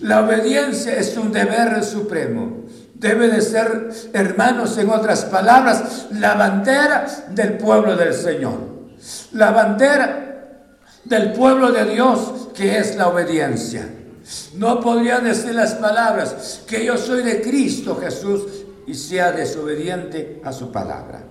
La 0.00 0.24
obediencia 0.24 0.96
es 0.96 1.16
un 1.16 1.30
deber 1.30 1.84
supremo. 1.84 2.62
Debe 2.94 3.28
de 3.28 3.42
ser, 3.42 3.90
hermanos, 4.12 4.78
en 4.78 4.88
otras 4.90 5.24
palabras, 5.26 6.06
la 6.12 6.34
bandera 6.34 7.06
del 7.30 7.58
pueblo 7.58 7.96
del 7.96 8.14
Señor. 8.14 8.58
La 9.32 9.50
bandera 9.50 10.60
del 11.04 11.32
pueblo 11.32 11.72
de 11.72 11.84
Dios, 11.86 12.48
que 12.54 12.78
es 12.78 12.96
la 12.96 13.08
obediencia. 13.08 13.88
No 14.54 14.80
podría 14.80 15.18
decir 15.20 15.54
las 15.54 15.74
palabras 15.74 16.62
que 16.66 16.84
yo 16.84 16.96
soy 16.96 17.22
de 17.22 17.40
Cristo 17.40 17.96
Jesús 17.96 18.42
y 18.86 18.94
sea 18.94 19.32
desobediente 19.32 20.40
a 20.44 20.52
su 20.52 20.70
palabra. 20.70 21.24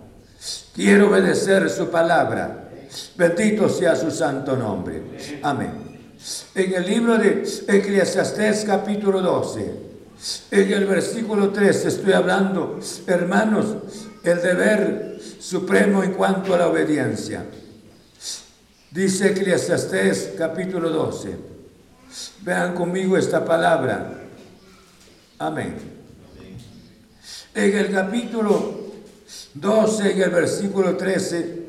Quiero 0.73 1.09
obedecer 1.09 1.69
su 1.69 1.89
palabra. 1.89 2.69
Bendito 3.15 3.69
sea 3.69 3.95
su 3.95 4.11
santo 4.11 4.55
nombre. 4.55 5.01
Amén. 5.43 5.91
En 6.53 6.73
el 6.73 6.85
libro 6.85 7.17
de 7.17 7.43
Eclesiastés 7.67 8.65
capítulo 8.65 9.21
12, 9.21 9.73
en 10.51 10.73
el 10.73 10.85
versículo 10.85 11.49
3 11.49 11.85
estoy 11.85 12.13
hablando, 12.13 12.79
hermanos, 13.07 13.75
el 14.23 14.41
deber 14.41 15.19
supremo 15.39 16.03
en 16.03 16.13
cuanto 16.13 16.53
a 16.53 16.57
la 16.57 16.67
obediencia. 16.67 17.45
Dice 18.91 19.29
Eclesiastés 19.29 20.33
capítulo 20.37 20.89
12. 20.89 21.50
Vean 22.41 22.73
conmigo 22.73 23.17
esta 23.17 23.43
palabra. 23.45 24.21
Amén. 25.39 25.75
En 27.53 27.77
el 27.77 27.91
capítulo 27.91 28.91
12, 29.53 30.11
en 30.11 30.21
el 30.21 30.29
versículo 30.29 30.95
13, 30.95 31.61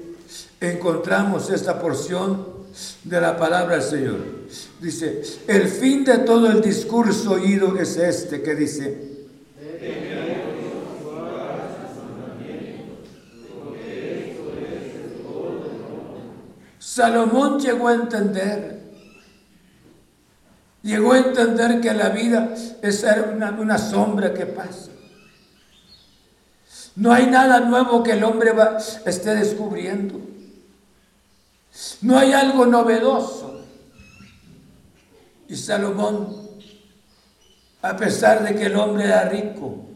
encontramos 0.60 1.50
esta 1.50 1.80
porción 1.80 2.46
de 3.04 3.20
la 3.20 3.36
palabra 3.36 3.76
del 3.76 3.84
Señor. 3.84 4.18
Dice, 4.80 5.22
el 5.46 5.68
fin 5.68 6.04
de 6.04 6.18
todo 6.18 6.50
el 6.50 6.60
discurso 6.60 7.32
oído 7.32 7.76
es 7.76 7.96
este 7.96 8.42
que 8.42 8.54
dice, 8.54 9.12
Salomón 16.78 17.58
llegó 17.58 17.88
a 17.88 17.94
entender, 17.94 18.81
llegó 20.82 21.12
a 21.12 21.18
entender 21.18 21.80
que 21.80 21.92
la 21.94 22.08
vida 22.10 22.54
es 22.82 23.04
una, 23.34 23.50
una 23.52 23.78
sombra 23.78 24.34
que 24.34 24.46
pasa. 24.46 24.90
No 26.94 27.12
hay 27.12 27.26
nada 27.26 27.60
nuevo 27.60 28.02
que 28.02 28.12
el 28.12 28.24
hombre 28.24 28.52
esté 29.06 29.34
descubriendo. 29.34 30.20
No 32.02 32.18
hay 32.18 32.32
algo 32.32 32.66
novedoso. 32.66 33.60
Y 35.48 35.56
Salomón, 35.56 36.36
a 37.80 37.96
pesar 37.96 38.44
de 38.44 38.54
que 38.54 38.66
el 38.66 38.76
hombre 38.76 39.04
era 39.04 39.28
rico, 39.28 39.86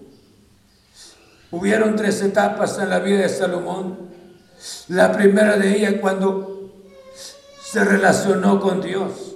hubieron 1.50 1.96
tres 1.96 2.22
etapas 2.22 2.78
en 2.78 2.90
la 2.90 2.98
vida 2.98 3.20
de 3.20 3.28
Salomón. 3.28 4.10
La 4.88 5.12
primera 5.12 5.56
de 5.56 5.76
ellas 5.76 5.94
cuando 6.00 6.72
se 7.62 7.84
relacionó 7.84 8.60
con 8.60 8.80
Dios. 8.80 9.35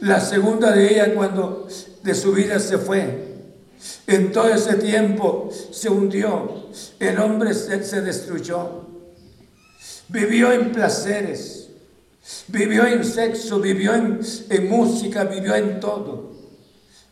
La 0.00 0.20
segunda 0.20 0.72
de 0.72 0.92
ella 0.92 1.14
cuando 1.14 1.68
de 2.02 2.14
su 2.14 2.32
vida 2.32 2.58
se 2.58 2.78
fue. 2.78 3.30
En 4.06 4.32
todo 4.32 4.48
ese 4.48 4.74
tiempo 4.74 5.50
se 5.70 5.88
hundió. 5.88 6.66
El 6.98 7.18
hombre 7.18 7.54
se, 7.54 8.02
destruyó. 8.02 8.86
Vivió 10.08 10.52
en 10.52 10.72
placeres. 10.72 11.68
Vivió 12.48 12.86
en 12.86 13.04
sexo, 13.04 13.60
vivió 13.60 13.94
en, 13.94 14.20
en 14.50 14.68
música, 14.68 15.24
vivió 15.24 15.54
en 15.54 15.80
todo. 15.80 16.30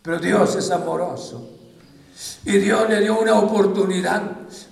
Pero 0.03 0.19
Dios 0.19 0.57
es 0.57 0.71
amoroso. 0.71 1.51
Y 2.45 2.59
Dios 2.59 2.89
le 2.89 3.01
dio 3.01 3.19
una 3.19 3.39
oportunidad 3.39 4.23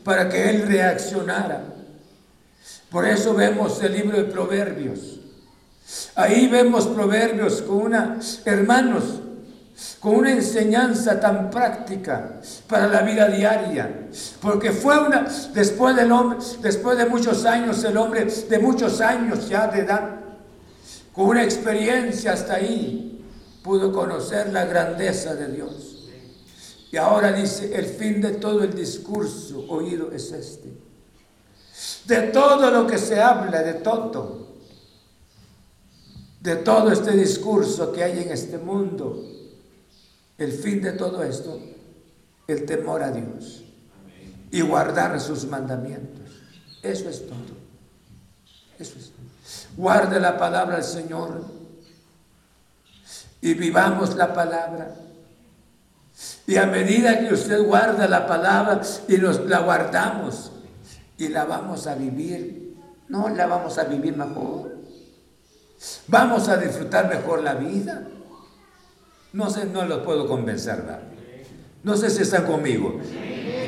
para 0.05 0.29
que 0.29 0.51
él 0.51 0.63
reaccionara. 0.67 1.65
Por 2.91 3.07
eso 3.07 3.35
vemos 3.35 3.83
el 3.83 3.93
libro 3.93 4.17
de 4.17 4.25
Proverbios. 4.25 5.16
Ahí 6.15 6.49
vemos 6.49 6.87
Proverbios 6.87 7.63
con 7.63 7.77
una, 7.77 8.19
hermanos, 8.45 9.05
con 10.01 10.17
una 10.17 10.33
enseñanza 10.33 11.21
tan 11.21 11.51
práctica 11.51 12.41
para 12.67 12.87
la 12.87 13.03
vida 13.03 13.29
diaria. 13.29 14.09
Porque 14.41 14.73
fue 14.73 14.99
una, 14.99 15.27
después 15.53 15.95
del 15.95 16.11
hombre, 16.11 16.39
después 16.61 16.99
de 16.99 17.07
muchos 17.07 17.45
años, 17.45 17.85
el 17.85 17.97
hombre 17.97 18.25
de 18.25 18.59
muchos 18.59 19.01
años 19.01 19.49
ya 19.49 19.69
de 19.69 19.81
edad, 19.81 20.17
con 21.13 21.27
una 21.27 21.45
experiencia 21.45 22.33
hasta 22.33 22.55
ahí, 22.55 23.25
pudo 23.63 23.93
conocer 23.93 24.53
la 24.53 24.65
grandeza 24.65 25.35
de 25.35 25.49
Dios. 25.49 25.97
Y 26.91 26.97
ahora 26.97 27.33
dice, 27.33 27.75
el 27.75 27.87
fin 27.87 28.21
de 28.21 28.33
todo 28.33 28.63
el 28.65 28.75
discurso 28.75 29.67
oído 29.69 30.11
es 30.13 30.33
este. 30.33 30.73
De 32.07 32.29
todo 32.29 32.71
lo 32.71 32.87
que 32.87 32.97
se 32.97 33.21
habla, 33.21 33.63
de 33.63 33.75
todo, 33.75 34.56
de 36.47 36.55
todo 36.55 36.93
este 36.93 37.11
discurso 37.11 37.93
que 37.93 38.05
hay 38.05 38.23
en 38.23 38.31
este 38.31 38.57
mundo, 38.57 39.21
el 40.39 40.53
fin 40.53 40.81
de 40.81 40.93
todo 40.93 41.25
esto, 41.25 41.59
el 42.47 42.65
temor 42.65 43.03
a 43.03 43.11
Dios 43.11 43.65
y 44.53 44.61
guardar 44.61 45.21
sus 45.21 45.45
mandamientos. 45.47 46.31
Eso 46.85 47.09
es 47.09 47.27
todo. 47.27 47.57
Eso 48.79 48.97
es 48.97 49.11
todo. 49.11 49.27
Guarde 49.77 50.21
la 50.21 50.39
palabra 50.39 50.77
del 50.77 50.85
Señor 50.85 51.45
y 53.41 53.55
vivamos 53.55 54.15
la 54.15 54.33
palabra 54.33 54.95
y 56.47 56.57
a 56.59 56.67
medida 56.67 57.19
que 57.19 57.35
usted 57.35 57.61
guarda 57.61 58.07
la 58.07 58.25
palabra 58.25 58.83
y 59.09 59.17
nos 59.17 59.45
la 59.47 59.59
guardamos 59.63 60.53
y 61.19 61.27
la 61.27 61.45
vamos 61.45 61.89
a 61.89 61.97
vivir, 61.97 62.77
no 63.09 63.31
la 63.31 63.49
vamos 63.49 63.79
a 63.79 63.85
vivir 63.85 64.17
mejor. 64.17 64.76
Vamos 66.09 66.49
a 66.49 66.57
disfrutar 66.57 67.09
mejor 67.09 67.43
la 67.43 67.55
vida. 67.55 68.07
No 69.33 69.51
sé, 69.51 69.67
no 69.67 69.85
los 69.85 70.01
puedo 70.01 70.27
convencer, 70.27 70.77
¿verdad? 70.77 71.01
No 71.83 71.97
sé 71.97 72.11
si 72.11 72.23
están 72.23 72.47
conmigo. 72.47 72.99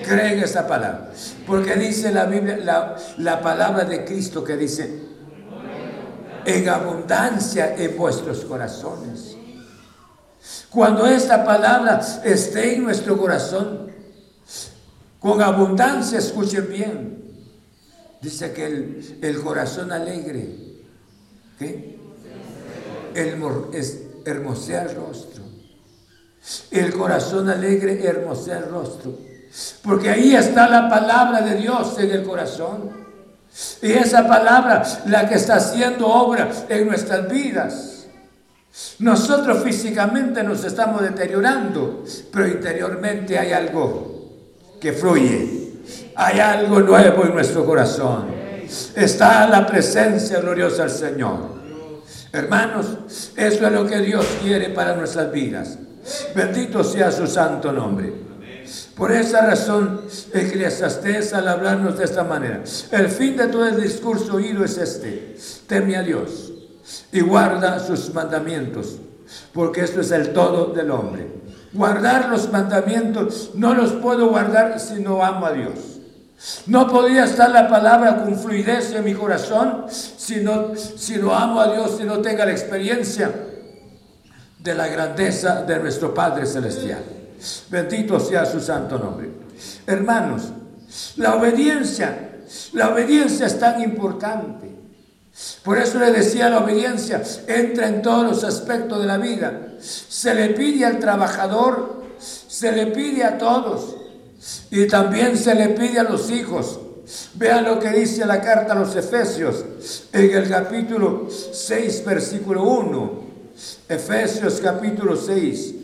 Creen 0.05 0.39
esa 0.41 0.67
palabra. 0.67 1.13
Porque 1.47 1.75
dice 1.75 2.11
la 2.11 2.25
Biblia, 2.25 2.57
la, 2.57 2.97
la 3.19 3.41
palabra 3.41 3.85
de 3.85 4.05
Cristo 4.05 4.43
que 4.43 4.57
dice, 4.57 5.09
en 6.45 6.69
abundancia 6.69 7.75
en 7.77 7.97
vuestros 7.97 8.45
corazones. 8.45 9.37
Cuando 10.71 11.07
esta 11.07 11.45
palabra 11.45 12.01
esté 12.25 12.77
en 12.77 12.85
nuestro 12.85 13.19
corazón, 13.19 13.89
con 15.19 15.43
abundancia, 15.43 16.19
escuchen 16.19 16.69
bien, 16.69 17.19
dice 18.21 18.53
que 18.53 18.67
el, 19.21 19.41
corazón 19.43 19.91
alegre, 19.93 20.49
¿qué? 21.59 21.98
Hermosea 24.25 24.83
el 24.83 24.95
rostro. 24.95 25.43
El 26.71 26.93
corazón 26.93 27.49
alegre 27.49 28.05
hermosea 28.05 28.59
el 28.59 28.71
rostro. 28.71 29.12
Porque 29.83 30.11
ahí 30.11 30.35
está 30.35 30.69
la 30.69 30.89
palabra 30.89 31.41
de 31.43 31.57
Dios 31.57 31.99
en 31.99 32.11
el 32.11 32.23
corazón. 32.25 32.91
Y 33.83 33.93
esa 33.93 34.27
palabra 34.27 34.83
la 35.07 35.29
que 35.29 35.35
está 35.35 35.57
haciendo 35.57 36.07
obra 36.07 36.49
en 36.69 36.87
nuestras 36.87 37.29
vidas. 37.29 38.07
Nosotros 39.01 39.64
físicamente 39.64 40.43
nos 40.43 40.64
estamos 40.64 41.03
deteriorando, 41.03 42.05
pero 42.33 42.47
interiormente 42.47 43.39
hay 43.39 43.53
algo 43.53 44.19
que 44.81 44.93
fluye. 44.93 45.73
Hay 46.14 46.39
algo 46.39 46.81
nuevo 46.81 47.25
en 47.25 47.35
nuestro 47.35 47.64
corazón. 47.64 48.27
Está 48.95 49.49
la 49.49 49.66
presencia 49.66 50.41
gloriosa 50.41 50.83
del 50.83 50.91
Señor. 50.91 51.58
Hermanos, 52.39 52.86
eso 53.34 53.66
es 53.66 53.72
lo 53.72 53.84
que 53.84 53.99
Dios 53.99 54.24
quiere 54.41 54.68
para 54.68 54.95
nuestras 54.95 55.32
vidas. 55.32 55.76
Bendito 56.36 56.84
sea 56.84 57.11
su 57.11 57.26
santo 57.26 57.72
nombre. 57.72 58.12
Por 58.97 59.11
esa 59.11 59.45
razón, 59.45 60.03
Eclesiastés 60.32 61.34
al 61.34 61.49
hablarnos 61.49 61.99
de 61.99 62.05
esta 62.05 62.22
manera, 62.22 62.62
el 62.93 63.09
fin 63.09 63.36
de 63.36 63.49
todo 63.49 63.66
el 63.66 63.82
discurso 63.82 64.36
oído 64.36 64.64
es 64.64 64.78
este, 64.78 65.36
teme 65.66 65.97
a 65.97 66.03
Dios 66.03 66.53
y 67.11 67.20
guarda 67.20 67.80
sus 67.80 68.14
mandamientos, 68.14 68.99
porque 69.53 69.82
esto 69.82 70.01
es 70.01 70.12
el 70.12 70.32
todo 70.32 70.72
del 70.72 70.93
hombre. 70.93 71.26
Guardar 71.72 72.28
los 72.28 72.53
mandamientos 72.53 73.51
no 73.55 73.74
los 73.74 73.93
puedo 73.95 74.28
guardar 74.28 74.78
si 74.78 75.01
no 75.03 75.24
amo 75.24 75.47
a 75.47 75.53
Dios. 75.53 75.98
No 76.66 76.86
podría 76.86 77.24
estar 77.24 77.51
la 77.51 77.68
palabra 77.68 78.22
con 78.22 78.39
fluidez 78.39 78.93
en 78.93 79.05
mi 79.05 79.14
corazón 79.14 79.86
si 79.91 80.36
no, 80.36 80.76
si 80.76 81.16
no 81.16 81.34
amo 81.34 81.61
a 81.61 81.72
Dios, 81.72 81.97
si 81.99 82.05
no 82.05 82.18
tenga 82.20 82.45
la 82.45 82.53
experiencia 82.53 83.32
de 84.59 84.74
la 84.74 84.86
grandeza 84.86 85.62
de 85.62 85.78
nuestro 85.80 86.14
Padre 86.14 86.47
Celestial. 86.47 87.03
Bendito 87.70 88.20
sea 88.20 88.45
su 88.47 88.61
santo 88.61 88.99
nombre. 88.99 89.30
Hermanos, 89.86 90.53
la 91.16 91.34
obediencia, 91.34 92.41
la 92.72 92.91
obediencia 92.91 93.47
es 93.47 93.59
tan 93.59 93.82
importante. 93.82 94.68
Por 95.64 95.78
eso 95.78 95.99
le 95.99 96.12
decía 96.12 96.51
la 96.51 96.59
obediencia, 96.59 97.22
entra 97.49 97.89
en 97.89 98.01
todos 98.01 98.24
los 98.24 98.45
aspectos 98.45 99.01
de 99.01 99.07
la 99.07 99.18
vida. 99.18 99.74
Se 99.80 100.34
le 100.34 100.51
pide 100.51 100.84
al 100.84 100.99
trabajador, 100.99 102.05
se 102.18 102.70
le 102.72 102.86
pide 102.89 103.24
a 103.24 103.39
todos 103.39 103.97
y 104.70 104.86
también 104.86 105.36
se 105.36 105.55
le 105.55 105.70
pide 105.70 105.99
a 105.99 106.05
los 106.05 106.30
hijos. 106.30 106.80
Vean 107.34 107.64
lo 107.64 107.80
que 107.80 107.91
dice 107.91 108.26
la 108.26 108.41
carta 108.41 108.74
a 108.74 108.78
los 108.78 108.95
Efesios 108.95 109.64
en 110.12 110.30
el 110.30 110.49
capítulo 110.49 111.28
6, 111.30 112.05
versículo 112.05 112.62
1. 112.64 113.28
Efesios 113.89 114.61
capítulo 114.62 115.16
6, 115.16 115.74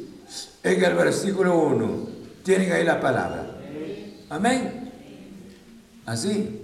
en 0.62 0.84
el 0.84 0.94
versículo 0.94 1.58
1. 1.58 2.08
Tienen 2.42 2.72
ahí 2.72 2.84
la 2.84 3.00
palabra. 3.00 3.58
Amén. 4.28 4.92
Así. 6.04 6.60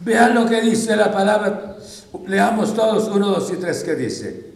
Vean 0.00 0.34
lo 0.34 0.46
que 0.48 0.62
dice 0.62 0.96
la 0.96 1.12
palabra. 1.12 1.76
Leamos 2.26 2.74
todos 2.74 3.08
uno, 3.08 3.28
dos 3.28 3.52
y 3.52 3.56
tres 3.56 3.84
que 3.84 3.94
dice. 3.94 4.49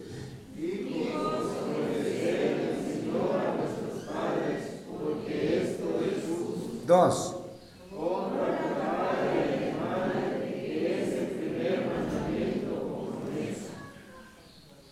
Dos. 6.85 7.35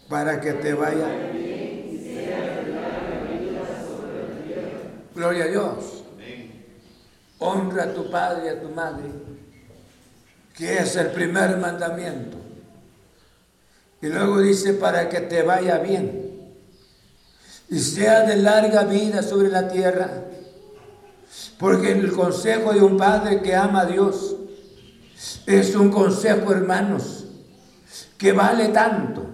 Para 0.09 0.39
que 0.39 0.53
te 0.53 0.73
vaya. 0.73 1.07
Gloria 5.15 5.43
a 5.43 5.47
Dios. 5.47 6.03
Honra 7.39 7.83
a 7.83 7.93
tu 7.93 8.09
padre 8.09 8.45
y 8.45 8.49
a 8.49 8.61
tu 8.61 8.69
madre 8.69 9.09
que 10.53 10.77
es 10.77 10.95
el 10.95 11.07
primer 11.07 11.57
mandamiento. 11.57 12.37
Y 14.01 14.07
luego 14.07 14.39
dice, 14.39 14.73
para 14.73 15.09
que 15.09 15.21
te 15.21 15.41
vaya 15.43 15.77
bien 15.79 16.31
y 17.69 17.79
sea 17.79 18.21
de 18.21 18.35
larga 18.35 18.83
vida 18.83 19.23
sobre 19.23 19.49
la 19.49 19.67
tierra. 19.67 20.25
Porque 21.57 21.91
el 21.91 22.11
consejo 22.11 22.73
de 22.73 22.81
un 22.81 22.97
padre 22.97 23.41
que 23.41 23.55
ama 23.55 23.81
a 23.81 23.85
Dios 23.85 24.35
es 25.45 25.75
un 25.75 25.89
consejo, 25.89 26.51
hermanos, 26.51 27.25
que 28.17 28.31
vale 28.31 28.69
tanto 28.69 29.25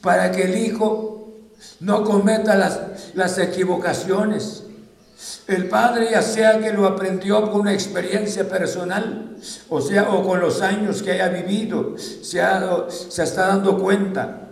para 0.00 0.30
que 0.30 0.44
el 0.44 0.58
hijo 0.58 1.34
no 1.80 2.04
cometa 2.04 2.54
las, 2.54 2.80
las 3.14 3.38
equivocaciones 3.38 4.64
el 5.46 5.68
padre 5.68 6.08
ya 6.10 6.22
sea 6.22 6.58
que 6.60 6.72
lo 6.72 6.86
aprendió 6.86 7.50
con 7.50 7.62
una 7.62 7.72
experiencia 7.72 8.48
personal, 8.48 9.36
o 9.68 9.80
sea, 9.80 10.10
o 10.10 10.26
con 10.26 10.40
los 10.40 10.62
años 10.62 11.02
que 11.02 11.12
haya 11.12 11.28
vivido, 11.28 11.96
se, 11.98 12.40
se 12.88 13.22
está 13.22 13.48
dando 13.48 13.78
cuenta. 13.78 14.48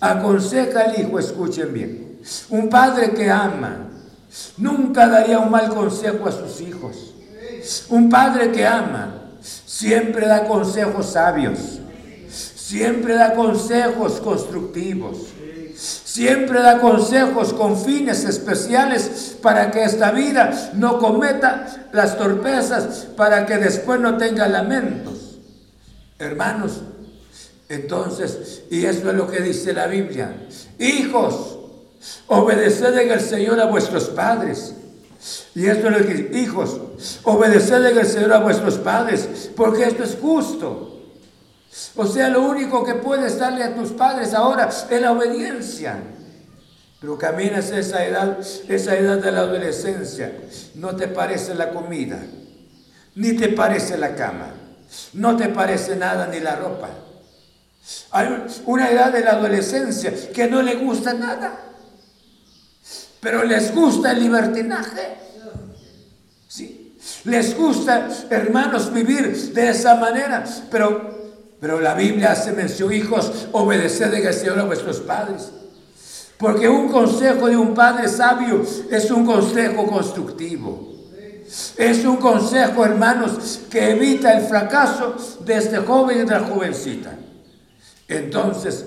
Aconseja 0.00 0.80
al 0.80 1.00
hijo, 1.00 1.18
escuchen 1.18 1.72
bien. 1.72 2.20
Un 2.50 2.68
padre 2.68 3.12
que 3.12 3.30
ama 3.30 3.88
nunca 4.56 5.08
daría 5.08 5.38
un 5.38 5.50
mal 5.50 5.68
consejo 5.68 6.28
a 6.28 6.32
sus 6.32 6.60
hijos. 6.60 7.14
Un 7.88 8.08
padre 8.08 8.52
que 8.52 8.66
ama 8.66 9.20
siempre 9.64 10.26
da 10.26 10.46
consejos 10.46 11.12
sabios, 11.12 11.80
siempre 12.28 13.14
da 13.14 13.34
consejos 13.34 14.20
constructivos, 14.20 15.18
siempre 15.76 16.60
da 16.60 16.80
consejos 16.80 17.52
con 17.52 17.78
fines 17.78 18.24
especiales 18.24 19.36
para 19.42 19.70
que 19.70 19.84
esta 19.84 20.10
vida 20.10 20.70
no 20.74 20.98
cometa 20.98 21.88
las 21.92 22.18
torpezas, 22.18 23.08
para 23.16 23.46
que 23.46 23.56
después 23.56 24.00
no 24.00 24.16
tenga 24.16 24.48
lamentos. 24.48 25.38
Hermanos, 26.18 26.82
entonces, 27.68 28.64
y 28.70 28.84
eso 28.84 29.10
es 29.10 29.16
lo 29.16 29.30
que 29.30 29.40
dice 29.40 29.72
la 29.72 29.86
Biblia, 29.86 30.46
hijos, 30.78 31.59
obedeced 32.26 32.98
en 32.98 33.10
el 33.10 33.20
Señor 33.20 33.60
a 33.60 33.66
vuestros 33.66 34.04
padres 34.04 34.74
y 35.54 35.66
esto 35.66 35.88
es 35.88 36.00
lo 36.00 36.06
que 36.06 36.38
hijos, 36.38 36.80
obedeced 37.24 37.84
en 37.84 37.98
el 37.98 38.06
Señor 38.06 38.32
a 38.32 38.38
vuestros 38.38 38.76
padres, 38.78 39.50
porque 39.54 39.84
esto 39.84 40.04
es 40.04 40.16
justo. 40.20 40.98
O 41.94 42.06
sea, 42.06 42.28
lo 42.30 42.42
único 42.42 42.84
que 42.84 42.94
puedes 42.94 43.38
darle 43.38 43.62
a 43.62 43.74
tus 43.74 43.90
padres 43.90 44.32
ahora 44.32 44.68
es 44.68 45.00
la 45.00 45.12
obediencia. 45.12 45.98
Pero 47.00 47.18
caminas 47.18 47.70
esa 47.70 48.04
edad, 48.04 48.38
esa 48.68 48.96
edad 48.96 49.18
de 49.18 49.32
la 49.32 49.40
adolescencia, 49.40 50.32
no 50.74 50.96
te 50.96 51.08
parece 51.08 51.54
la 51.54 51.70
comida, 51.70 52.18
ni 53.14 53.34
te 53.34 53.48
parece 53.48 53.96
la 53.96 54.14
cama, 54.14 54.52
no 55.14 55.36
te 55.36 55.48
parece 55.48 55.96
nada 55.96 56.26
ni 56.26 56.40
la 56.40 56.56
ropa. 56.56 56.90
Hay 58.10 58.46
una 58.66 58.90
edad 58.90 59.12
de 59.12 59.20
la 59.20 59.32
adolescencia 59.32 60.12
que 60.32 60.46
no 60.46 60.62
le 60.62 60.76
gusta 60.76 61.14
nada 61.14 61.69
pero 63.20 63.44
les 63.44 63.74
gusta 63.74 64.12
el 64.12 64.20
libertinaje. 64.20 65.18
¿Sí? 66.48 66.96
Les 67.24 67.56
gusta, 67.56 68.08
hermanos, 68.30 68.92
vivir 68.92 69.52
de 69.52 69.68
esa 69.70 69.94
manera. 69.96 70.44
Pero, 70.70 71.34
pero 71.60 71.80
la 71.80 71.94
Biblia 71.94 72.32
hace 72.32 72.52
mención, 72.52 72.92
hijos, 72.92 73.48
obedeced 73.52 74.12
en 74.14 74.26
el 74.26 74.34
Señor 74.34 74.58
a 74.58 74.64
vuestros 74.64 75.00
padres. 75.00 75.50
Porque 76.38 76.68
un 76.68 76.88
consejo 76.88 77.48
de 77.48 77.56
un 77.56 77.74
padre 77.74 78.08
sabio 78.08 78.64
es 78.90 79.10
un 79.10 79.26
consejo 79.26 79.86
constructivo. 79.86 80.88
Es 81.76 82.04
un 82.04 82.16
consejo, 82.16 82.84
hermanos, 82.84 83.60
que 83.70 83.90
evita 83.90 84.32
el 84.32 84.46
fracaso 84.46 85.16
de 85.44 85.56
este 85.56 85.78
joven 85.78 86.18
y 86.18 86.20
de 86.20 86.26
la 86.26 86.40
jovencita. 86.40 87.18
Entonces, 88.10 88.84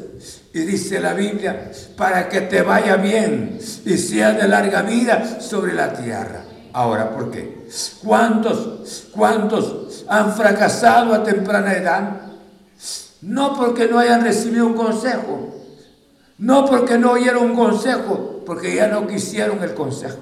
y 0.54 0.60
dice 0.60 1.00
la 1.00 1.14
Biblia, 1.14 1.72
para 1.96 2.28
que 2.28 2.42
te 2.42 2.62
vaya 2.62 2.98
bien 2.98 3.58
y 3.86 3.98
sea 3.98 4.34
de 4.34 4.48
larga 4.50 4.82
vida 4.82 5.40
sobre 5.40 5.74
la 5.74 5.94
tierra. 5.94 6.44
Ahora, 6.74 7.10
¿por 7.12 7.32
qué? 7.32 7.68
¿Cuántos, 8.04 9.08
cuántos 9.14 10.04
han 10.10 10.34
fracasado 10.34 11.14
a 11.14 11.24
temprana 11.24 11.74
edad? 11.74 12.22
No 13.22 13.56
porque 13.56 13.88
no 13.88 13.98
hayan 13.98 14.22
recibido 14.24 14.68
un 14.68 14.74
consejo, 14.74 15.56
no 16.38 16.66
porque 16.66 16.98
no 16.98 17.14
oyeron 17.14 17.52
un 17.52 17.56
consejo, 17.56 18.44
porque 18.46 18.76
ya 18.76 18.88
no 18.88 19.08
quisieron 19.08 19.64
el 19.64 19.74
consejo. 19.74 20.20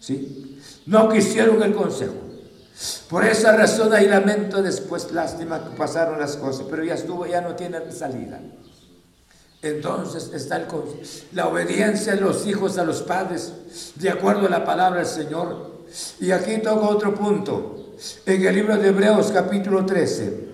¿Sí? 0.00 0.58
No 0.86 1.10
quisieron 1.10 1.62
el 1.62 1.74
consejo. 1.74 2.14
Por 3.08 3.24
esa 3.24 3.56
razón 3.56 3.92
hay 3.92 4.08
lamento 4.08 4.62
después, 4.62 5.12
lástima 5.12 5.62
que 5.62 5.76
pasaron 5.76 6.18
las 6.18 6.36
cosas, 6.36 6.66
pero 6.70 6.82
ya 6.82 6.94
estuvo, 6.94 7.26
ya 7.26 7.40
no 7.40 7.54
tiene 7.54 7.78
salida. 7.92 8.40
Entonces 9.60 10.32
está 10.34 10.56
el, 10.56 10.66
la 11.32 11.46
obediencia 11.46 12.14
de 12.14 12.20
los 12.20 12.46
hijos 12.46 12.78
a 12.78 12.84
los 12.84 13.02
padres, 13.02 13.52
de 13.94 14.10
acuerdo 14.10 14.46
a 14.46 14.50
la 14.50 14.64
palabra 14.64 15.00
del 15.00 15.08
Señor. 15.08 15.82
Y 16.18 16.32
aquí 16.32 16.58
toco 16.58 16.88
otro 16.88 17.14
punto, 17.14 17.94
en 18.26 18.46
el 18.46 18.54
libro 18.54 18.76
de 18.76 18.88
Hebreos 18.88 19.30
capítulo 19.30 19.86
13. 19.86 20.52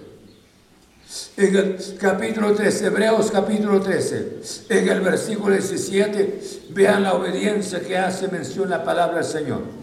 En 1.39 1.57
el 1.57 1.79
capítulo 1.99 2.55
13, 2.55 2.87
Hebreos 2.87 3.31
capítulo 3.31 3.81
13, 3.81 4.41
en 4.69 4.89
el 4.89 5.01
versículo 5.01 5.55
17, 5.55 6.41
vean 6.71 7.03
la 7.03 7.15
obediencia 7.15 7.81
que 7.81 7.97
hace 7.97 8.29
mención 8.29 8.69
la 8.69 8.85
palabra 8.85 9.17
del 9.17 9.25
Señor. 9.25 9.78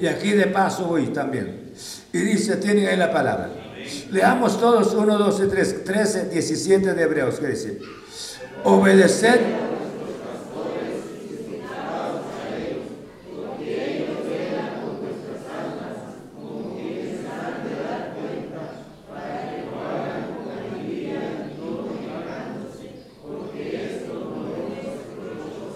Y 0.00 0.06
aquí 0.06 0.30
de 0.30 0.46
paso 0.46 0.84
voy 0.84 1.06
también. 1.08 1.72
Y 2.12 2.18
dice, 2.18 2.56
tienen 2.56 2.86
ahí 2.86 2.96
la 2.96 3.12
palabra. 3.12 3.50
Leamos 4.10 4.60
todos 4.60 4.94
1, 4.94 5.18
12, 5.18 5.46
3, 5.46 5.84
13, 5.84 6.28
17 6.30 6.94
de 6.94 7.02
Hebreos, 7.02 7.40
que 7.40 7.48
dice, 7.48 7.78
obedecer. 8.64 9.68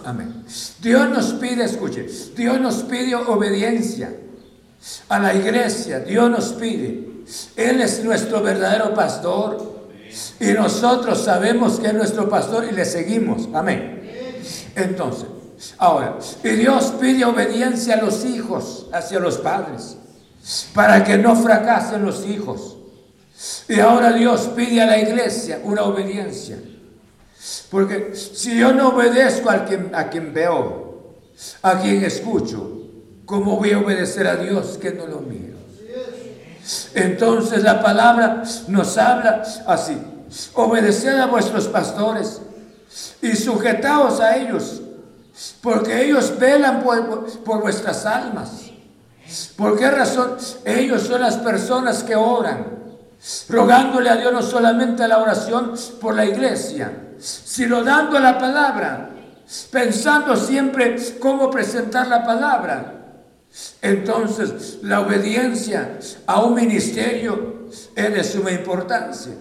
Amén. 0.05 0.45
Dios 0.81 1.09
nos 1.09 1.33
escuche, 1.65 2.07
Dios 2.37 2.61
nos 2.61 2.83
pide 2.85 3.15
obediencia 3.15 4.15
a 5.09 5.19
la 5.19 5.35
iglesia. 5.35 6.01
Dios 6.01 6.31
nos 6.31 6.53
pide 6.55 7.13
él 7.57 7.81
es 7.81 8.05
nuestro 8.05 8.43
verdadero 8.43 8.95
pastor. 8.95 9.73
Y 10.41 10.53
nosotros 10.53 11.25
sabemos 11.25 11.81
que 11.81 11.89
es 11.89 11.95
nuestro 11.95 12.29
pastor 12.29 12.67
y 12.71 12.73
le 12.73 12.85
seguimos. 12.85 13.49
Amén. 13.55 14.03
Entonces, 14.75 15.27
ahora, 15.79 16.19
y 16.43 16.49
Dios 16.51 16.95
pide 17.01 17.25
obediencia 17.25 17.95
a 17.95 18.03
los 18.03 18.25
hijos, 18.25 18.89
hacia 18.93 19.19
los 19.21 19.39
padres, 19.39 19.97
para 20.75 21.03
que 21.03 21.17
no 21.17 21.35
fracasen 21.37 22.05
los 22.05 22.27
hijos. 22.27 22.77
Y 23.69 23.81
ahora 23.81 24.13
Dios 24.13 24.51
pide 24.55 24.83
a 24.83 24.87
la 24.87 24.99
iglesia 24.99 25.61
una 25.65 25.85
obediencia. 25.85 26.59
Porque 27.71 28.15
si 28.15 28.59
yo 28.59 28.73
no 28.73 28.91
obedezco 28.91 29.51
a 29.51 29.65
quien, 29.65 29.95
a 29.95 30.11
quien 30.11 30.35
veo, 30.35 30.82
a 31.63 31.79
quien 31.79 32.05
escucho, 32.05 32.83
¿cómo 33.25 33.57
voy 33.57 33.73
a 33.73 33.79
obedecer 33.79 34.27
a 34.27 34.37
Dios 34.37 34.79
que 34.81 34.93
no 34.93 35.07
lo 35.07 35.21
miro? 35.21 35.53
Entonces 36.95 37.63
la 37.63 37.83
palabra 37.83 38.43
nos 38.69 38.99
habla 38.99 39.43
así. 39.67 39.97
Obedeced 40.55 41.19
a 41.19 41.27
vuestros 41.27 41.69
pastores 41.69 42.41
y 43.21 43.33
sujetaos 43.37 44.21
a 44.21 44.37
ellos, 44.37 44.81
porque 45.61 46.05
ellos 46.05 46.39
velan 46.39 46.83
por, 46.83 47.61
vuestras 47.61 48.07
almas. 48.07 48.71
¿Por 49.57 49.79
qué 49.79 49.91
razón? 49.91 50.37
Ellos 50.65 51.03
son 51.03 51.21
las 51.21 51.37
personas 51.37 52.03
que 52.03 52.15
oran, 52.15 52.67
rogándole 53.49 54.11
a 54.11 54.17
Dios 54.17 54.33
no 54.33 54.43
solamente 54.43 55.07
la 55.09 55.19
oración 55.19 55.75
por 56.01 56.15
la 56.15 56.25
iglesia, 56.25 57.15
sino 57.19 57.83
dando 57.83 58.19
la 58.19 58.39
palabra, 58.39 59.11
pensando 59.71 60.37
siempre 60.37 60.97
cómo 61.19 61.51
presentar 61.51 62.09
la 62.09 62.25
palabra. 62.25 62.99
Entonces, 63.83 64.79
la 64.83 65.01
obediencia 65.01 65.99
a 66.27 66.43
un 66.43 66.55
ministerio 66.55 67.69
es 67.95 68.15
de 68.15 68.25
suma 68.25 68.51
importancia, 68.53 69.33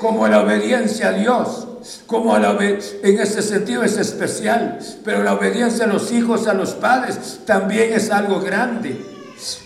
como 0.00 0.28
la 0.28 0.42
obediencia 0.42 1.08
a 1.08 1.12
Dios, 1.12 1.66
como 2.06 2.36
la 2.38 2.56
en 2.60 3.18
ese 3.18 3.42
sentido 3.42 3.82
es 3.82 3.96
especial, 3.96 4.78
pero 5.04 5.22
la 5.24 5.34
obediencia 5.34 5.84
a 5.84 5.88
los 5.88 6.12
hijos, 6.12 6.46
a 6.46 6.54
los 6.54 6.74
padres, 6.74 7.40
también 7.44 7.92
es 7.92 8.10
algo 8.10 8.40
grande. 8.40 9.09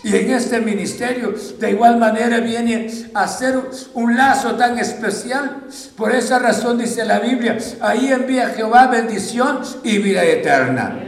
Y 0.03 0.15
en 0.15 0.31
este 0.31 0.61
ministerio 0.61 1.33
de 1.59 1.71
igual 1.71 1.97
manera 1.97 2.39
viene 2.39 3.09
a 3.13 3.27
ser 3.27 3.59
un 3.93 4.15
lazo 4.15 4.55
tan 4.55 4.79
especial. 4.79 5.63
Por 5.97 6.13
esa 6.13 6.39
razón 6.39 6.77
dice 6.77 7.03
la 7.05 7.19
Biblia, 7.19 7.57
ahí 7.81 8.11
envía 8.11 8.49
Jehová 8.49 8.87
bendición 8.87 9.59
y 9.83 9.97
vida 9.97 10.23
eterna. 10.23 10.99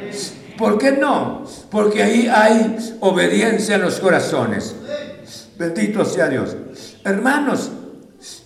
¿Por 0.58 0.78
qué 0.78 0.92
no? 0.92 1.44
Porque 1.70 2.04
ahí 2.04 2.28
hay 2.34 2.98
obediencia 3.00 3.76
en 3.76 3.84
los 3.84 4.00
corazones. 4.00 4.76
Bendito 5.58 6.04
sea 6.04 6.28
Dios. 6.28 6.56
Hermanos, 7.04 7.72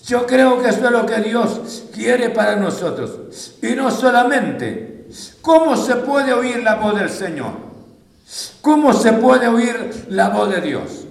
yo 0.06 0.26
creo 0.28 0.62
que 0.62 0.70
eso 0.70 0.86
es 0.86 0.92
lo 0.92 1.06
que 1.06 1.22
Dios 1.22 1.84
quiere 1.94 2.30
para 2.30 2.56
nosotros. 2.58 3.54
Y 3.62 3.76
no 3.76 3.90
solamente, 3.90 5.08
¿cómo 5.42 5.76
se 5.78 5.96
puede 5.96 6.34
oír 6.34 6.62
la 6.64 6.76
voz 6.76 7.00
del 7.00 7.10
Señor? 7.10 7.71
¿Cómo 8.62 8.94
se 8.94 9.14
puede 9.14 9.48
oír 9.48 10.06
la 10.10 10.30
voz 10.30 10.50
de 10.50 10.62
Dios? 10.62 11.06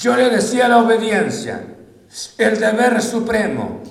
Yo 0.00 0.16
le 0.16 0.30
decía 0.30 0.68
la 0.68 0.78
obediencia, 0.78 1.64
el 2.38 2.58
deber 2.58 3.02
supremo, 3.02 3.82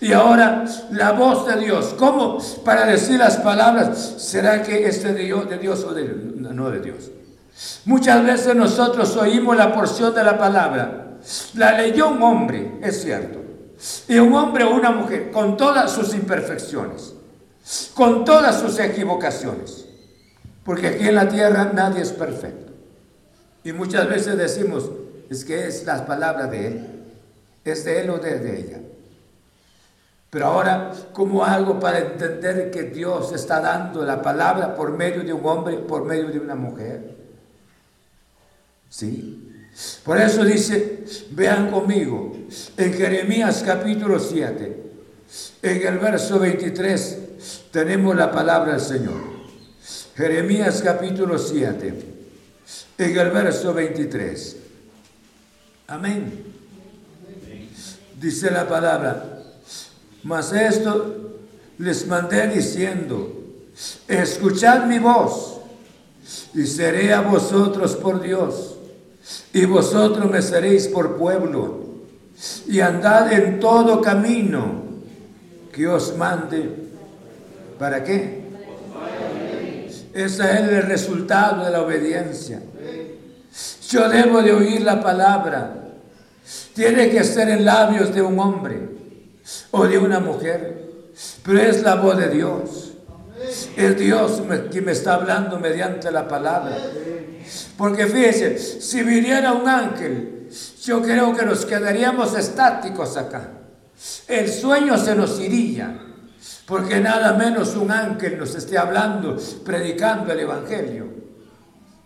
y 0.00 0.12
ahora 0.12 0.64
la 0.90 1.12
voz 1.12 1.46
de 1.46 1.56
Dios, 1.64 1.94
¿cómo 1.98 2.38
para 2.64 2.86
decir 2.86 3.18
las 3.18 3.36
palabras? 3.38 4.14
¿Será 4.18 4.62
que 4.62 4.86
es 4.86 5.02
de 5.02 5.14
Dios, 5.14 5.48
de 5.48 5.58
Dios 5.58 5.84
o 5.84 5.92
de, 5.92 6.04
no 6.04 6.70
de 6.70 6.80
Dios? 6.80 7.10
Muchas 7.84 8.24
veces 8.24 8.54
nosotros 8.54 9.16
oímos 9.16 9.56
la 9.56 9.72
porción 9.74 10.14
de 10.14 10.24
la 10.24 10.38
palabra. 10.38 11.18
La 11.54 11.72
leyó 11.72 12.08
un 12.08 12.22
hombre, 12.22 12.78
es 12.82 13.02
cierto. 13.02 13.40
Y 14.08 14.18
un 14.18 14.34
hombre 14.34 14.64
o 14.64 14.74
una 14.74 14.90
mujer 14.90 15.30
con 15.30 15.56
todas 15.56 15.90
sus 15.90 16.14
imperfecciones, 16.14 17.14
con 17.94 18.24
todas 18.24 18.60
sus 18.60 18.78
equivocaciones. 18.78 19.86
Porque 20.64 20.88
aquí 20.88 21.08
en 21.08 21.14
la 21.14 21.28
tierra 21.28 21.70
nadie 21.72 22.02
es 22.02 22.12
perfecto. 22.12 22.72
Y 23.62 23.72
muchas 23.72 24.08
veces 24.08 24.36
decimos, 24.36 24.90
es 25.30 25.44
que 25.44 25.66
es 25.66 25.84
las 25.84 26.02
palabras 26.02 26.50
de 26.50 26.66
Él. 26.66 26.86
Es 27.64 27.84
de 27.84 28.00
Él 28.00 28.10
o 28.10 28.18
de 28.18 28.60
ella. 28.60 28.78
Pero 30.34 30.46
ahora, 30.46 30.90
como 31.12 31.44
algo 31.44 31.78
para 31.78 32.00
entender 32.00 32.68
que 32.72 32.82
Dios 32.82 33.32
está 33.32 33.60
dando 33.60 34.04
la 34.04 34.20
palabra 34.20 34.74
por 34.74 34.90
medio 34.90 35.22
de 35.22 35.32
un 35.32 35.46
hombre, 35.46 35.76
por 35.76 36.04
medio 36.04 36.26
de 36.26 36.40
una 36.40 36.56
mujer. 36.56 37.14
¿Sí? 38.90 39.68
Por 40.04 40.20
eso 40.20 40.44
dice, 40.44 41.04
vean 41.30 41.70
conmigo, 41.70 42.32
en 42.76 42.92
Jeremías 42.94 43.62
capítulo 43.64 44.18
7, 44.18 44.82
en 45.62 45.86
el 45.86 45.98
verso 45.98 46.40
23, 46.40 47.18
tenemos 47.70 48.16
la 48.16 48.32
palabra 48.32 48.72
del 48.72 48.80
Señor. 48.80 49.33
Jeremías 50.16 50.80
capítulo 50.80 51.38
7, 51.38 51.94
en 52.98 53.18
el 53.18 53.30
verso 53.30 53.74
23. 53.74 54.56
Amén. 55.88 56.44
Dice 58.20 58.50
la 58.52 58.68
palabra, 58.68 59.42
mas 60.22 60.52
esto 60.52 61.40
les 61.78 62.06
mandé 62.06 62.46
diciendo, 62.46 63.42
escuchad 64.06 64.86
mi 64.86 65.00
voz 65.00 65.58
y 66.54 66.64
seré 66.64 67.12
a 67.12 67.20
vosotros 67.20 67.96
por 67.96 68.22
Dios 68.22 68.76
y 69.52 69.64
vosotros 69.64 70.30
me 70.30 70.42
seréis 70.42 70.86
por 70.86 71.16
pueblo 71.16 71.80
y 72.68 72.78
andad 72.78 73.32
en 73.32 73.58
todo 73.58 74.00
camino 74.00 74.84
que 75.72 75.88
os 75.88 76.16
mande. 76.16 76.84
¿Para 77.80 78.04
qué? 78.04 78.43
Ese 80.14 80.44
es 80.44 80.60
el 80.60 80.82
resultado 80.82 81.64
de 81.64 81.72
la 81.72 81.82
obediencia. 81.82 82.62
Yo 83.88 84.08
debo 84.08 84.42
de 84.42 84.52
oír 84.52 84.80
la 84.82 85.02
palabra. 85.02 85.74
Tiene 86.72 87.10
que 87.10 87.24
ser 87.24 87.48
en 87.48 87.64
labios 87.64 88.14
de 88.14 88.22
un 88.22 88.38
hombre 88.38 88.88
o 89.72 89.86
de 89.86 89.98
una 89.98 90.20
mujer, 90.20 91.10
pero 91.42 91.60
es 91.60 91.82
la 91.82 91.96
voz 91.96 92.16
de 92.16 92.28
Dios. 92.28 92.92
Es 93.76 93.98
Dios 93.98 94.42
quien 94.70 94.84
me 94.84 94.92
está 94.92 95.14
hablando 95.14 95.58
mediante 95.58 96.10
la 96.12 96.28
palabra. 96.28 96.76
Porque 97.76 98.06
fíjense, 98.06 98.58
si 98.58 99.02
viniera 99.02 99.52
un 99.52 99.68
ángel, 99.68 100.48
yo 100.82 101.02
creo 101.02 101.34
que 101.34 101.44
nos 101.44 101.66
quedaríamos 101.66 102.36
estáticos 102.38 103.16
acá. 103.16 103.50
El 104.28 104.50
sueño 104.50 104.96
se 104.96 105.14
nos 105.14 105.40
iría. 105.40 106.00
Porque 106.66 107.00
nada 107.00 107.34
menos 107.34 107.76
un 107.76 107.90
ángel 107.90 108.38
nos 108.38 108.54
esté 108.54 108.78
hablando, 108.78 109.36
predicando 109.64 110.32
el 110.32 110.40
Evangelio. 110.40 111.08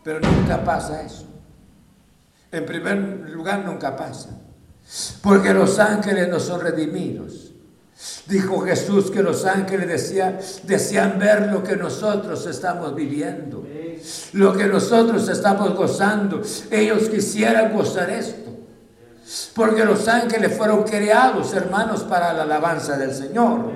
Pero 0.03 0.21
nunca 0.21 0.65
pasa 0.65 1.03
eso. 1.03 1.27
En 2.51 2.65
primer 2.65 2.99
lugar, 3.31 3.65
nunca 3.65 3.95
pasa. 3.95 4.31
Porque 5.23 5.53
los 5.53 5.79
ángeles 5.79 6.29
no 6.29 6.41
son 6.41 6.61
redimidos. 6.61 7.53
Dijo 8.27 8.61
Jesús 8.61 9.11
que 9.11 9.23
los 9.23 9.45
ángeles 9.45 9.89
decían, 9.89 10.39
desean 10.63 11.19
ver 11.19 11.51
lo 11.53 11.63
que 11.65 11.77
nosotros 11.77 12.47
estamos 12.47 12.95
viviendo, 12.95 13.67
lo 14.33 14.57
que 14.57 14.67
nosotros 14.67 15.29
estamos 15.29 15.75
gozando. 15.75 16.43
Ellos 16.71 17.09
quisieran 17.09 17.75
gozar 17.75 18.11
esto. 18.11 18.48
Porque 19.55 19.85
los 19.85 20.09
ángeles 20.09 20.57
fueron 20.57 20.85
creados, 20.85 21.53
hermanos, 21.53 22.03
para 22.05 22.33
la 22.33 22.45
alabanza 22.45 22.97
del 22.97 23.15
Señor, 23.15 23.73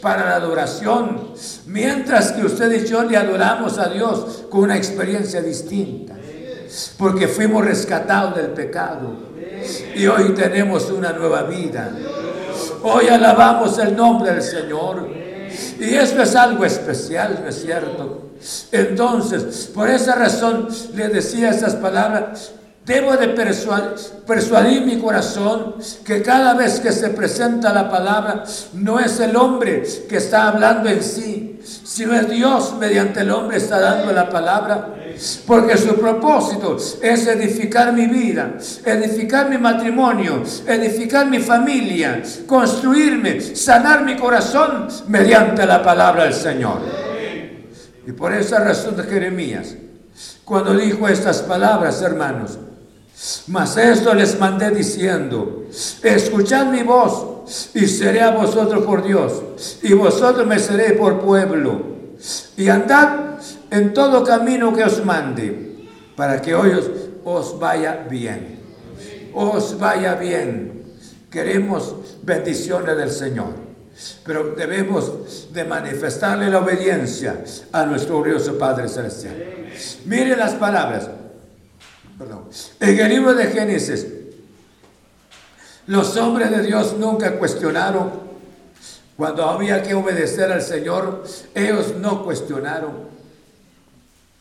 para 0.00 0.26
la 0.26 0.36
adoración. 0.36 1.32
Mientras 1.66 2.32
que 2.32 2.44
usted 2.46 2.70
y 2.72 2.86
yo 2.86 3.02
le 3.02 3.16
adoramos 3.16 3.78
a 3.78 3.88
Dios 3.88 4.44
con 4.48 4.60
una 4.60 4.76
experiencia 4.76 5.42
distinta. 5.42 6.14
Porque 6.98 7.26
fuimos 7.26 7.64
rescatados 7.64 8.36
del 8.36 8.48
pecado. 8.48 9.16
Y 9.94 10.06
hoy 10.06 10.34
tenemos 10.34 10.88
una 10.90 11.12
nueva 11.12 11.42
vida. 11.44 11.90
Hoy 12.84 13.08
alabamos 13.08 13.78
el 13.78 13.96
nombre 13.96 14.32
del 14.32 14.42
Señor. 14.42 15.08
Y 15.80 15.94
eso 15.94 16.22
es 16.22 16.36
algo 16.36 16.64
especial, 16.64 17.40
¿no 17.42 17.48
es 17.48 17.60
cierto? 17.60 18.30
Entonces, 18.70 19.70
por 19.74 19.90
esa 19.90 20.14
razón 20.14 20.68
le 20.94 21.08
decía 21.08 21.50
esas 21.50 21.74
palabras 21.74 22.52
Debo 22.84 23.16
de 23.16 23.28
persuadir, 23.28 24.82
mi 24.84 24.98
corazón 24.98 25.76
que 26.04 26.20
cada 26.20 26.54
vez 26.54 26.80
que 26.80 26.90
se 26.90 27.10
presenta 27.10 27.72
la 27.72 27.88
palabra 27.88 28.42
no 28.72 28.98
es 28.98 29.20
el 29.20 29.36
hombre 29.36 29.84
que 30.08 30.16
está 30.16 30.48
hablando 30.48 30.88
en 30.88 31.00
sí, 31.00 31.60
sino 31.62 32.12
es 32.14 32.28
Dios 32.28 32.74
mediante 32.80 33.20
el 33.20 33.30
hombre 33.30 33.58
está 33.58 33.78
dando 33.78 34.12
la 34.12 34.28
palabra. 34.28 34.96
Porque 35.46 35.76
su 35.76 35.94
propósito 35.94 36.76
es 36.76 37.26
edificar 37.28 37.92
mi 37.92 38.08
vida, 38.08 38.54
edificar 38.84 39.48
mi 39.48 39.58
matrimonio, 39.58 40.42
edificar 40.66 41.28
mi 41.28 41.38
familia, 41.38 42.20
construirme, 42.48 43.40
sanar 43.40 44.04
mi 44.04 44.16
corazón 44.16 44.88
mediante 45.06 45.64
la 45.66 45.84
palabra 45.84 46.24
del 46.24 46.34
Señor. 46.34 46.80
Y 48.04 48.10
por 48.10 48.32
esa 48.32 48.58
razón 48.58 48.96
de 48.96 49.04
Jeremías, 49.04 49.76
cuando 50.44 50.74
dijo 50.74 51.06
estas 51.06 51.42
palabras, 51.42 52.02
hermanos, 52.02 52.58
mas 53.46 53.76
esto 53.76 54.14
les 54.14 54.38
mandé 54.38 54.70
diciendo, 54.70 55.66
escuchad 56.02 56.66
mi 56.66 56.82
voz 56.82 57.70
y 57.74 57.86
seré 57.86 58.20
a 58.20 58.30
vosotros 58.30 58.84
por 58.84 59.02
Dios, 59.04 59.78
y 59.82 59.92
vosotros 59.92 60.46
me 60.46 60.58
seré 60.58 60.94
por 60.94 61.20
pueblo. 61.20 61.92
Y 62.56 62.68
andad 62.68 63.38
en 63.70 63.94
todo 63.94 64.24
camino 64.24 64.72
que 64.72 64.84
os 64.84 65.04
mande, 65.04 65.88
para 66.16 66.42
que 66.42 66.54
hoy 66.54 66.70
os, 66.70 66.90
os 67.24 67.58
vaya 67.58 68.06
bien. 68.08 68.60
Os 69.34 69.78
vaya 69.78 70.14
bien. 70.14 70.82
Queremos 71.30 71.94
bendiciones 72.22 72.96
del 72.96 73.10
Señor, 73.10 73.54
pero 74.24 74.54
debemos 74.54 75.48
de 75.52 75.64
manifestarle 75.64 76.50
la 76.50 76.58
obediencia 76.58 77.42
a 77.72 77.86
nuestro 77.86 78.20
glorioso 78.20 78.58
Padre 78.58 78.88
Celestial. 78.88 79.36
Mire 80.06 80.36
las 80.36 80.54
palabras. 80.54 81.08
En 82.80 82.98
el 82.98 83.08
libro 83.08 83.34
de 83.34 83.46
Génesis, 83.46 84.06
los 85.86 86.16
hombres 86.16 86.50
de 86.50 86.62
Dios 86.62 86.94
nunca 86.98 87.38
cuestionaron. 87.38 88.32
Cuando 89.16 89.44
había 89.44 89.82
que 89.82 89.94
obedecer 89.94 90.50
al 90.52 90.62
Señor, 90.62 91.24
ellos 91.54 91.94
no 91.98 92.24
cuestionaron. 92.24 92.92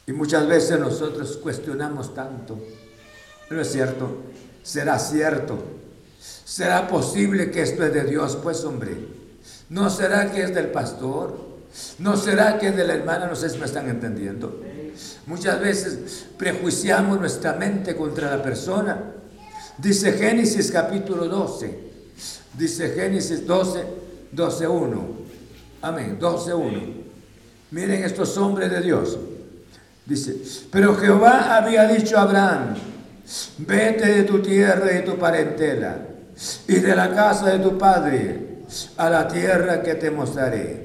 Y 0.07 0.13
muchas 0.13 0.47
veces 0.47 0.79
nosotros 0.79 1.37
cuestionamos 1.37 2.13
tanto. 2.13 2.59
¿No 3.49 3.61
es 3.61 3.71
cierto? 3.71 4.17
¿Será 4.63 4.97
cierto? 4.99 5.59
¿Será 6.19 6.87
posible 6.87 7.51
que 7.51 7.61
esto 7.61 7.85
es 7.85 7.93
de 7.93 8.03
Dios? 8.03 8.37
Pues 8.41 8.63
hombre, 8.63 8.95
¿no 9.69 9.89
será 9.89 10.31
que 10.31 10.43
es 10.43 10.53
del 10.53 10.67
pastor? 10.67 11.37
¿No 11.99 12.17
será 12.17 12.59
que 12.59 12.67
es 12.69 12.75
de 12.75 12.85
la 12.85 12.93
hermana? 12.93 13.27
No 13.27 13.35
sé 13.35 13.49
si 13.49 13.57
me 13.57 13.65
están 13.65 13.89
entendiendo. 13.89 14.61
Muchas 15.27 15.59
veces 15.59 16.25
prejuiciamos 16.37 17.19
nuestra 17.19 17.53
mente 17.53 17.95
contra 17.95 18.35
la 18.35 18.41
persona. 18.41 18.99
Dice 19.77 20.13
Génesis 20.13 20.71
capítulo 20.71 21.27
12. 21.27 21.91
Dice 22.57 22.89
Génesis 22.89 23.45
12, 23.45 23.83
12, 24.31 24.67
1. 24.67 25.07
Amén, 25.83 26.17
12, 26.19 26.53
1. 26.53 26.79
Miren 27.71 28.03
estos 28.03 28.35
hombres 28.37 28.71
de 28.71 28.81
Dios. 28.81 29.17
Dice, 30.05 30.35
pero 30.71 30.95
Jehová 30.95 31.55
había 31.55 31.87
dicho 31.87 32.17
a 32.17 32.23
Abraham, 32.23 32.75
vete 33.59 34.07
de 34.07 34.23
tu 34.23 34.41
tierra 34.41 34.91
y 34.91 34.95
de 34.95 35.01
tu 35.01 35.17
parentela 35.17 35.99
y 36.67 36.75
de 36.75 36.95
la 36.95 37.13
casa 37.13 37.51
de 37.51 37.59
tu 37.59 37.77
padre 37.77 38.63
a 38.97 39.09
la 39.09 39.27
tierra 39.27 39.83
que 39.83 39.95
te 39.95 40.09
mostraré. 40.09 40.83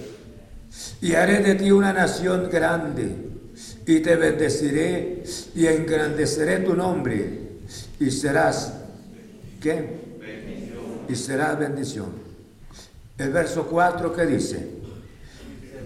Y 1.00 1.14
haré 1.14 1.40
de 1.40 1.54
ti 1.54 1.70
una 1.70 1.92
nación 1.92 2.48
grande 2.50 3.25
y 3.86 4.00
te 4.00 4.16
bendeciré 4.16 5.22
y 5.54 5.66
engrandeceré 5.66 6.58
tu 6.58 6.74
nombre 6.74 7.38
y 8.00 8.10
serás, 8.10 8.72
¿qué? 9.60 10.06
Y 11.08 11.14
serás 11.14 11.58
bendición. 11.58 12.10
El 13.16 13.30
verso 13.30 13.66
4 13.66 14.12
que 14.12 14.26
dice, 14.26 14.68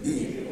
y, 0.03 0.47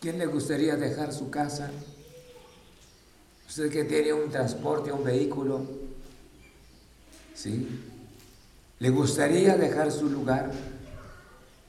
¿Quién 0.00 0.18
le 0.18 0.26
gustaría 0.26 0.74
dejar 0.74 1.12
su 1.12 1.30
casa 1.30 1.70
Usted 3.52 3.70
que 3.70 3.84
tiene 3.84 4.14
un 4.14 4.30
transporte, 4.30 4.90
un 4.90 5.04
vehículo, 5.04 5.60
¿sí? 7.34 7.82
¿Le 8.78 8.88
gustaría 8.88 9.58
dejar 9.58 9.92
su 9.92 10.08
lugar? 10.08 10.50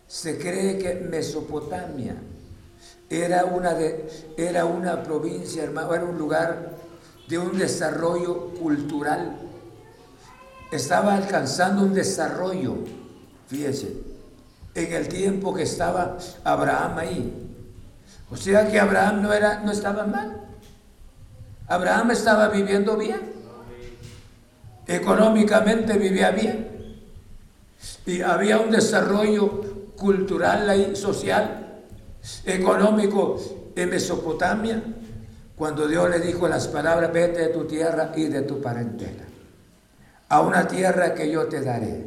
Se 0.08 0.38
cree 0.38 0.78
que 0.78 0.96
Mesopotamia 0.96 2.16
era 3.10 3.44
una, 3.44 3.74
de, 3.74 4.34
era 4.38 4.64
una 4.64 5.04
provincia, 5.04 5.62
hermano, 5.62 5.94
era 5.94 6.06
un 6.06 6.18
lugar 6.18 6.78
de 7.28 7.38
un 7.38 7.58
desarrollo 7.58 8.52
cultural. 8.52 9.36
Estaba 10.72 11.16
alcanzando 11.16 11.84
un 11.84 11.94
desarrollo 11.94 12.78
Fíjense, 13.50 13.94
en 14.74 14.94
el 14.94 15.10
tiempo 15.10 15.54
que 15.54 15.64
estaba 15.64 16.18
Abraham 16.46 16.98
ahí. 16.98 17.34
O 18.32 18.38
sea 18.38 18.72
que 18.72 18.80
Abraham 18.80 19.22
no, 19.22 19.34
era, 19.34 19.60
no 19.60 19.74
estaba 19.74 20.06
mal. 20.06 20.43
Abraham 21.74 22.12
estaba 22.12 22.50
viviendo 22.50 22.96
bien. 22.96 23.34
Económicamente 24.86 25.98
vivía 25.98 26.30
bien. 26.30 27.02
Y 28.06 28.22
había 28.22 28.60
un 28.60 28.70
desarrollo 28.70 29.94
cultural 29.96 30.92
y 30.92 30.96
social, 30.96 31.82
económico 32.46 33.40
en 33.76 33.90
Mesopotamia, 33.90 34.84
cuando 35.56 35.88
Dios 35.88 36.10
le 36.10 36.20
dijo 36.20 36.48
las 36.48 36.68
palabras, 36.68 37.12
vete 37.12 37.40
de 37.42 37.48
tu 37.48 37.66
tierra 37.66 38.12
y 38.16 38.26
de 38.26 38.42
tu 38.44 38.62
parentela, 38.62 39.24
a 40.30 40.42
una 40.42 40.68
tierra 40.68 41.16
que 41.16 41.32
yo 41.32 41.48
te 41.48 41.62
daré. 41.62 42.06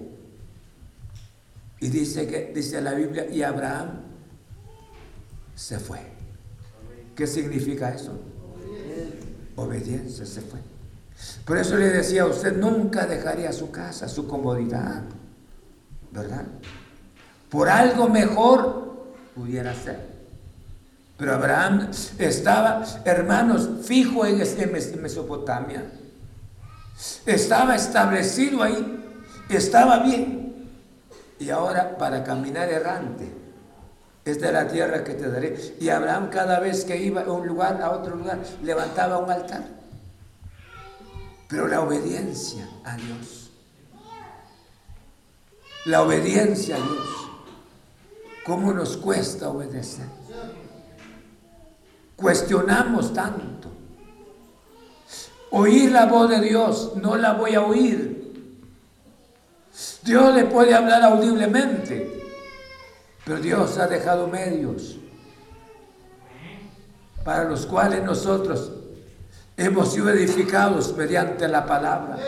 Y 1.81 1.89
dice 1.89 2.27
que 2.27 2.53
dice 2.55 2.81
la 2.81 2.95
Biblia 2.95 3.27
y 3.31 3.43
Abraham 3.43 4.03
se 5.55 5.79
fue. 5.79 6.01
¿Qué 7.15 7.27
significa 7.27 7.95
eso? 7.95 8.13
Obediencia 9.57 10.24
se 10.27 10.41
fue. 10.43 10.61
Por 11.45 11.57
eso 11.59 11.77
le 11.77 11.89
decía, 11.89 12.27
usted 12.27 12.57
nunca 12.57 13.07
dejaría 13.07 13.53
su 13.53 13.70
casa, 13.70 14.09
su 14.09 14.28
comodidad, 14.28 15.03
¿verdad? 16.12 16.45
Por 17.49 17.69
algo 17.69 18.09
mejor 18.09 19.07
pudiera 19.35 19.74
ser. 19.74 20.16
Pero 21.16 21.35
Abraham 21.35 21.91
estaba, 22.19 22.85
hermanos, 23.05 23.70
fijo 23.85 24.27
en 24.27 24.39
Mesopotamia. 25.01 25.85
Estaba 27.24 27.77
establecido 27.77 28.62
ahí, 28.62 29.03
estaba 29.49 30.01
bien. 30.01 30.69
Y 31.39 31.49
ahora 31.51 31.97
para 31.97 32.23
caminar 32.24 32.69
errante, 32.69 33.31
esta 34.27 34.47
es 34.47 34.53
la 34.53 34.66
tierra 34.66 35.05
que 35.05 35.15
te 35.15 35.31
daré. 35.31 35.77
Y 35.81 35.89
Abraham 35.89 36.31
cada 36.31 36.59
vez 36.59 36.85
que 36.85 36.97
iba 36.97 37.23
a 37.23 37.32
un 37.32 37.47
lugar, 37.47 37.81
a 37.81 37.93
otro 37.93 38.16
lugar, 38.16 38.40
levantaba 38.62 39.19
un 39.19 39.31
altar. 39.31 39.65
Pero 41.48 41.69
la 41.69 41.81
obediencia 41.81 42.69
a 42.85 42.97
Dios. 42.97 43.53
La 45.85 46.03
obediencia 46.03 46.74
a 46.74 46.78
Dios. 46.78 47.31
¿Cómo 48.44 48.73
nos 48.73 48.97
cuesta 48.97 49.48
obedecer? 49.48 50.07
Cuestionamos 52.16 53.15
tanto. 53.15 53.70
Oír 55.51 55.93
la 55.93 56.07
voz 56.07 56.28
de 56.31 56.40
Dios, 56.40 56.93
no 56.97 57.16
la 57.16 57.35
voy 57.35 57.55
a 57.55 57.62
oír. 57.62 58.16
Dios 60.03 60.35
le 60.35 60.47
puede 60.47 60.74
hablar 60.74 61.03
audiblemente, 61.05 62.26
pero 63.27 63.40
Dios 63.40 63.77
ha 63.78 63.89
dejado 63.89 64.28
medios 64.28 64.98
para 67.24 67.43
los 67.43 67.66
cuales 67.66 68.05
nosotros 68.05 68.70
hemos 69.57 69.93
sido 69.93 70.11
edificados 70.11 70.97
mediante 70.97 71.48
la 71.48 71.66
palabra. 71.66 72.19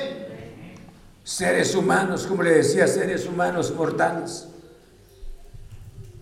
Seres 1.23 1.77
humanos, 1.77 2.27
como 2.27 2.43
le 2.43 2.51
decía, 2.51 2.89
seres 2.89 3.29
humanos 3.29 3.73
mortales, 3.77 4.49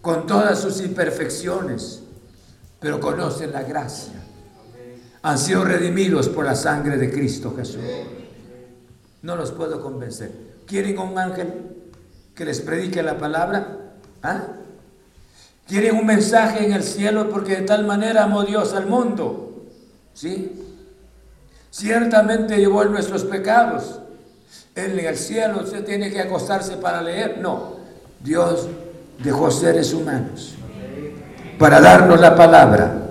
con 0.03 0.27
todas 0.27 0.61
sus 0.61 0.83
imperfecciones, 0.83 2.03
pero 2.79 3.01
conocen 3.01 3.53
la 3.53 3.63
gracia. 3.63 4.23
Han 5.23 5.39
sido 5.39 5.65
redimidos 5.65 6.29
por 6.29 6.45
la 6.45 6.55
sangre 6.55 6.99
de 6.99 7.11
Cristo 7.11 7.55
Jesús. 7.57 7.81
No 9.23 9.37
los 9.37 9.53
puedo 9.53 9.81
convencer. 9.81 10.33
¿Quieren 10.67 10.99
un 10.99 11.19
ángel 11.19 11.93
que 12.35 12.45
les 12.45 12.61
predique 12.61 13.03
la 13.03 13.17
palabra? 13.17 13.79
¿Ah? 14.23 14.49
¿Quieren 15.67 15.97
un 15.97 16.07
mensaje 16.07 16.65
en 16.65 16.73
el 16.73 16.83
cielo 16.83 17.29
porque 17.29 17.57
de 17.57 17.63
tal 17.63 17.85
manera 17.85 18.25
amó 18.25 18.45
Dios 18.45 18.73
al 18.73 18.87
mundo? 18.87 19.65
¿Sí? 20.15 20.63
Ciertamente 21.71 22.57
llevó 22.57 22.85
nuestros 22.85 23.25
pecados. 23.25 24.01
en 24.75 24.99
el 24.99 25.17
cielo 25.17 25.63
usted 25.63 25.85
tiene 25.85 26.11
que 26.11 26.21
acostarse 26.21 26.77
para 26.77 27.03
leer. 27.03 27.39
No, 27.41 27.77
Dios 28.21 28.69
dejó 29.23 29.51
seres 29.51 29.93
humanos 29.93 30.55
para 31.59 31.81
darnos 31.81 32.21
la 32.21 32.35
palabra. 32.35 33.03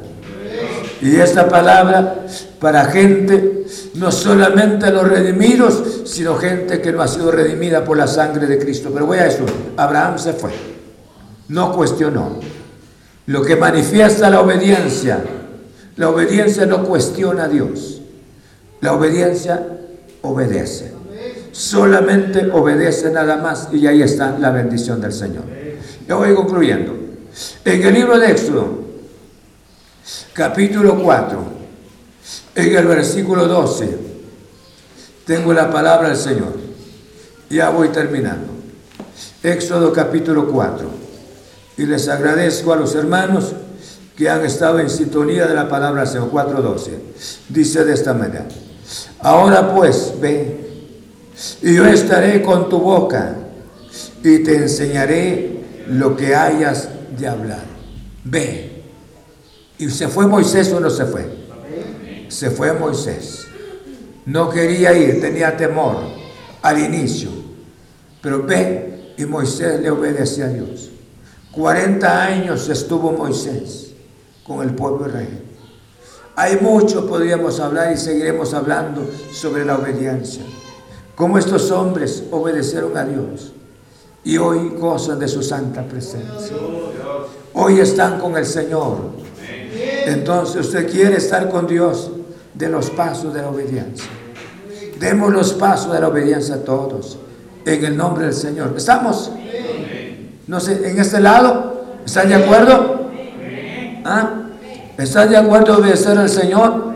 Y 1.02 1.18
esta 1.18 1.48
palabra 1.48 2.26
para 2.60 2.86
gente, 2.86 3.65
no 3.95 4.11
solamente 4.11 4.90
los 4.91 5.07
redimidos, 5.07 6.03
sino 6.06 6.36
gente 6.36 6.82
que 6.82 6.91
no 6.91 7.02
ha 7.02 7.07
sido 7.07 7.32
redimida 7.32 7.84
por 7.84 7.98
la 7.98 8.07
sangre 8.07 8.48
de 8.48 8.57
Cristo. 8.57 8.90
Pero 8.94 9.06
voy 9.06 9.19
a 9.19 9.27
eso, 9.27 9.45
Abraham 9.77 10.18
se 10.18 10.34
fue, 10.34 10.52
no 11.47 11.73
cuestionó. 11.73 12.39
Lo 13.27 13.41
que 13.41 13.55
manifiesta 13.55 14.30
la 14.30 14.41
obediencia, 14.41 15.23
la 15.95 16.09
obediencia 16.09 16.65
no 16.65 16.84
cuestiona 16.84 17.45
a 17.45 17.47
Dios, 17.47 18.01
la 18.81 18.93
obediencia 18.93 19.65
obedece. 20.22 20.93
Solamente 21.51 22.49
obedece 22.51 23.11
nada 23.11 23.38
más 23.38 23.69
y 23.72 23.88
ahí 23.88 24.01
está 24.01 24.38
la 24.38 24.51
bendición 24.51 24.99
del 24.99 25.13
Señor. 25.13 25.45
Yo 26.07 26.17
voy 26.17 26.35
concluyendo. 26.35 26.93
En 27.63 27.81
el 27.81 27.93
libro 27.93 28.19
de 28.19 28.31
Éxodo, 28.31 28.85
capítulo 30.34 31.01
4, 31.01 31.43
en 32.55 32.76
el 32.76 32.85
versículo 32.85 33.47
12, 33.47 33.97
tengo 35.26 35.53
la 35.53 35.72
palabra 35.72 36.09
del 36.09 36.17
Señor. 36.17 36.53
Ya 37.49 37.69
voy 37.69 37.89
terminando. 37.89 38.47
Éxodo 39.41 39.91
capítulo 39.91 40.47
4. 40.47 41.05
Y 41.77 41.85
les 41.85 42.07
agradezco 42.07 42.73
a 42.73 42.77
los 42.77 42.95
hermanos 42.95 43.53
que 44.15 44.30
han 44.30 44.45
estado 44.45 44.80
en 44.80 44.89
sintonía 44.89 45.45
de 45.45 45.53
la 45.53 45.68
palabra 45.68 46.02
del 46.02 46.10
Señor 46.10 46.31
4.12. 46.31 46.89
Dice 47.49 47.84
de 47.84 47.93
esta 47.93 48.14
manera. 48.14 48.47
Ahora 49.19 49.73
pues, 49.73 50.14
ve, 50.22 50.65
y 51.61 51.76
yo 51.76 51.85
estaré 51.85 52.41
con 52.41 52.69
tu 52.69 52.80
boca 52.80 53.35
y 54.23 54.39
te 54.39 54.56
enseñaré 54.56 55.64
lo 55.88 56.15
que 56.15 56.34
hayas 56.34 56.89
de 57.18 57.27
hablar. 57.27 57.64
Ve. 58.23 58.84
¿Y 59.77 59.89
se 59.89 60.07
fue 60.07 60.27
Moisés 60.27 60.72
o 60.72 60.80
no 60.80 60.89
se 60.89 61.06
fue? 61.06 61.26
Se 62.30 62.49
fue 62.49 62.73
Moisés. 62.73 63.45
No 64.26 64.49
quería 64.49 64.97
ir, 64.97 65.19
tenía 65.19 65.57
temor 65.57 65.97
al 66.61 66.80
inicio. 66.80 67.30
Pero 68.22 68.43
ve 68.43 69.14
y 69.18 69.26
Moisés 69.26 69.81
le 69.81 69.91
obedece 69.91 70.43
a 70.43 70.47
Dios. 70.47 70.89
40 71.56 72.23
años 72.23 72.68
estuvo 72.68 73.14
Moisés 73.14 73.94
con 74.45 74.61
el 74.61 74.76
pueblo 74.76 75.07
Israel. 75.07 75.41
Hay 76.36 76.57
mucho 76.57 77.07
podríamos 77.07 77.61
hablar 77.61 77.94
y 77.94 77.98
seguiremos 77.98 78.53
hablando 78.53 79.10
sobre 79.32 79.64
la 79.64 79.77
obediencia. 79.77 80.44
Cómo 81.15 81.38
estos 81.38 81.72
hombres 81.72 82.23
obedecieron 82.30 82.98
a 82.98 83.06
Dios 83.06 83.53
y 84.26 84.38
hoy 84.38 84.76
gozan 84.77 85.18
de 85.18 85.30
su 85.30 85.41
santa 85.41 85.84
presencia. 85.84 86.57
Hoy 87.53 87.80
están 87.80 88.19
con 88.19 88.36
el 88.36 88.45
Señor. 88.45 88.98
Entonces 90.07 90.65
usted 90.65 90.91
quiere 90.91 91.15
estar 91.18 91.49
con 91.49 91.68
Dios 91.68 92.11
de 92.53 92.68
los 92.68 92.90
pasos 92.90 93.34
de 93.34 93.41
la 93.41 93.49
obediencia. 93.49 94.10
Demos 94.99 95.32
los 95.32 95.53
pasos 95.53 95.94
de 95.94 96.02
la 96.02 96.10
obediencia 96.10 96.56
a 96.56 96.64
todos. 96.65 97.18
En 97.65 97.86
el 97.86 97.95
nombre 97.95 98.26
del 98.26 98.34
Señor. 98.34 98.73
¿Estamos? 98.76 99.32
No 100.47 100.59
sé, 100.59 100.89
en 100.89 100.99
este 100.99 101.19
lado, 101.19 101.85
¿están 102.05 102.30
de 102.30 102.35
acuerdo? 102.35 103.09
¿Ah? 104.03 104.41
¿Están 104.97 105.30
de 105.30 105.38
acuerdo 105.38 105.73
a 105.73 105.77
obedecer 105.77 106.17
al 106.17 106.30
Señor? 106.30 106.93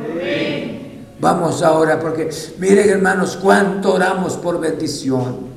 Vamos 1.20 1.64
ahora, 1.64 2.00
porque 2.00 2.30
miren 2.60 2.90
hermanos, 2.90 3.38
cuánto 3.42 3.94
oramos 3.94 4.38
por 4.38 4.60
bendición. 4.60 5.50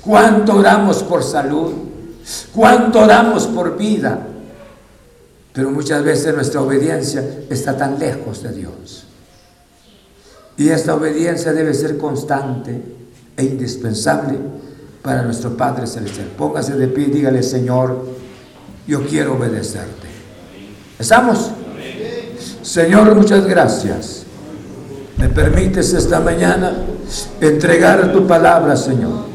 Cuánto 0.00 0.56
oramos 0.56 1.02
por 1.02 1.22
salud. 1.22 1.72
Cuánto 2.54 3.00
oramos 3.00 3.46
por 3.46 3.76
vida. 3.76 4.18
Pero 5.52 5.70
muchas 5.70 6.02
veces 6.02 6.34
nuestra 6.34 6.62
obediencia 6.62 7.22
está 7.50 7.76
tan 7.76 7.98
lejos 7.98 8.42
de 8.42 8.52
Dios. 8.52 9.04
Y 10.56 10.70
esta 10.70 10.94
obediencia 10.94 11.52
debe 11.52 11.74
ser 11.74 11.98
constante 11.98 12.82
e 13.36 13.44
indispensable 13.44 14.38
para 15.02 15.22
nuestro 15.22 15.56
Padre 15.56 15.86
Celestial. 15.86 16.28
Póngase 16.36 16.74
de 16.74 16.88
pie 16.88 17.06
y 17.08 17.10
dígale, 17.10 17.42
Señor, 17.42 18.04
yo 18.86 19.04
quiero 19.06 19.34
obedecerte. 19.34 20.08
¿Estamos? 20.98 21.50
Señor, 22.62 23.14
muchas 23.14 23.46
gracias. 23.46 24.24
Me 25.16 25.28
permites 25.28 25.92
esta 25.94 26.20
mañana 26.20 26.72
entregar 27.40 28.12
tu 28.12 28.26
palabra, 28.26 28.76
Señor. 28.76 29.26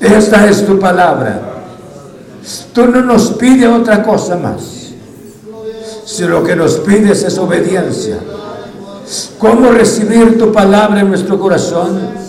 Esta 0.00 0.48
es 0.48 0.66
tu 0.66 0.78
palabra. 0.78 1.40
Tú 2.72 2.86
no 2.86 3.02
nos 3.02 3.32
pides 3.32 3.68
otra 3.68 4.02
cosa 4.02 4.36
más. 4.36 4.60
Si 6.04 6.24
lo 6.24 6.44
que 6.44 6.54
nos 6.54 6.76
pides 6.76 7.22
es 7.22 7.38
obediencia. 7.38 8.18
¿Cómo 9.38 9.70
recibir 9.70 10.38
tu 10.38 10.52
palabra 10.52 11.00
en 11.00 11.08
nuestro 11.08 11.38
corazón? 11.38 12.23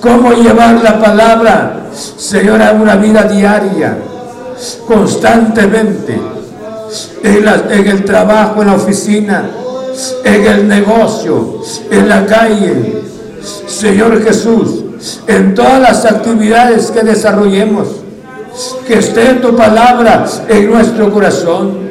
¿Cómo 0.00 0.32
llevar 0.32 0.82
la 0.82 0.98
palabra 0.98 1.80
Señor, 1.92 2.62
a 2.62 2.72
una 2.72 2.96
vida 2.96 3.24
diaria, 3.24 3.96
constantemente, 4.86 6.20
en, 7.22 7.86
el 7.86 8.04
trabajo, 8.04 8.62
en 8.62 8.68
la 8.68 8.74
oficina, 8.74 9.50
en 10.24 10.46
el 10.46 10.68
negocio, 10.68 11.62
en 11.90 12.08
la 12.08 12.26
calle. 12.26 13.02
Señor 13.66 14.22
Jesús, 14.22 14.84
en 15.26 15.54
todas 15.54 15.80
las 15.80 16.04
actividades 16.04 16.90
que 16.90 17.02
desarrollemos, 17.02 17.88
que 18.86 18.98
esté 18.98 19.34
tu 19.34 19.56
palabra 19.56 20.24
en 20.48 20.70
nuestro 20.70 21.12
corazón. 21.12 21.90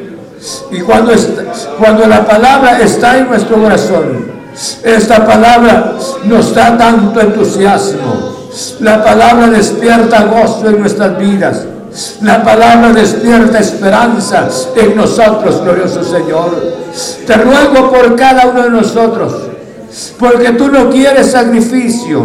Y 0.72 0.80
cuando 0.80 2.08
la 2.08 2.26
palabra 2.26 2.80
está 2.80 3.18
en 3.18 3.28
nuestro 3.28 3.62
corazón, 3.62 4.29
esta 4.84 5.26
palabra 5.26 5.96
nos 6.26 6.54
da 6.54 6.78
tanto 6.78 7.22
entusiasmo. 7.22 8.38
La 8.82 9.04
palabra 9.04 9.48
despierta 9.48 10.24
gozo 10.24 10.68
en 10.68 10.82
nuestras 10.82 11.18
vidas. 11.18 11.66
La 12.22 12.44
palabra 12.44 12.92
despierta 12.92 13.60
esperanza 13.60 14.48
en 14.76 14.96
nosotros, 14.96 15.62
glorioso 15.64 16.04
Señor. 16.04 16.52
Te 17.26 17.34
ruego 17.36 17.90
por 17.90 18.16
cada 18.16 18.48
uno 18.48 18.64
de 18.64 18.70
nosotros, 18.70 19.34
porque 20.20 20.52
tú 20.52 20.68
no 20.68 20.90
quieres 20.90 21.32
sacrificio, 21.32 22.24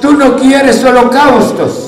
tú 0.00 0.12
no 0.12 0.36
quieres 0.36 0.82
holocaustos. 0.84 1.82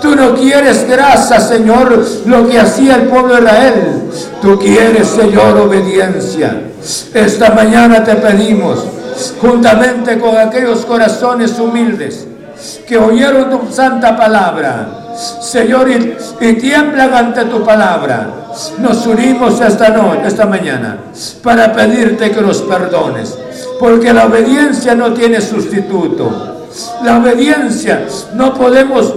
Tú 0.00 0.16
no 0.16 0.34
quieres 0.34 0.88
grasa, 0.88 1.38
Señor, 1.40 2.02
lo 2.24 2.48
que 2.48 2.58
hacía 2.58 2.96
el 2.96 3.02
pueblo 3.02 3.34
de 3.34 3.42
Israel. 3.42 4.02
Tú 4.40 4.58
quieres, 4.58 5.08
Señor, 5.08 5.58
obediencia. 5.58 6.67
Esta 7.14 7.50
mañana 7.50 8.04
te 8.04 8.14
pedimos, 8.16 8.84
juntamente 9.40 10.18
con 10.18 10.36
aquellos 10.36 10.84
corazones 10.84 11.58
humildes 11.58 12.26
que 12.86 12.96
oyeron 12.96 13.50
tu 13.50 13.72
santa 13.72 14.16
palabra, 14.16 14.88
Señor, 15.40 15.88
y, 15.90 16.52
tiemblan 16.54 17.12
ante 17.12 17.44
tu 17.46 17.64
palabra. 17.64 18.30
Nos 18.78 19.06
unimos 19.06 19.60
esta 19.60 19.90
noche, 19.90 20.26
esta 20.26 20.46
mañana, 20.46 20.98
para 21.42 21.72
pedirte 21.72 22.30
que 22.30 22.40
nos 22.40 22.62
perdones, 22.62 23.36
porque 23.78 24.12
la 24.12 24.26
obediencia 24.26 24.94
no 24.94 25.12
tiene 25.12 25.40
sustituto. 25.40 26.54
La 27.02 27.18
obediencia, 27.18 28.06
no 28.34 28.54
podemos 28.54 29.14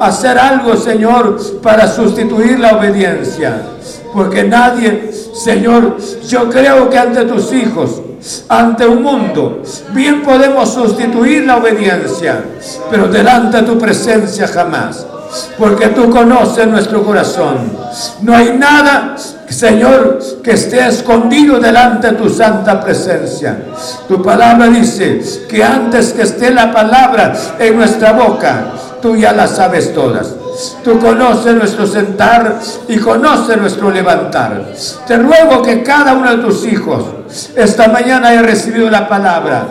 hacer 0.00 0.38
algo, 0.38 0.76
Señor, 0.76 1.60
para 1.62 1.86
sustituir 1.86 2.58
la 2.58 2.76
obediencia. 2.76 3.62
Porque 4.14 4.44
nadie, 4.44 5.10
Señor, 5.34 5.98
yo 6.28 6.48
creo 6.48 6.88
que 6.88 6.96
ante 6.96 7.24
tus 7.24 7.52
hijos, 7.52 8.00
ante 8.48 8.86
un 8.86 9.02
mundo. 9.02 9.60
Bien 9.92 10.22
podemos 10.22 10.72
sustituir 10.72 11.44
la 11.44 11.56
obediencia, 11.56 12.44
pero 12.88 13.08
delante 13.08 13.56
de 13.56 13.62
tu 13.64 13.76
presencia 13.76 14.46
jamás. 14.46 15.04
Porque 15.58 15.88
tú 15.88 16.08
conoces 16.10 16.68
nuestro 16.68 17.02
corazón. 17.02 17.56
No 18.22 18.36
hay 18.36 18.56
nada, 18.56 19.16
Señor, 19.48 20.20
que 20.44 20.52
esté 20.52 20.86
escondido 20.86 21.58
delante 21.58 22.12
de 22.12 22.16
tu 22.16 22.28
santa 22.28 22.80
presencia. 22.80 23.58
Tu 24.06 24.22
palabra 24.22 24.68
dice 24.68 25.20
que 25.48 25.64
antes 25.64 26.12
que 26.12 26.22
esté 26.22 26.52
la 26.52 26.72
palabra 26.72 27.32
en 27.58 27.76
nuestra 27.76 28.12
boca, 28.12 28.74
tú 29.02 29.16
ya 29.16 29.32
la 29.32 29.48
sabes 29.48 29.92
todas. 29.92 30.43
Tú 30.82 30.98
conoces 30.98 31.54
nuestro 31.54 31.86
sentar 31.86 32.60
y 32.88 32.98
conoces 32.98 33.56
nuestro 33.56 33.90
levantar. 33.90 34.72
Te 35.06 35.16
ruego 35.16 35.62
que 35.62 35.82
cada 35.82 36.14
uno 36.14 36.36
de 36.36 36.42
tus 36.42 36.64
hijos 36.66 37.04
esta 37.56 37.88
mañana 37.88 38.28
haya 38.28 38.42
recibido 38.42 38.88
la 38.90 39.08
palabra 39.08 39.68